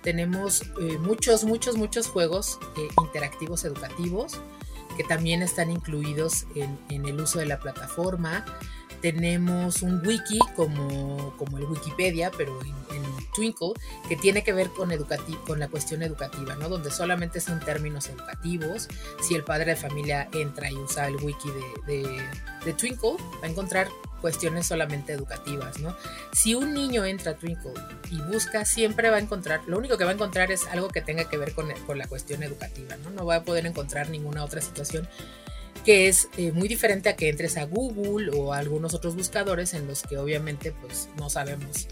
Tenemos 0.00 0.62
eh, 0.80 0.96
muchos, 0.98 1.42
muchos, 1.42 1.76
muchos 1.76 2.06
juegos 2.06 2.60
eh, 2.76 2.88
interactivos 3.02 3.64
educativos 3.64 4.40
que 5.00 5.08
también 5.08 5.40
están 5.40 5.70
incluidos 5.70 6.44
en, 6.54 6.78
en 6.90 7.06
el 7.06 7.18
uso 7.18 7.38
de 7.38 7.46
la 7.46 7.58
plataforma. 7.58 8.44
Tenemos 9.00 9.80
un 9.80 10.06
wiki 10.06 10.38
como, 10.54 11.34
como 11.38 11.56
el 11.56 11.64
Wikipedia, 11.64 12.30
pero 12.36 12.60
en, 12.60 12.74
Twinkle, 13.30 13.72
que 14.08 14.16
tiene 14.16 14.42
que 14.42 14.52
ver 14.52 14.70
con, 14.70 14.90
con 15.46 15.58
la 15.58 15.68
cuestión 15.68 16.02
educativa, 16.02 16.54
¿no? 16.56 16.68
Donde 16.68 16.90
solamente 16.90 17.40
son 17.40 17.60
términos 17.60 18.08
educativos. 18.08 18.88
Si 19.22 19.34
el 19.34 19.44
padre 19.44 19.72
de 19.72 19.76
familia 19.76 20.28
entra 20.32 20.70
y 20.70 20.76
usa 20.76 21.08
el 21.08 21.16
wiki 21.16 21.50
de, 21.86 22.22
de, 22.64 22.72
Twinkle, 22.74 23.16
va 23.42 23.46
a 23.46 23.48
encontrar 23.48 23.88
cuestiones 24.20 24.66
solamente 24.66 25.12
educativas, 25.12 25.78
¿no? 25.80 25.96
Si 26.32 26.54
un 26.54 26.74
niño 26.74 27.04
entra 27.04 27.32
a 27.32 27.36
Twinkle 27.36 27.72
y 28.10 28.20
busca, 28.22 28.64
siempre 28.64 29.10
va 29.10 29.16
a 29.16 29.20
encontrar, 29.20 29.62
lo 29.66 29.78
único 29.78 29.96
que 29.96 30.04
va 30.04 30.10
a 30.10 30.14
encontrar 30.14 30.52
es 30.52 30.66
algo 30.66 30.88
que 30.88 31.00
tenga 31.00 31.24
que 31.24 31.38
ver 31.38 31.54
con, 31.54 31.70
con 31.86 31.98
la 31.98 32.06
cuestión 32.06 32.42
educativa, 32.42 32.96
¿no? 32.96 33.10
No 33.10 33.24
va 33.24 33.36
a 33.36 33.42
poder 33.44 33.66
encontrar 33.66 34.10
ninguna 34.10 34.44
otra 34.44 34.60
situación 34.60 35.08
que 35.84 36.08
es 36.08 36.28
eh, 36.36 36.52
muy 36.52 36.68
diferente 36.68 37.08
a 37.08 37.16
que 37.16 37.28
entres 37.28 37.56
a 37.56 37.64
Google 37.64 38.30
o 38.36 38.52
a 38.52 38.58
algunos 38.58 38.94
otros 38.94 39.16
buscadores 39.16 39.74
en 39.74 39.86
los 39.86 40.02
que 40.02 40.18
obviamente 40.18 40.72
pues 40.72 41.08
no 41.16 41.30
sabemos 41.30 41.88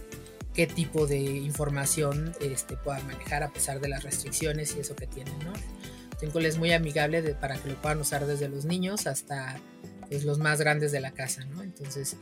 qué 0.59 0.67
tipo 0.67 1.07
de 1.07 1.21
información 1.21 2.35
este, 2.41 2.77
puedan 2.77 3.07
manejar 3.07 3.45
a 3.45 3.49
pesar 3.49 3.79
de 3.79 3.87
las 3.87 4.03
restricciones 4.03 4.75
y 4.75 4.81
eso 4.81 4.97
que 4.97 5.07
tienen, 5.07 5.39
¿no? 5.45 5.53
Twinkle 6.19 6.49
es 6.49 6.59
muy 6.59 6.73
amigable 6.73 7.23
para 7.37 7.57
que 7.59 7.69
lo 7.69 7.77
puedan 7.77 8.01
usar 8.01 8.27
desde 8.27 8.49
los 8.49 8.65
niños 8.65 9.07
hasta 9.07 9.61
pues, 10.09 10.25
los 10.25 10.41
más 10.41 10.59
grandes 10.59 10.91
de 10.91 10.99
la 10.99 11.13
casa, 11.13 11.45
¿no? 11.45 11.63
Entonces, 11.63 12.17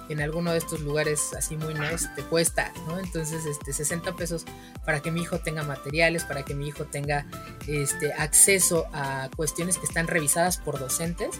en 0.10 0.22
alguno 0.22 0.52
de 0.52 0.58
estos 0.58 0.82
lugares 0.82 1.34
así 1.34 1.58
muy 1.58 1.74
nice 1.74 2.08
te 2.16 2.24
cuesta, 2.24 2.72
¿no? 2.88 3.00
Entonces, 3.00 3.46
este, 3.46 3.74
60 3.74 4.16
pesos 4.16 4.46
para 4.86 5.02
que 5.02 5.12
mi 5.12 5.22
hijo 5.22 5.40
tenga 5.40 5.64
materiales, 5.64 6.24
para 6.24 6.44
que 6.44 6.56
mi 6.56 6.68
hijo 6.68 6.86
tenga 6.86 7.26
este, 7.68 8.14
acceso 8.14 8.86
a 8.94 9.30
cuestiones 9.36 9.78
que 9.78 9.86
están 9.86 10.08
revisadas 10.08 10.58
por 10.58 10.80
docentes, 10.80 11.40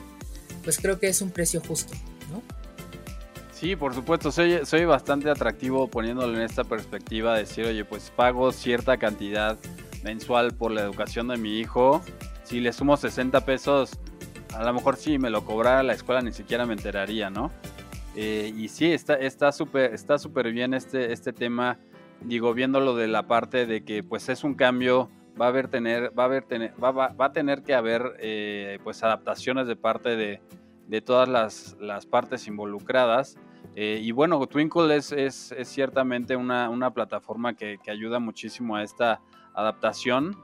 pues 0.64 0.78
creo 0.80 1.00
que 1.00 1.08
es 1.08 1.22
un 1.22 1.32
precio 1.32 1.62
justo, 1.62 1.94
¿no? 2.32 2.42
Sí, 3.54 3.76
por 3.76 3.96
supuesto, 3.96 4.32
soy, 4.32 4.66
soy 4.66 4.86
bastante 4.86 5.30
atractivo 5.30 5.88
poniéndolo 5.88 6.36
en 6.36 6.42
esta 6.42 6.64
perspectiva, 6.64 7.38
decir, 7.38 7.66
oye, 7.66 7.86
pues 7.86 8.12
pago 8.16 8.52
cierta 8.52 8.98
cantidad 8.98 9.58
mensual 10.08 10.54
por 10.54 10.72
la 10.72 10.82
educación 10.82 11.28
de 11.28 11.36
mi 11.36 11.60
hijo, 11.60 12.02
si 12.44 12.62
le 12.62 12.72
sumo 12.72 12.96
60 12.96 13.44
pesos, 13.44 14.00
a 14.56 14.64
lo 14.64 14.74
mejor 14.74 14.96
si 14.96 15.20
me 15.20 15.30
lo 15.30 15.44
cobrara 15.44 15.84
la 15.84 15.94
escuela 15.94 16.22
ni 16.22 16.32
siquiera 16.32 16.66
me 16.66 16.74
enteraría, 16.74 17.30
¿no? 17.30 17.52
Eh, 18.16 18.54
y 18.56 18.70
sí, 18.70 18.90
está 18.90 19.52
súper 19.52 19.94
está 19.94 20.18
súper 20.18 20.54
bien 20.54 20.74
este, 20.74 21.12
este 21.12 21.34
tema, 21.34 21.78
digo, 22.22 22.54
viéndolo 22.54 22.96
de 22.96 23.08
la 23.08 23.28
parte 23.28 23.66
de 23.66 23.84
que 23.84 24.02
pues 24.02 24.30
es 24.30 24.46
un 24.46 24.56
cambio, 24.56 25.10
va 25.40 25.48
a 25.48 25.50
haber 25.50 25.68
tener, 25.68 26.18
va 26.18 26.24
a 26.24 26.26
haber 26.28 26.46
tener, 26.46 26.74
va, 26.82 26.92
va, 26.92 27.26
a 27.26 27.32
tener 27.34 27.62
que 27.62 27.76
haber 27.76 28.16
eh, 28.20 28.80
pues 28.86 29.04
adaptaciones 29.04 29.68
de 29.68 29.76
parte 29.76 30.16
de, 30.16 30.40
de 30.88 31.02
todas 31.02 31.28
las, 31.28 31.76
las, 31.82 32.06
partes 32.06 32.48
involucradas. 32.48 33.38
Eh, 33.76 34.00
y 34.02 34.14
bueno, 34.14 34.48
Twinkle 34.48 34.96
es, 34.96 35.12
es, 35.12 35.52
es 35.52 35.68
ciertamente 35.68 36.38
una, 36.38 36.70
una 36.70 36.92
plataforma 36.92 37.56
que, 37.56 37.78
que, 37.84 37.92
ayuda 37.92 38.20
muchísimo 38.20 38.78
a 38.78 38.84
esta 38.84 39.20
adaptación. 39.58 40.38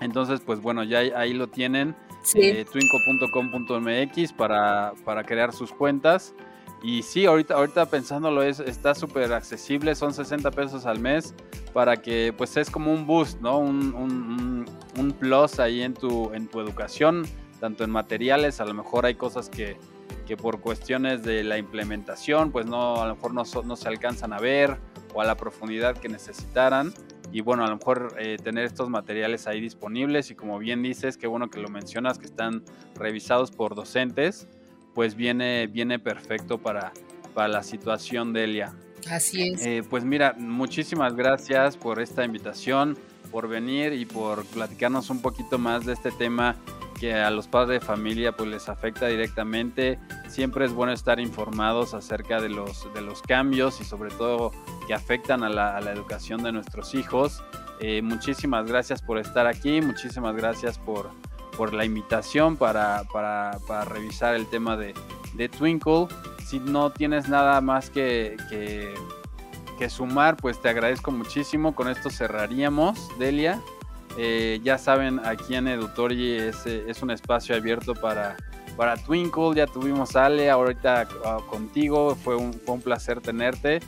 Entonces, 0.00 0.40
pues 0.44 0.60
bueno, 0.60 0.84
ya 0.84 0.98
ahí, 0.98 1.32
lo 1.32 1.46
tienen, 1.46 1.96
sí. 2.22 2.40
eh, 2.42 2.66
twinkle.com.mx 2.70 4.32
para, 4.32 4.92
para 5.04 5.24
crear 5.24 5.52
sus 5.52 5.72
cuentas. 5.72 6.34
Y 6.82 7.02
sí, 7.02 7.24
ahorita, 7.24 7.54
ahorita 7.54 7.86
pensándolo, 7.86 8.42
es, 8.42 8.60
está 8.60 8.94
súper 8.94 9.32
accesible, 9.32 9.94
son 9.94 10.12
60 10.12 10.50
pesos 10.50 10.84
al 10.84 10.98
mes 11.00 11.34
para 11.72 11.96
que 11.96 12.34
pues 12.36 12.58
es 12.58 12.68
como 12.68 12.92
un 12.92 13.06
boost, 13.06 13.40
¿no? 13.40 13.58
Un, 13.58 13.94
un, 13.94 14.66
un, 14.98 15.12
plus 15.12 15.58
ahí 15.60 15.80
en 15.80 15.94
tu, 15.94 16.30
en 16.34 16.46
tu 16.46 16.60
educación, 16.60 17.24
tanto 17.58 17.84
en 17.84 17.90
materiales, 17.90 18.60
a 18.60 18.66
lo 18.66 18.74
mejor 18.74 19.06
hay 19.06 19.14
cosas 19.14 19.48
que, 19.48 19.78
que 20.26 20.36
por 20.36 20.60
cuestiones 20.60 21.22
de 21.22 21.42
la 21.42 21.56
implementación, 21.56 22.52
pues 22.52 22.66
no, 22.66 23.00
a 23.02 23.08
lo 23.08 23.14
mejor 23.14 23.32
no, 23.32 23.44
no 23.64 23.76
se 23.76 23.88
alcanzan 23.88 24.34
a 24.34 24.38
ver 24.38 24.76
o 25.14 25.22
a 25.22 25.24
la 25.24 25.36
profundidad 25.36 25.96
que 25.96 26.10
necesitaran 26.10 26.92
y 27.34 27.40
bueno, 27.40 27.64
a 27.64 27.68
lo 27.68 27.78
mejor 27.78 28.14
eh, 28.16 28.36
tener 28.40 28.64
estos 28.64 28.88
materiales 28.88 29.48
ahí 29.48 29.60
disponibles 29.60 30.30
y 30.30 30.36
como 30.36 30.56
bien 30.60 30.82
dices, 30.82 31.16
qué 31.16 31.26
bueno 31.26 31.50
que 31.50 31.58
lo 31.58 31.68
mencionas, 31.68 32.16
que 32.16 32.26
están 32.26 32.62
revisados 32.94 33.50
por 33.50 33.74
docentes, 33.74 34.46
pues 34.94 35.16
viene, 35.16 35.66
viene 35.66 35.98
perfecto 35.98 36.58
para, 36.58 36.92
para 37.34 37.48
la 37.48 37.64
situación 37.64 38.32
de 38.32 38.44
Elia. 38.44 38.72
Así 39.10 39.48
es. 39.48 39.66
Eh, 39.66 39.82
pues 39.90 40.04
mira, 40.04 40.36
muchísimas 40.38 41.16
gracias 41.16 41.76
por 41.76 42.00
esta 42.00 42.24
invitación, 42.24 42.96
por 43.32 43.48
venir 43.48 43.94
y 43.94 44.06
por 44.06 44.44
platicarnos 44.44 45.10
un 45.10 45.20
poquito 45.20 45.58
más 45.58 45.84
de 45.84 45.94
este 45.94 46.12
tema 46.12 46.54
que 46.94 47.14
a 47.14 47.30
los 47.30 47.48
padres 47.48 47.80
de 47.80 47.86
familia 47.86 48.32
pues 48.32 48.48
les 48.48 48.68
afecta 48.68 49.06
directamente. 49.06 49.98
Siempre 50.28 50.64
es 50.64 50.72
bueno 50.72 50.92
estar 50.92 51.20
informados 51.20 51.94
acerca 51.94 52.40
de 52.40 52.48
los, 52.48 52.92
de 52.94 53.02
los 53.02 53.22
cambios 53.22 53.80
y 53.80 53.84
sobre 53.84 54.10
todo 54.10 54.52
que 54.86 54.94
afectan 54.94 55.42
a 55.42 55.48
la, 55.48 55.76
a 55.76 55.80
la 55.80 55.92
educación 55.92 56.42
de 56.42 56.52
nuestros 56.52 56.94
hijos. 56.94 57.42
Eh, 57.80 58.02
muchísimas 58.02 58.66
gracias 58.66 59.02
por 59.02 59.18
estar 59.18 59.46
aquí, 59.46 59.80
muchísimas 59.80 60.34
gracias 60.36 60.78
por, 60.78 61.10
por 61.56 61.74
la 61.74 61.84
invitación 61.84 62.56
para, 62.56 63.02
para, 63.12 63.58
para 63.66 63.84
revisar 63.84 64.34
el 64.34 64.46
tema 64.46 64.76
de, 64.76 64.94
de, 65.34 65.48
Twinkle. 65.48 66.06
Si 66.44 66.60
no 66.60 66.90
tienes 66.90 67.28
nada 67.28 67.60
más 67.60 67.90
que, 67.90 68.36
que, 68.48 68.94
que, 69.78 69.90
sumar, 69.90 70.36
pues 70.36 70.60
te 70.60 70.68
agradezco 70.68 71.10
muchísimo. 71.10 71.74
Con 71.74 71.88
esto 71.88 72.10
cerraríamos, 72.10 73.08
Delia. 73.18 73.60
Eh, 74.16 74.60
ya 74.62 74.78
saben, 74.78 75.20
aquí 75.24 75.54
en 75.54 75.68
Edutori 75.68 76.36
es, 76.36 76.66
es 76.66 77.02
un 77.02 77.10
espacio 77.10 77.56
abierto 77.56 77.94
para, 77.94 78.36
para 78.76 78.96
Twinkle. 78.96 79.54
Ya 79.54 79.66
tuvimos 79.66 80.16
a 80.16 80.26
Ale, 80.26 80.50
ahorita 80.50 81.08
uh, 81.24 81.46
contigo. 81.46 82.14
Fue 82.14 82.36
un, 82.36 82.52
fue 82.52 82.74
un 82.74 82.80
placer 82.80 83.20
tenerte. 83.20 83.80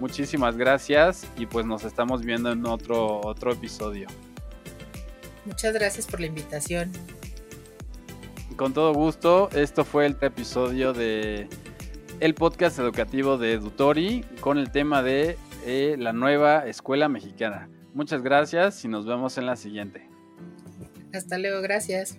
Muchísimas 0.00 0.56
gracias 0.56 1.26
y 1.36 1.46
pues 1.46 1.66
nos 1.66 1.84
estamos 1.84 2.22
viendo 2.22 2.50
en 2.50 2.66
otro, 2.66 3.20
otro 3.20 3.52
episodio. 3.52 4.08
Muchas 5.44 5.74
gracias 5.74 6.06
por 6.06 6.20
la 6.20 6.26
invitación. 6.26 6.90
Con 8.56 8.72
todo 8.72 8.92
gusto, 8.92 9.50
esto 9.52 9.84
fue 9.84 10.06
el 10.06 10.16
episodio 10.20 10.92
de 10.92 11.48
el 12.20 12.34
podcast 12.34 12.78
educativo 12.78 13.36
de 13.36 13.52
Edutori 13.52 14.24
con 14.40 14.58
el 14.58 14.70
tema 14.70 15.02
de 15.02 15.36
eh, 15.66 15.96
la 15.98 16.12
nueva 16.12 16.66
escuela 16.66 17.08
mexicana. 17.08 17.68
Muchas 17.94 18.22
gracias 18.22 18.84
y 18.84 18.88
nos 18.88 19.06
vemos 19.06 19.38
en 19.38 19.46
la 19.46 19.54
siguiente. 19.54 20.08
Hasta 21.12 21.38
luego, 21.38 21.62
gracias. 21.62 22.18